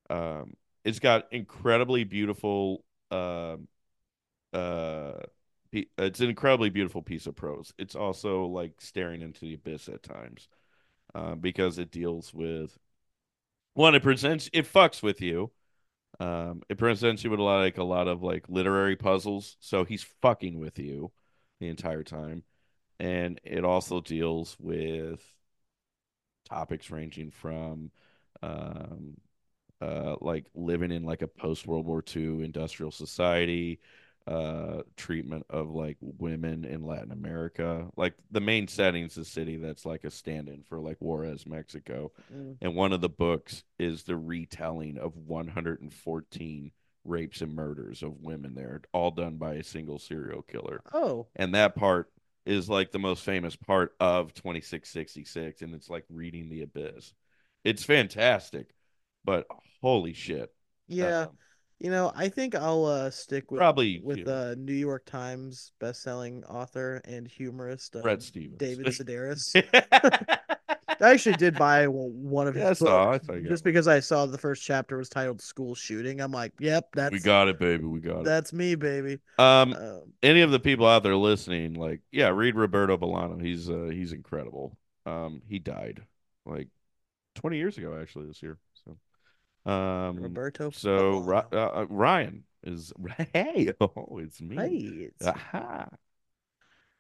um, 0.10 0.54
it's 0.84 1.00
got 1.00 1.32
incredibly 1.32 2.04
beautiful 2.04 2.84
um 3.12 3.68
uh 4.54 5.14
pe- 5.72 5.86
it's 5.98 6.20
an 6.20 6.30
incredibly 6.30 6.70
beautiful 6.70 7.02
piece 7.02 7.28
of 7.28 7.36
prose. 7.36 7.74
It's 7.78 7.96
also 7.96 8.46
like 8.46 8.74
staring 8.80 9.22
into 9.22 9.42
the 9.42 9.54
abyss 9.56 9.90
at 9.90 10.04
times. 10.04 10.48
Uh, 11.14 11.36
because 11.36 11.80
it 11.80 11.92
deals 11.92 12.34
with 12.34 12.78
one, 13.76 13.96
it 13.96 14.04
presents 14.04 14.50
it 14.54 14.72
fucks 14.72 15.04
with 15.04 15.22
you. 15.22 15.52
Um, 16.20 16.64
it 16.70 16.78
presents 16.78 17.24
you 17.24 17.32
with 17.32 17.40
a 17.42 17.44
lot 17.44 17.60
like 17.62 17.78
a 17.80 17.84
lot 17.84 18.08
of 18.08 18.24
like 18.24 18.50
literary 18.50 18.96
puzzles. 18.98 19.58
So 19.62 19.86
he's 19.86 20.04
fucking 20.22 20.60
with 20.60 20.80
you 20.80 21.12
the 21.60 21.70
entire 21.70 22.04
time. 22.04 22.44
And 23.00 23.42
it 23.44 23.66
also 23.66 24.02
deals 24.02 24.58
with 24.60 25.22
topics 26.48 26.92
ranging 26.92 27.32
from 27.32 27.92
um 28.44 29.18
uh 29.82 30.16
like 30.22 30.46
living 30.56 30.92
in 30.92 31.04
like 31.04 31.22
a 31.22 31.28
post 31.28 31.68
World 31.68 31.86
War 31.86 32.02
II 32.02 32.44
industrial 32.44 32.92
society, 32.92 33.80
uh 34.28 34.82
treatment 34.98 35.46
of 35.50 35.70
like 35.70 35.98
women 36.02 36.66
in 36.66 36.84
Latin 36.84 37.12
America. 37.12 37.88
Like 37.96 38.16
the 38.32 38.42
main 38.42 38.68
setting's 38.68 39.18
a 39.18 39.26
city 39.26 39.58
that's 39.58 39.86
like 39.86 40.04
a 40.04 40.12
stand-in 40.12 40.64
for 40.64 40.80
like 40.80 40.98
Juarez, 41.00 41.46
Mexico. 41.46 42.12
Mm. 42.34 42.58
And 42.62 42.76
one 42.76 42.94
of 42.94 43.02
the 43.02 43.10
books 43.10 43.64
is 43.78 44.04
the 44.04 44.18
retelling 44.18 44.98
of 44.98 45.16
114 45.16 46.72
rapes 47.04 47.42
and 47.42 47.54
murders 47.56 48.02
of 48.02 48.22
women 48.22 48.56
there, 48.56 48.82
all 48.92 49.12
done 49.12 49.38
by 49.38 49.56
a 49.56 49.64
single 49.64 50.00
serial 50.00 50.42
killer. 50.42 50.82
Oh, 50.92 51.28
And 51.36 51.54
that 51.54 51.76
part 51.76 52.12
is 52.46 52.70
like 52.70 52.92
the 52.92 53.00
most 53.00 53.24
famous 53.24 53.56
part 53.56 53.94
of 54.00 54.34
2666 54.34 55.62
and 55.62 55.74
it's 55.76 55.90
like 55.90 56.06
reading 56.10 56.50
the 56.50 56.62
abyss. 56.64 57.14
It's 57.64 57.84
fantastic, 57.84 58.74
but 59.24 59.48
holy 59.82 60.14
shit. 60.14 60.52
yeah. 60.88 61.22
Um, 61.22 61.38
You 61.80 61.92
know, 61.92 62.12
I 62.16 62.30
think 62.30 62.56
I'll 62.56 62.86
uh 62.86 63.10
stick 63.12 63.52
with 63.52 63.60
Probably, 63.60 64.00
with 64.04 64.24
the 64.26 64.36
uh 64.36 64.56
New 64.58 64.74
York 64.74 65.06
Times 65.06 65.72
best-selling 65.80 66.44
author 66.46 67.02
and 67.06 67.28
humorist 67.28 67.96
uh, 67.96 68.02
Bret 68.02 68.22
Stephens. 68.22 68.58
David 68.58 68.86
Sedaris. 68.88 69.56
I 71.02 71.12
actually 71.12 71.36
did 71.36 71.58
buy 71.58 71.88
one 71.88 72.48
of 72.48 72.56
his 72.56 72.64
I 72.64 72.74
saw. 72.74 73.10
I 73.10 73.12
books 73.18 73.28
saw 73.28 73.40
just 73.50 73.64
because 73.64 73.88
I 73.88 74.00
saw 74.00 74.26
the 74.26 74.38
first 74.38 74.64
chapter 74.64 74.98
was 74.98 75.10
titled 75.10 75.42
"School 75.42 75.76
Shooting." 75.76 76.22
I'm 76.22 76.32
like, 76.32 76.54
"Yep, 76.60 76.90
that's 76.94 77.12
we 77.14 77.20
got 77.20 77.50
it, 77.50 77.60
baby. 77.60 77.84
We 77.84 78.00
got 78.00 78.20
it. 78.20 78.24
that's 78.24 78.54
me, 78.54 78.76
baby." 78.76 79.20
Um, 79.38 79.74
Um, 79.74 80.14
any 80.24 80.42
of 80.42 80.52
the 80.52 80.60
people 80.60 80.88
out 80.88 81.04
there 81.04 81.16
listening, 81.16 81.74
like, 81.74 82.02
yeah, 82.12 82.30
read 82.30 82.56
Roberto 82.56 82.98
Bolano. 82.98 83.42
He's 83.42 83.70
uh 83.70 83.90
he's 83.92 84.14
incredible. 84.14 84.78
Um, 85.06 85.42
he 85.48 85.60
died 85.60 86.02
like 86.46 86.70
20 87.36 87.58
years 87.58 87.78
ago, 87.78 88.00
actually, 88.02 88.28
this 88.28 88.42
year. 88.42 88.58
Um, 89.66 90.18
Roberto. 90.18 90.70
so 90.72 91.24
uh, 91.32 91.56
uh, 91.56 91.86
Ryan 91.90 92.44
is 92.64 92.94
hey, 93.34 93.72
oh, 93.82 94.20
it's 94.22 94.42
me. 94.42 94.56
Hey, 94.56 95.08
it's- 95.08 95.28
Aha. 95.28 95.88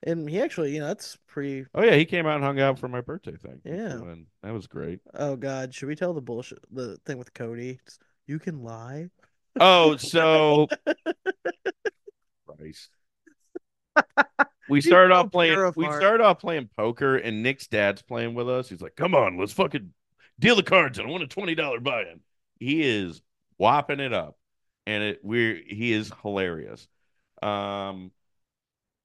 and 0.04 0.30
he 0.30 0.42
actually, 0.42 0.74
you 0.74 0.80
know, 0.80 0.88
that's 0.88 1.18
pretty. 1.28 1.66
Oh 1.76 1.84
yeah, 1.84 1.96
he 1.96 2.06
came 2.06 2.26
out 2.26 2.36
and 2.36 2.44
hung 2.44 2.60
out 2.60 2.80
for 2.80 2.88
my 2.88 3.02
birthday 3.02 3.36
thing. 3.38 3.62
Yeah. 3.64 3.94
and 3.94 4.26
that 4.44 4.54
was 4.54 4.68
great. 4.68 5.00
Oh 5.14 5.36
God, 5.36 5.74
should 5.74 5.88
we 5.88 5.96
tell 5.96 6.14
the 6.14 6.22
bullshit 6.22 6.60
the 6.72 6.98
thing 7.06 7.18
with 7.18 7.34
Cody? 7.34 7.80
It's, 7.86 8.00
you 8.28 8.40
can 8.40 8.64
lie. 8.64 9.10
Oh, 9.60 9.96
so 9.98 10.68
Christ. 12.48 12.90
We 14.68 14.82
started 14.82 15.14
off 15.14 15.32
playing. 15.32 15.74
We 15.76 15.86
started 15.86 16.22
off 16.24 16.40
playing 16.40 16.70
poker, 16.76 17.18
and 17.18 17.44
Nick's 17.44 17.68
dad's 17.68 18.02
playing 18.02 18.34
with 18.34 18.50
us. 18.50 18.68
He's 18.68 18.82
like, 18.82 18.96
"Come 18.96 19.14
on, 19.14 19.38
let's 19.38 19.54
fucking 19.54 19.94
deal 20.40 20.56
the 20.56 20.64
cards, 20.64 20.98
and 20.98 21.08
I 21.08 21.12
want 21.12 21.24
a 21.24 21.28
twenty 21.28 21.54
dollar 21.54 21.80
buy-in." 21.80 22.20
He 22.66 22.82
is 22.82 23.22
whopping 23.58 24.00
it 24.00 24.12
up, 24.12 24.38
and 24.88 25.04
it 25.04 25.20
we're 25.22 25.62
he 25.68 25.94
is 25.94 26.12
hilarious. 26.24 26.88
Um, 27.44 28.10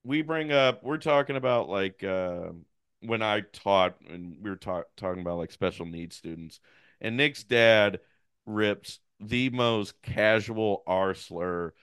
we 0.02 0.22
bring 0.22 0.50
up 0.50 0.82
we're 0.82 0.96
talking 0.96 1.36
about 1.36 1.68
like 1.68 2.02
uh, 2.02 2.52
when 3.00 3.20
I 3.20 3.42
taught 3.42 3.96
and 4.08 4.36
we 4.40 4.48
were 4.48 4.56
ta- 4.56 4.84
talking 4.96 5.20
about 5.20 5.36
like 5.36 5.52
special 5.52 5.84
needs 5.84 6.16
students, 6.16 6.58
and 7.02 7.18
Nick's 7.18 7.44
dad 7.44 8.00
rips 8.46 8.98
the 9.20 9.50
most 9.50 10.00
casual 10.00 10.82
R 10.86 11.12
slur 11.12 11.74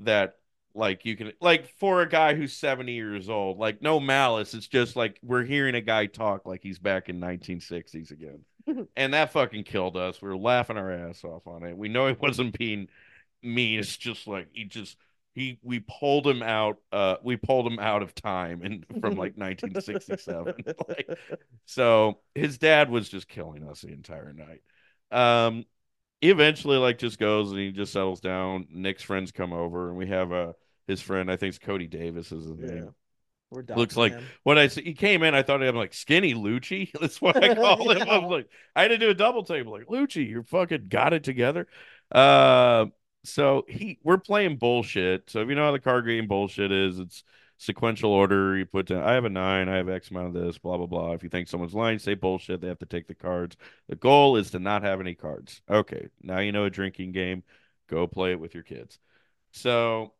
that 0.00 0.36
like 0.74 1.06
you 1.06 1.16
can 1.16 1.32
like 1.40 1.68
for 1.78 2.02
a 2.02 2.08
guy 2.08 2.34
who's 2.34 2.52
70 2.52 2.92
years 2.92 3.30
old 3.30 3.58
like 3.58 3.80
no 3.80 3.98
malice 3.98 4.52
it's 4.52 4.66
just 4.68 4.96
like 4.96 5.18
we're 5.22 5.44
hearing 5.44 5.74
a 5.74 5.80
guy 5.80 6.04
talk 6.04 6.44
like 6.44 6.62
he's 6.62 6.78
back 6.78 7.08
in 7.08 7.18
1960s 7.20 8.10
again 8.10 8.40
and 8.96 9.14
that 9.14 9.32
fucking 9.32 9.64
killed 9.64 9.96
us 9.96 10.20
we 10.20 10.28
were 10.28 10.36
laughing 10.36 10.76
our 10.76 10.90
ass 10.90 11.24
off 11.24 11.46
on 11.46 11.62
it 11.62 11.76
we 11.76 11.88
know 11.88 12.06
he 12.06 12.16
wasn't 12.20 12.56
being 12.58 12.88
mean 13.42 13.78
it's 13.78 13.96
just 13.96 14.26
like 14.26 14.48
he 14.52 14.64
just 14.64 14.96
he 15.34 15.58
we 15.62 15.80
pulled 15.80 16.26
him 16.26 16.42
out 16.42 16.78
uh 16.92 17.16
we 17.22 17.36
pulled 17.36 17.66
him 17.66 17.78
out 17.78 18.02
of 18.02 18.14
time 18.14 18.62
and 18.62 18.86
from 19.00 19.16
like 19.16 19.36
1967 19.36 20.54
like 20.88 21.08
so 21.66 22.18
his 22.34 22.58
dad 22.58 22.88
was 22.88 23.08
just 23.08 23.28
killing 23.28 23.68
us 23.68 23.82
the 23.82 23.88
entire 23.88 24.32
night 24.32 24.62
um 25.10 25.64
he 26.24 26.30
eventually 26.30 26.78
like 26.78 26.96
just 26.96 27.18
goes 27.18 27.50
and 27.50 27.60
he 27.60 27.70
just 27.70 27.92
settles 27.92 28.18
down. 28.18 28.66
Nick's 28.70 29.02
friends 29.02 29.30
come 29.30 29.52
over 29.52 29.88
and 29.88 29.98
we 29.98 30.06
have 30.06 30.32
a 30.32 30.36
uh, 30.36 30.52
his 30.86 31.02
friend, 31.02 31.30
I 31.30 31.36
think 31.36 31.50
it's 31.50 31.58
Cody 31.58 31.86
Davis 31.86 32.32
is 32.32 32.44
his 32.46 32.58
yeah. 32.58 32.66
name. 32.66 32.94
We're 33.54 33.76
Looks 33.76 33.96
like 33.96 34.12
him. 34.12 34.24
when 34.42 34.58
I 34.58 34.66
see 34.68 34.82
he 34.82 34.94
came 34.94 35.22
in, 35.22 35.34
I 35.34 35.42
thought 35.42 35.62
I'm 35.62 35.76
like 35.76 35.94
skinny 35.94 36.34
Lucci. 36.34 36.90
That's 37.00 37.20
what 37.20 37.42
I 37.42 37.54
call 37.54 37.90
him. 37.90 38.08
I 38.08 38.18
was 38.18 38.30
like, 38.30 38.48
I 38.74 38.82
had 38.82 38.88
to 38.88 38.98
do 38.98 39.10
a 39.10 39.14
double 39.14 39.44
table. 39.44 39.72
Like 39.72 39.86
Lucci, 39.86 40.28
you 40.28 40.42
fucking 40.42 40.86
got 40.88 41.12
it 41.12 41.24
together. 41.24 41.66
Uh, 42.12 42.86
so 43.24 43.64
he 43.68 43.98
we're 44.02 44.18
playing 44.18 44.56
bullshit. 44.56 45.30
So 45.30 45.40
if 45.40 45.48
you 45.48 45.54
know 45.54 45.64
how 45.64 45.72
the 45.72 45.80
card 45.80 46.06
game 46.06 46.26
bullshit 46.26 46.72
is, 46.72 46.98
it's 46.98 47.24
sequential 47.58 48.10
order. 48.12 48.56
You 48.56 48.66
put 48.66 48.86
down, 48.86 49.02
I 49.02 49.14
have 49.14 49.24
a 49.24 49.30
nine, 49.30 49.68
I 49.68 49.76
have 49.76 49.88
X 49.88 50.10
amount 50.10 50.28
of 50.28 50.34
this, 50.34 50.58
blah, 50.58 50.76
blah, 50.76 50.86
blah. 50.86 51.12
If 51.12 51.22
you 51.22 51.28
think 51.28 51.48
someone's 51.48 51.74
lying, 51.74 51.98
say 51.98 52.14
bullshit. 52.14 52.60
They 52.60 52.68
have 52.68 52.78
to 52.80 52.86
take 52.86 53.06
the 53.06 53.14
cards. 53.14 53.56
The 53.88 53.96
goal 53.96 54.36
is 54.36 54.50
to 54.50 54.58
not 54.58 54.82
have 54.82 55.00
any 55.00 55.14
cards. 55.14 55.62
Okay. 55.70 56.08
Now 56.22 56.40
you 56.40 56.52
know 56.52 56.64
a 56.64 56.70
drinking 56.70 57.12
game. 57.12 57.42
Go 57.88 58.06
play 58.06 58.32
it 58.32 58.40
with 58.40 58.54
your 58.54 58.62
kids. 58.62 58.98
So 59.52 60.12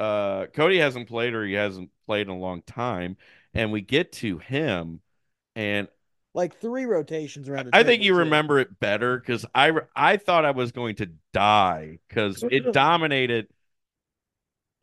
uh, 0.00 0.46
Cody 0.46 0.78
hasn't 0.78 1.08
played 1.08 1.34
or 1.34 1.44
he 1.44 1.52
hasn't 1.52 1.90
played 2.06 2.26
in 2.26 2.30
a 2.30 2.38
long 2.38 2.62
time. 2.62 3.16
And 3.52 3.70
we 3.70 3.82
get 3.82 4.12
to 4.12 4.38
him 4.38 5.00
and 5.54 5.88
like 6.32 6.58
three 6.58 6.86
rotations 6.86 7.48
around. 7.48 7.70
I 7.72 7.82
think 7.82 8.02
you 8.02 8.16
remember 8.16 8.58
it 8.60 8.78
better 8.80 9.18
because 9.18 9.44
I 9.54 9.72
I 9.94 10.16
thought 10.16 10.44
I 10.44 10.52
was 10.52 10.72
going 10.72 10.96
to 10.96 11.10
die 11.32 11.98
because 12.08 12.42
it 12.50 12.72
dominated 12.72 13.48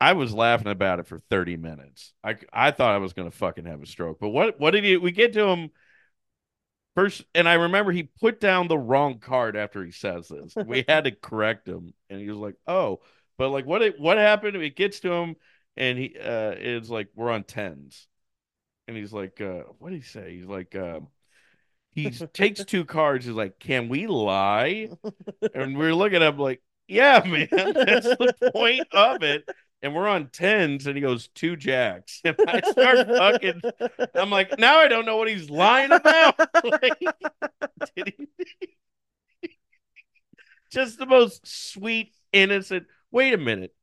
I 0.00 0.12
was 0.12 0.32
laughing 0.32 0.70
about 0.70 1.00
it 1.00 1.06
for 1.06 1.18
30 1.18 1.56
minutes. 1.56 2.12
I 2.22 2.36
I 2.52 2.70
thought 2.70 2.94
I 2.94 2.98
was 2.98 3.14
gonna 3.14 3.30
fucking 3.30 3.64
have 3.64 3.82
a 3.82 3.86
stroke. 3.86 4.18
But 4.20 4.28
what 4.28 4.60
what 4.60 4.70
did 4.72 4.84
he 4.84 4.96
we 4.98 5.10
get 5.10 5.32
to 5.32 5.46
him 5.46 5.70
first 6.94 7.24
and 7.34 7.48
I 7.48 7.54
remember 7.54 7.92
he 7.92 8.04
put 8.04 8.40
down 8.40 8.68
the 8.68 8.78
wrong 8.78 9.18
card 9.18 9.56
after 9.56 9.84
he 9.84 9.90
says 9.90 10.28
this. 10.28 10.54
we 10.66 10.84
had 10.86 11.04
to 11.04 11.12
correct 11.12 11.66
him 11.66 11.94
and 12.10 12.20
he 12.20 12.28
was 12.28 12.38
like, 12.38 12.56
Oh, 12.66 13.00
but 13.38 13.50
like 13.50 13.64
what 13.66 13.82
it 13.82 13.98
what 13.98 14.18
happened? 14.18 14.56
It 14.56 14.76
gets 14.76 15.00
to 15.00 15.12
him 15.12 15.36
and 15.76 15.98
he 15.98 16.16
uh 16.18 16.54
is 16.58 16.90
like 16.90 17.08
we're 17.14 17.30
on 17.30 17.44
tens. 17.44 18.06
And 18.86 18.96
he's 18.96 19.12
like, 19.12 19.38
uh, 19.42 19.64
what 19.78 19.90
did 19.90 19.96
he 19.96 20.02
say? 20.02 20.34
He's 20.34 20.46
like, 20.46 20.74
uh, 20.74 21.00
he 21.92 22.10
takes 22.32 22.64
two 22.64 22.84
cards. 22.84 23.24
He's 23.24 23.34
like, 23.34 23.58
"Can 23.58 23.88
we 23.88 24.06
lie?" 24.06 24.90
And 25.54 25.76
we're 25.76 25.94
looking 25.94 26.22
at 26.22 26.34
him 26.34 26.38
like, 26.38 26.62
"Yeah, 26.86 27.22
man, 27.26 27.48
that's 27.50 28.06
the 28.06 28.50
point 28.54 28.86
of 28.92 29.22
it." 29.22 29.48
and 29.80 29.94
we're 29.94 30.08
on 30.08 30.28
tens, 30.28 30.86
and 30.86 30.96
he 30.96 31.00
goes 31.00 31.28
two 31.28 31.54
jacks, 31.54 32.20
and 32.24 32.36
I 32.48 32.60
start 32.68 33.06
fucking. 33.06 33.62
I'm 34.14 34.30
like, 34.30 34.58
now 34.58 34.78
I 34.78 34.88
don't 34.88 35.06
know 35.06 35.16
what 35.16 35.28
he's 35.28 35.48
lying 35.48 35.92
about. 35.92 36.34
like, 36.64 36.98
he? 37.94 38.28
Just 40.70 40.98
the 40.98 41.06
most 41.06 41.46
sweet, 41.46 42.12
innocent. 42.32 42.86
Wait 43.10 43.34
a 43.34 43.38
minute, 43.38 43.74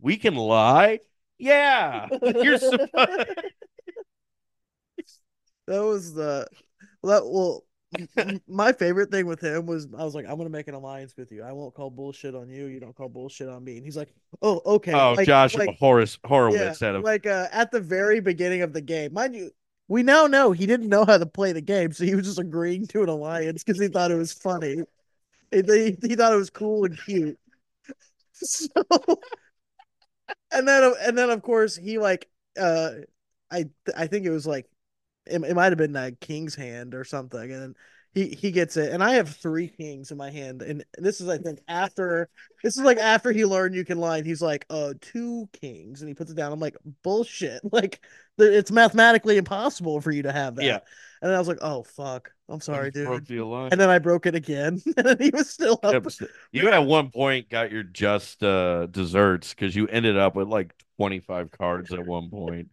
we 0.00 0.16
can 0.16 0.34
lie. 0.34 1.00
Yeah, 1.38 2.08
you're 2.22 2.58
supposed. 2.58 2.90
that 5.66 5.82
was 5.84 6.14
the 6.14 6.46
that 7.02 7.26
well 7.26 7.64
my 8.48 8.72
favorite 8.72 9.10
thing 9.10 9.26
with 9.26 9.40
him 9.40 9.66
was 9.66 9.86
I 9.96 10.04
was 10.04 10.14
like, 10.14 10.26
I'm 10.26 10.36
gonna 10.36 10.48
make 10.48 10.68
an 10.68 10.74
alliance 10.74 11.14
with 11.16 11.30
you. 11.30 11.42
I 11.42 11.52
won't 11.52 11.74
call 11.74 11.90
bullshit 11.90 12.34
on 12.34 12.48
you. 12.48 12.66
You 12.66 12.80
don't 12.80 12.94
call 12.94 13.08
bullshit 13.08 13.48
on 13.48 13.62
me. 13.64 13.76
And 13.76 13.84
he's 13.84 13.96
like, 13.96 14.14
Oh, 14.40 14.60
okay. 14.64 14.92
Oh, 14.92 15.14
like, 15.14 15.26
Josh 15.26 15.54
like, 15.56 15.76
Horace 15.78 16.18
Horowitz 16.24 16.80
yeah, 16.80 16.88
of 16.90 17.04
like 17.04 17.26
uh, 17.26 17.48
at 17.52 17.70
the 17.70 17.80
very 17.80 18.20
beginning 18.20 18.62
of 18.62 18.72
the 18.72 18.80
game, 18.80 19.12
mind 19.12 19.34
you. 19.34 19.50
We 19.88 20.02
now 20.02 20.26
know 20.26 20.52
he 20.52 20.64
didn't 20.64 20.88
know 20.88 21.04
how 21.04 21.18
to 21.18 21.26
play 21.26 21.52
the 21.52 21.60
game, 21.60 21.92
so 21.92 22.04
he 22.04 22.14
was 22.14 22.24
just 22.24 22.38
agreeing 22.38 22.86
to 22.88 23.02
an 23.02 23.10
alliance 23.10 23.62
because 23.62 23.80
he 23.80 23.88
thought 23.88 24.10
it 24.10 24.16
was 24.16 24.32
funny. 24.32 24.84
He, 25.50 25.62
he, 25.66 25.98
he 26.08 26.16
thought 26.16 26.32
it 26.32 26.36
was 26.36 26.48
cool 26.48 26.86
and 26.86 26.98
cute. 27.04 27.38
So, 28.74 29.18
and 30.52 30.66
then 30.66 30.92
and 31.00 31.16
then 31.16 31.30
of 31.30 31.42
course 31.42 31.76
he 31.76 31.98
like 31.98 32.28
uh, 32.58 32.90
I 33.50 33.66
I 33.96 34.06
think 34.06 34.26
it 34.26 34.30
was 34.30 34.46
like 34.46 34.66
it, 35.26 35.42
it 35.42 35.54
might 35.54 35.70
have 35.72 35.78
been 35.78 35.96
a 35.96 36.12
king's 36.12 36.54
hand 36.54 36.94
or 36.94 37.04
something, 37.04 37.52
and 37.52 37.76
he 38.14 38.28
he 38.28 38.50
gets 38.50 38.76
it. 38.76 38.92
And 38.92 39.02
I 39.02 39.14
have 39.14 39.28
three 39.28 39.68
kings 39.68 40.10
in 40.10 40.18
my 40.18 40.30
hand, 40.30 40.62
and 40.62 40.84
this 40.96 41.20
is 41.20 41.28
I 41.28 41.38
think 41.38 41.60
after 41.68 42.28
this 42.62 42.76
is 42.76 42.82
like 42.82 42.98
after 42.98 43.32
he 43.32 43.44
learned 43.44 43.74
you 43.74 43.84
can 43.84 43.98
lie. 43.98 44.18
And 44.18 44.26
he's 44.26 44.42
like, 44.42 44.66
"Uh, 44.70 44.94
two 45.00 45.48
kings," 45.52 46.02
and 46.02 46.08
he 46.08 46.14
puts 46.14 46.30
it 46.30 46.36
down. 46.36 46.52
I'm 46.52 46.60
like, 46.60 46.76
"Bullshit!" 47.02 47.62
Like 47.72 48.00
it's 48.38 48.70
mathematically 48.70 49.36
impossible 49.36 50.00
for 50.00 50.10
you 50.10 50.22
to 50.22 50.32
have 50.32 50.56
that. 50.56 50.64
Yeah. 50.64 50.78
And 51.20 51.32
I 51.32 51.38
was 51.38 51.48
like, 51.48 51.58
"Oh 51.62 51.82
fuck." 51.82 52.32
I'm 52.48 52.60
sorry, 52.60 52.90
dude. 52.90 53.06
Broke 53.06 53.24
the 53.24 53.40
And 53.72 53.80
then 53.80 53.88
I 53.88 53.98
broke 53.98 54.26
it 54.26 54.34
again, 54.34 54.82
and 54.96 55.18
he 55.18 55.30
was 55.30 55.48
still 55.48 55.80
up. 55.82 56.04
You 56.50 56.68
at 56.68 56.84
one 56.84 57.10
point 57.10 57.48
got 57.48 57.72
your 57.72 57.82
just 57.82 58.42
uh 58.42 58.86
desserts 58.86 59.54
because 59.54 59.74
you 59.74 59.86
ended 59.88 60.18
up 60.18 60.34
with 60.34 60.48
like 60.48 60.74
25 60.98 61.50
cards 61.50 61.92
at 61.92 62.06
one 62.06 62.28
point. 62.28 62.68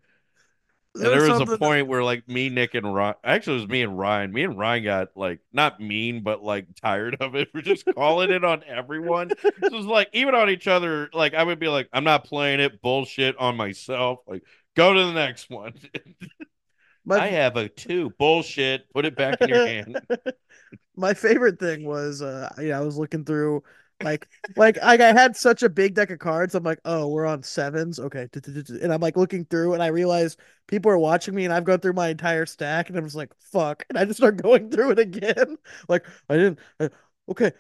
There 1.00 1.30
was 1.30 1.42
a 1.42 1.58
point 1.58 1.88
where 1.88 2.04
like 2.04 2.28
me, 2.28 2.50
Nick, 2.50 2.76
and 2.76 2.94
Ryan 2.94 3.16
actually 3.24 3.58
it 3.58 3.62
was 3.62 3.70
me 3.70 3.82
and 3.82 3.98
Ryan. 3.98 4.32
Me 4.32 4.44
and 4.44 4.58
Ryan 4.58 4.84
got 4.84 5.08
like 5.16 5.40
not 5.54 5.80
mean, 5.80 6.24
but 6.24 6.44
like 6.44 6.68
tired 6.82 7.18
of 7.20 7.36
it. 7.36 7.50
We're 7.54 7.62
just 7.62 7.86
calling 7.96 8.32
it 8.32 8.44
on 8.44 8.64
everyone. 8.66 9.32
it 9.32 9.72
was 9.72 9.86
like 9.86 10.10
even 10.14 10.36
on 10.36 10.50
each 10.50 10.68
other. 10.68 11.10
Like 11.14 11.34
I 11.34 11.44
would 11.44 11.60
be 11.60 11.68
like, 11.68 11.90
I'm 11.94 12.04
not 12.04 12.26
playing 12.26 12.60
it, 12.60 12.82
bullshit 12.82 13.38
on 13.38 13.56
myself. 13.56 14.20
Like, 14.28 14.44
go 14.76 14.94
to 14.94 15.06
the 15.06 15.14
next 15.14 15.50
one. 15.50 15.74
My... 17.06 17.20
I 17.22 17.28
have 17.28 17.56
a 17.56 17.70
two. 17.70 18.12
Bullshit. 18.20 18.92
Put 18.94 19.06
it 19.06 19.16
back 19.16 19.42
in 19.42 19.50
your 19.50 19.66
hand. 19.66 20.02
My 20.96 21.14
favorite 21.14 21.60
thing 21.60 21.86
was 21.86 22.22
uh 22.22 22.54
yeah, 22.60 22.78
I 22.78 22.82
was 22.82 22.98
looking 22.98 23.26
through 23.26 23.64
like 24.02 24.28
like 24.56 24.78
like 24.78 25.02
I 25.02 25.14
had 25.14 25.36
such 25.36 25.64
a 25.64 25.70
big 25.70 25.94
deck 25.96 26.10
of 26.12 26.20
cards. 26.20 26.56
I'm 26.56 26.64
like, 26.64 26.80
oh, 26.86 27.08
we're 27.08 27.26
on 27.26 27.44
sevens, 27.44 28.00
okay. 28.00 28.28
And 28.34 28.94
I'm 28.94 29.02
like 29.02 29.18
looking 29.18 29.46
through, 29.46 29.74
and 29.74 29.84
I 29.84 29.88
realize 29.88 30.38
people 30.68 30.92
are 30.92 30.98
watching 30.98 31.36
me, 31.36 31.46
and 31.46 31.54
I've 31.54 31.64
gone 31.66 31.80
through 31.80 31.94
my 31.94 32.10
entire 32.10 32.46
stack, 32.46 32.90
and 32.90 32.98
I'm 32.98 33.06
just 33.06 33.16
like, 33.16 33.32
fuck, 33.52 33.86
and 33.90 33.98
I 33.98 34.06
just 34.06 34.18
start 34.18 34.38
going 34.42 34.70
through 34.72 34.92
it 34.92 35.00
again. 35.00 35.58
like 35.88 36.06
I 36.30 36.38
didn't, 36.38 36.60
uh, 36.80 36.90
okay, 37.30 37.52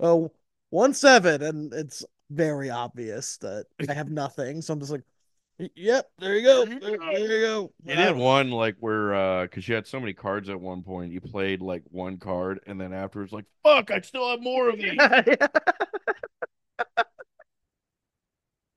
uh, 0.00 0.18
one 0.70 0.94
seven, 0.94 1.42
and 1.42 1.72
it's 1.74 2.04
very 2.30 2.70
obvious 2.70 3.38
that 3.38 3.66
I 3.88 3.94
have 3.94 4.10
nothing. 4.10 4.62
So 4.62 4.72
I'm 4.74 4.80
just 4.80 4.92
like, 4.92 5.02
Yep, 5.74 6.10
there 6.18 6.36
you 6.36 6.42
go. 6.42 6.64
There, 6.64 6.78
there 6.80 7.18
you 7.18 7.40
go. 7.40 7.72
You 7.84 7.94
had 7.94 8.16
one 8.16 8.50
like 8.50 8.76
where 8.80 9.14
uh 9.14 9.42
because 9.42 9.68
you 9.68 9.74
had 9.74 9.86
so 9.86 10.00
many 10.00 10.12
cards 10.12 10.48
at 10.48 10.60
one 10.60 10.82
point, 10.82 11.12
you 11.12 11.20
played 11.20 11.60
like 11.60 11.82
one 11.90 12.18
card 12.18 12.60
and 12.66 12.80
then 12.80 12.92
afterwards 12.92 13.32
like 13.32 13.44
fuck, 13.62 13.90
I 13.90 14.00
still 14.00 14.30
have 14.30 14.40
more 14.40 14.70
of 14.70 14.76
these. 14.78 14.94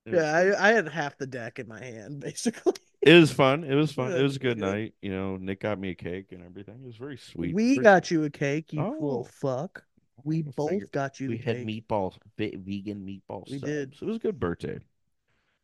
yeah, 0.06 0.56
I, 0.58 0.70
I 0.70 0.74
had 0.74 0.90
half 0.90 1.18
the 1.18 1.28
deck 1.28 1.60
in 1.60 1.68
my 1.68 1.84
hand, 1.84 2.20
basically. 2.22 2.74
It 3.02 3.14
was 3.14 3.32
fun. 3.32 3.64
It 3.64 3.76
was 3.76 3.92
fun. 3.92 4.12
It 4.12 4.22
was 4.22 4.36
a 4.38 4.40
good 4.40 4.58
night. 4.58 4.94
You 5.02 5.12
know, 5.12 5.38
Nick 5.38 5.62
got 5.62 5.80
me 5.80 5.92
a 5.92 5.96
cake 5.96 6.32
and 6.32 6.44
everything. 6.44 6.76
It 6.84 6.86
was 6.86 6.98
very 6.98 7.18
sweet. 7.18 7.54
We 7.54 7.78
got 7.78 8.12
you 8.12 8.24
a 8.24 8.30
cake, 8.30 8.74
you 8.74 8.82
oh. 8.82 8.92
little 8.92 9.30
fuck. 9.42 9.84
We 10.26 10.42
both 10.42 10.90
got 10.92 11.20
you. 11.20 11.30
We 11.30 11.38
had 11.38 11.58
cake. 11.58 11.68
meatballs, 11.68 12.18
vegan 12.38 13.06
meatballs. 13.06 13.52
We 13.52 13.60
did. 13.60 13.96
So 13.96 14.06
it 14.06 14.10
was 14.10 14.18
a 14.18 14.22
good 14.22 14.40
birthday. 14.40 14.80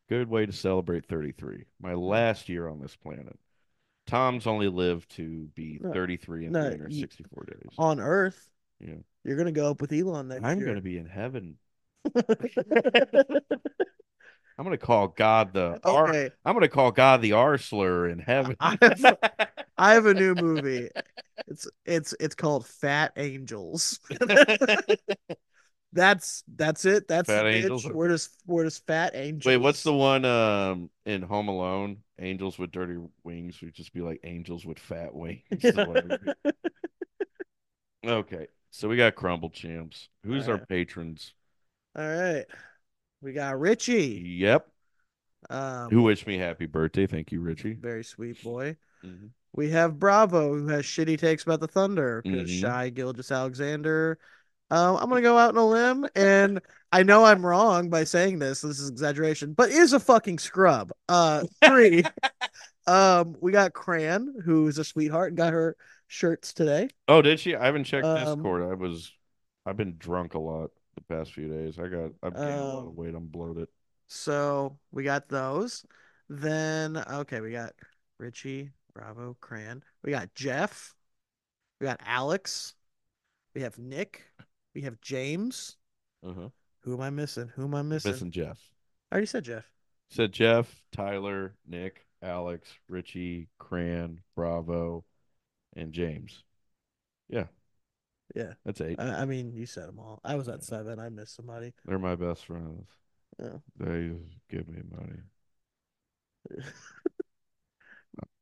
Good 0.09 0.29
way 0.29 0.45
to 0.45 0.51
celebrate 0.51 1.05
33. 1.05 1.65
My 1.79 1.93
last 1.93 2.49
year 2.49 2.67
on 2.67 2.81
this 2.81 2.95
planet. 2.95 3.37
Tom's 4.07 4.47
only 4.47 4.67
lived 4.67 5.15
to 5.17 5.47
be 5.53 5.77
33 5.77 6.45
and 6.45 6.53
no, 6.53 6.61
364 6.63 7.45
days. 7.45 7.69
On 7.77 7.99
Earth. 7.99 8.49
Yeah. 8.79 8.95
You're 9.23 9.35
going 9.35 9.45
to 9.45 9.51
go 9.51 9.69
up 9.69 9.81
with 9.81 9.93
Elon 9.93 10.29
next 10.29 10.41
year. 10.41 10.49
I'm 10.49 10.57
year. 10.57 10.65
going 10.65 10.77
to 10.77 10.81
be 10.81 10.97
in 10.97 11.05
heaven. 11.05 11.57
I'm 14.57 14.65
going 14.65 14.77
to 14.77 14.83
call 14.83 15.09
God 15.09 15.53
the 15.53 15.79
okay. 15.85 16.25
R. 16.25 16.29
I'm 16.43 16.53
going 16.53 16.61
to 16.61 16.69
call 16.69 16.91
God 16.91 17.21
the 17.21 17.33
R 17.33 17.59
slur 17.59 18.09
in 18.09 18.17
heaven. 18.17 18.57
I 18.59 18.77
have, 18.81 19.17
I 19.77 19.93
have 19.93 20.05
a 20.07 20.13
new 20.13 20.33
movie. 20.33 20.89
It's 21.47 21.67
it's 21.85 22.15
it's 22.19 22.35
called 22.35 22.65
Fat 22.65 23.13
Angels. 23.15 23.99
That's 25.91 26.43
that's 26.55 26.85
it. 26.85 27.07
That's 27.07 27.27
Fat 27.27 27.43
the 27.43 27.49
angels 27.49 27.85
bitch. 27.85 27.89
are- 27.91 28.19
We're 28.45 28.63
just 28.65 28.85
fat 28.85 29.11
angels. 29.15 29.45
Wait, 29.47 29.57
what's 29.57 29.81
the 29.83 29.93
one 29.93 30.23
um 30.25 30.89
in 31.05 31.21
Home 31.23 31.47
Alone? 31.47 31.97
Angels 32.19 32.59
with 32.59 32.71
dirty 32.71 32.97
wings 33.23 33.59
would 33.61 33.73
just 33.73 33.93
be 33.93 34.01
like 34.01 34.19
angels 34.23 34.65
with 34.65 34.77
fat 34.77 35.13
wings. 35.15 35.41
is 35.51 35.75
what 35.75 35.97
it 35.97 36.09
would 36.09 36.35
be. 36.43 36.51
okay, 38.09 38.47
so 38.71 38.87
we 38.87 38.97
got 38.97 39.15
Crumble 39.15 39.49
Champs. 39.49 40.09
Who's 40.23 40.47
our 40.47 40.57
patrons? 40.59 41.33
All 41.97 42.05
right. 42.07 42.45
We 43.21 43.33
got 43.33 43.59
Richie. 43.59 44.21
Yep. 44.39 44.67
Um, 45.49 45.89
Who 45.89 46.03
wished 46.03 46.27
me 46.27 46.37
happy 46.37 46.65
birthday? 46.65 47.07
Thank 47.07 47.31
you, 47.31 47.41
Richie. 47.41 47.73
very 47.73 48.03
sweet 48.03 48.41
boy. 48.43 48.77
Mhm. 49.03 49.29
We 49.53 49.69
have 49.71 49.97
Bravo, 49.97 50.53
who 50.55 50.67
has 50.67 50.83
shitty 50.85 51.17
takes 51.17 51.43
about 51.43 51.59
the 51.61 51.67
Thunder. 51.67 52.21
Mhm. 52.25 52.47
Shai 52.47 52.89
Gilgeous 52.89 53.31
Alexander. 53.31 54.19
Um, 54.71 54.97
I'm 54.97 55.09
gonna 55.09 55.21
go 55.21 55.37
out 55.37 55.49
on 55.49 55.57
a 55.57 55.65
limb, 55.65 56.07
and 56.15 56.61
I 56.91 57.03
know 57.03 57.25
I'm 57.25 57.45
wrong 57.45 57.89
by 57.89 58.03
saying 58.03 58.39
this. 58.39 58.61
This 58.61 58.79
is 58.79 58.89
exaggeration, 58.89 59.53
but 59.53 59.69
is 59.69 59.93
a 59.93 59.99
fucking 59.99 60.39
scrub. 60.39 60.91
Uh, 61.07 61.43
three. 61.63 62.03
um, 62.87 63.35
we 63.41 63.51
got 63.51 63.73
Cran, 63.73 64.35
who's 64.45 64.77
a 64.77 64.83
sweetheart, 64.83 65.29
and 65.29 65.37
got 65.37 65.53
her 65.53 65.75
shirts 66.07 66.53
today. 66.53 66.89
Oh, 67.07 67.21
did 67.21 67.39
she? 67.39 67.55
I 67.55 67.65
haven't 67.65 67.85
checked 67.85 68.05
Um, 68.05 68.35
Discord. 68.35 68.63
I 68.63 68.73
was, 68.75 69.11
I've 69.65 69.77
been 69.77 69.95
drunk 69.97 70.33
a 70.35 70.39
lot 70.39 70.71
the 70.95 71.01
past 71.15 71.33
few 71.33 71.47
days. 71.49 71.79
I 71.79 71.87
got, 71.87 72.11
I've 72.21 72.35
gained 72.35 72.43
a 72.59 72.63
lot 72.63 72.79
Um, 72.79 72.87
of 72.87 72.95
weight. 72.95 73.15
I'm 73.15 73.27
bloated. 73.27 73.67
So 74.07 74.77
we 74.91 75.03
got 75.03 75.29
those. 75.29 75.85
Then 76.29 76.97
okay, 76.97 77.41
we 77.41 77.51
got 77.51 77.73
Richie, 78.17 78.71
Bravo, 78.93 79.35
Cran. 79.39 79.83
We 80.03 80.11
got 80.11 80.33
Jeff. 80.35 80.93
We 81.79 81.85
got 81.85 81.99
Alex. 82.05 82.75
We 83.55 83.61
have 83.61 83.77
Nick. 83.79 84.23
We 84.75 84.81
have 84.81 84.99
James. 85.01 85.77
Uh-huh. 86.25 86.49
Who 86.81 86.93
am 86.93 87.01
I 87.01 87.09
missing? 87.09 87.51
Who 87.55 87.63
am 87.65 87.75
I 87.75 87.81
missing? 87.81 88.11
Missing 88.11 88.31
Jeff. 88.31 88.59
I 89.11 89.15
already 89.15 89.27
said 89.27 89.43
Jeff. 89.43 89.65
Said 90.09 90.31
Jeff, 90.31 90.83
Tyler, 90.91 91.55
Nick, 91.67 92.05
Alex, 92.21 92.69
Richie, 92.87 93.47
Cran, 93.59 94.21
Bravo, 94.35 95.03
and 95.75 95.93
James. 95.93 96.43
Yeah, 97.27 97.45
Yeah. 98.35 98.53
that's 98.65 98.81
eight. 98.81 98.99
I, 98.99 99.21
I 99.21 99.25
mean, 99.25 99.53
you 99.53 99.65
said 99.67 99.87
them 99.87 99.99
all. 99.99 100.19
I 100.23 100.35
was 100.35 100.49
at 100.49 100.63
seven. 100.63 100.99
I 100.99 101.09
missed 101.09 101.35
somebody. 101.35 101.73
They're 101.85 101.99
my 101.99 102.15
best 102.15 102.45
friends. 102.45 102.89
Yeah. 103.39 103.57
They 103.77 104.13
give 104.49 104.67
me 104.67 104.81
money. 104.91 105.19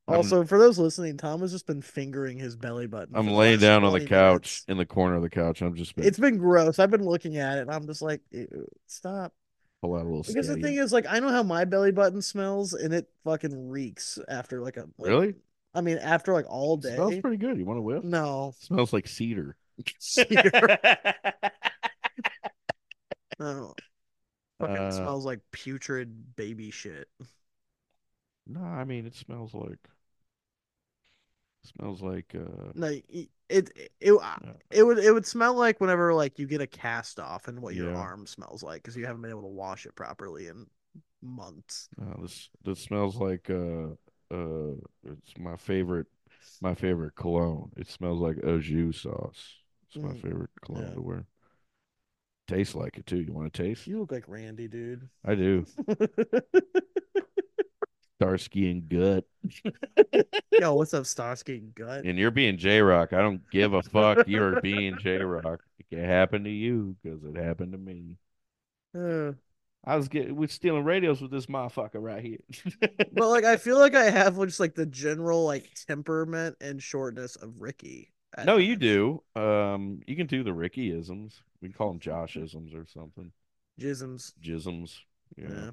I'm- 0.08 0.18
Also, 0.18 0.46
for 0.46 0.58
those 0.58 0.80
listening, 0.80 1.18
Tom 1.18 1.42
has 1.42 1.52
just 1.52 1.68
been 1.68 1.82
fingering 1.82 2.38
his 2.38 2.56
belly 2.56 2.88
button. 2.88 3.16
I'm 3.16 3.28
laying 3.28 3.60
down 3.60 3.84
on 3.84 3.92
the 3.94 4.06
couch 4.06 4.08
minutes. 4.08 4.66
in 4.70 4.78
the 4.78 4.86
corner 4.86 5.16
of 5.16 5.22
the 5.22 5.30
couch. 5.30 5.62
I'm 5.62 5.76
just 5.76 5.96
been 5.96 6.06
It's 6.06 6.20
been 6.20 6.38
gross. 6.38 6.80
I've 6.80 6.92
been 6.92 7.04
looking 7.06 7.38
at 7.38 7.58
it, 7.58 7.62
and 7.62 7.72
I'm 7.72 7.88
just 7.88 8.02
like, 8.02 8.22
stop. 8.86 9.34
pull 9.82 9.96
out 9.96 10.04
a 10.04 10.06
little. 10.06 10.24
Because 10.24 10.48
the 10.48 10.56
thing 10.56 10.76
is, 10.76 10.94
like, 10.94 11.06
I 11.10 11.20
know 11.20 11.30
how 11.30 11.44
my 11.44 11.66
belly 11.66 11.92
button 11.92 12.22
smells, 12.22 12.74
and 12.74 12.94
it 12.94 13.10
fucking 13.26 13.70
reeks 13.70 14.18
after 14.30 14.62
like 14.62 14.78
a 14.78 14.88
like- 14.98 15.10
Really? 15.10 15.36
I 15.74 15.82
mean, 15.82 15.98
after 15.98 16.34
like 16.34 16.46
all 16.50 16.78
It 16.80 16.96
smells 16.96 17.20
pretty 17.20 17.38
good. 17.38 17.58
You 17.58 17.66
want 17.66 17.78
to 17.78 17.82
whiff? 17.82 18.04
No, 18.04 18.54
smells 18.60 18.94
like 18.94 19.08
cedar. 19.08 19.58
Cedar. 20.00 20.80
no, 23.40 23.74
fucking 24.60 24.78
Uh, 24.78 24.92
smells 24.92 25.26
like 25.26 25.40
putrid 25.52 26.36
baby 26.36 26.72
shit. 26.72 27.08
No, 28.48 28.62
I 28.62 28.86
mean 28.86 29.06
it 29.06 29.16
smells 29.16 29.54
like 29.54 29.80
smells 31.68 32.02
like 32.02 32.36
uh 32.36 32.72
No, 32.74 32.88
it 32.88 33.30
it 33.50 33.72
it, 34.00 34.14
it 34.72 34.84
would 34.84 35.00
it 35.00 35.12
would 35.12 35.26
smell 35.26 35.56
like 35.56 35.82
whenever 35.82 36.14
like 36.14 36.38
you 36.40 36.48
get 36.48 36.62
a 36.62 36.68
cast 36.68 37.20
off 37.20 37.48
and 37.48 37.62
what 37.62 37.76
your 37.76 37.92
Yeah. 37.92 37.96
arm 37.96 38.28
smells 38.28 38.62
like 38.64 38.84
because 38.84 38.96
you 38.96 39.06
haven't 39.06 39.22
been 39.22 39.32
able 39.32 39.42
to 39.42 39.48
wash 39.48 39.86
it 39.86 39.96
properly 39.96 40.48
in 40.48 40.68
months. 41.22 41.90
uh, 42.02 42.22
this 42.22 42.50
this 42.64 42.80
smells 42.80 43.16
like 43.18 43.50
uh 43.50 43.90
uh 44.32 44.74
it's 45.06 45.38
my 45.38 45.56
favorite 45.56 46.08
my 46.62 46.74
favorite 46.74 47.16
cologne. 47.16 47.72
It 47.78 47.88
smells 47.88 48.20
like 48.20 48.38
au 48.44 48.60
jus 48.60 49.02
sauce. 49.02 49.58
It's 49.88 50.02
my 50.02 50.14
Mm, 50.14 50.14
favorite 50.14 50.52
cologne 50.66 50.92
yeah. 50.92 50.96
to 50.96 51.02
wear. 51.02 51.26
Tastes 52.48 52.74
like 52.76 52.98
it 52.98 53.06
too. 53.06 53.22
You 53.22 53.32
want 53.34 53.54
to 53.54 53.64
taste? 53.64 53.88
You 53.88 54.00
look 54.00 54.12
like 54.12 54.28
Randy, 54.28 54.68
dude. 54.68 55.10
I 55.24 55.36
do. 55.36 55.66
Starsky 58.20 58.72
and 58.72 58.90
gut. 58.90 59.26
Yo, 60.52 60.74
what's 60.74 60.94
up, 60.94 61.06
Starsky 61.06 61.58
and 61.58 61.76
Gut? 61.76 62.04
And 62.04 62.18
you're 62.18 62.32
being 62.32 62.58
J 62.58 62.82
Roc. 62.82 63.14
I 63.14 63.22
don't 63.22 63.42
give 63.52 63.74
a 63.74 63.84
fuck. 63.84 64.28
You're 64.28 64.60
being 64.62 64.98
J 65.00 65.20
Roc. 65.20 65.62
It 65.80 65.96
can 65.96 66.04
happen 66.04 66.44
to 66.44 66.50
you 66.50 66.96
because 67.02 67.24
it 67.24 67.36
happened 67.36 67.74
to 67.74 67.78
me. 67.78 68.16
Uh, 68.98 69.34
I 69.86 69.96
was 69.96 70.08
getting 70.08 70.36
we're 70.36 70.48
stealing 70.48 70.84
radios 70.84 71.22
with 71.22 71.30
this 71.30 71.46
motherfucker 71.46 72.02
right 72.02 72.24
here. 72.24 72.40
but 73.14 73.30
like, 73.30 73.44
I 73.44 73.56
feel 73.56 73.78
like 73.78 73.94
I 73.94 74.10
have 74.10 74.36
just 74.40 74.60
like 74.60 74.74
the 74.74 74.88
general 74.88 75.46
like 75.46 75.70
temperament 75.88 76.58
and 76.60 76.82
shortness 76.82 77.36
of 77.36 77.62
Ricky. 77.62 78.12
at 78.36 78.48
no, 78.48 78.58
you 78.58 78.76
do. 78.78 79.22
Um, 79.36 80.02
you 80.08 80.16
can 80.16 80.26
do 80.28 80.44
the 80.44 80.54
Ricky 80.54 80.92
isms. 80.92 81.44
We 81.62 81.68
can 81.68 81.78
call 81.78 81.90
them 81.90 82.00
Josh 82.00 82.36
isms 82.36 82.74
or 82.74 82.88
something. 82.88 83.32
Jisms. 83.80 84.34
Jisms. 84.44 84.98
Yeah. 85.38 85.50
Yeah. 85.50 85.70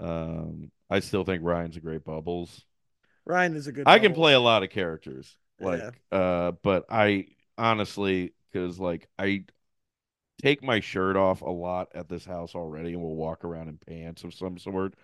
Um, 0.00 0.70
I 0.90 1.00
still 1.00 1.24
think 1.24 1.42
Ryan's 1.42 1.76
a 1.76 1.80
great 1.80 2.04
bubbles. 2.04 2.64
Ryan 3.24 3.56
is 3.56 3.66
a 3.66 3.72
good. 3.72 3.86
I 3.86 3.98
can 3.98 4.14
play 4.14 4.34
a 4.34 4.40
lot 4.40 4.62
of 4.62 4.70
characters. 4.70 5.36
Like, 5.60 5.80
Yeah. 5.80 6.18
uh, 6.18 6.52
but 6.62 6.86
I 6.90 7.28
honestly, 7.56 8.34
because 8.50 8.78
like 8.78 9.08
I 9.18 9.44
take 10.42 10.62
my 10.62 10.80
shirt 10.80 11.16
off 11.16 11.42
a 11.42 11.50
lot 11.50 11.88
at 11.94 12.08
this 12.08 12.24
house 12.24 12.54
already, 12.54 12.92
and 12.92 13.02
we'll 13.02 13.14
walk 13.14 13.44
around 13.44 13.68
in 13.68 13.78
pants 13.78 14.24
of 14.24 14.34
some 14.34 14.58
sort. 14.58 14.94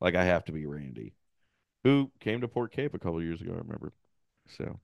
Like 0.00 0.14
I 0.14 0.24
have 0.24 0.44
to 0.46 0.52
be 0.52 0.66
Randy, 0.66 1.14
who 1.84 2.10
came 2.20 2.40
to 2.40 2.48
Port 2.48 2.72
Cape 2.72 2.94
a 2.94 2.98
couple 2.98 3.22
years 3.22 3.40
ago. 3.40 3.52
I 3.52 3.58
remember. 3.58 3.92
So, 4.48 4.78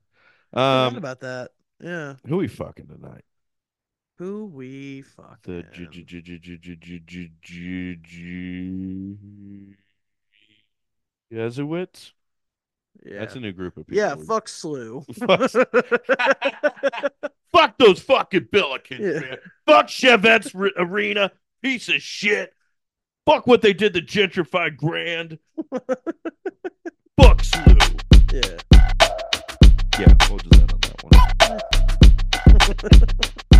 I 0.55 0.87
um, 0.87 0.97
about 0.97 1.21
that. 1.21 1.51
Yeah. 1.81 2.15
who 2.27 2.39
we 2.39 2.49
fucking 2.49 2.87
tonight? 2.87 3.25
Who 4.19 4.47
we 4.47 5.03
fuck. 5.03 5.43
The 5.43 5.65
J- 5.73 5.89
J- 5.91 6.05
J- 6.05 6.21
J- 6.21 6.39
J- 6.39 6.57
J- 6.57 6.77
J- 6.79 7.03
J- 7.05 7.33
J- 7.43 7.97
J- 8.03 9.77
Jesuits. 11.33 12.12
Yeah. 13.05 13.19
That's 13.19 13.35
a 13.35 13.41
new 13.41 13.51
group 13.53 13.77
of 13.77 13.86
people. 13.89 13.99
yeah. 13.99 14.15
Fuck 14.15 14.47
SLU. 14.47 15.05
Fuck- 15.27 15.51
Fuck 17.53 17.77
those 17.78 17.99
fucking 18.01 18.47
Billikens, 18.53 19.01
Yeah. 19.01 19.19
man. 19.20 19.39
Fuck 19.66 19.89
Chaifetz 19.89 20.55
r- 20.55 20.70
arena. 20.77 21.32
Piece 21.62 21.89
of 21.89 22.01
shit. 22.01 22.55
Fuck 23.27 23.47
what 23.49 23.62
they 23.62 23.73
did 23.73 23.95
to 23.95 24.01
gentrify 24.03 24.77
Grand. 24.77 25.39
Fuck 25.73 27.39
SLU. 27.43 28.01
yeah. 28.32 28.59
Yeah, 29.99 30.15
we'll 30.28 30.39
just 30.39 30.61
end 30.61 30.73
on 30.73 30.81
that 30.81 31.03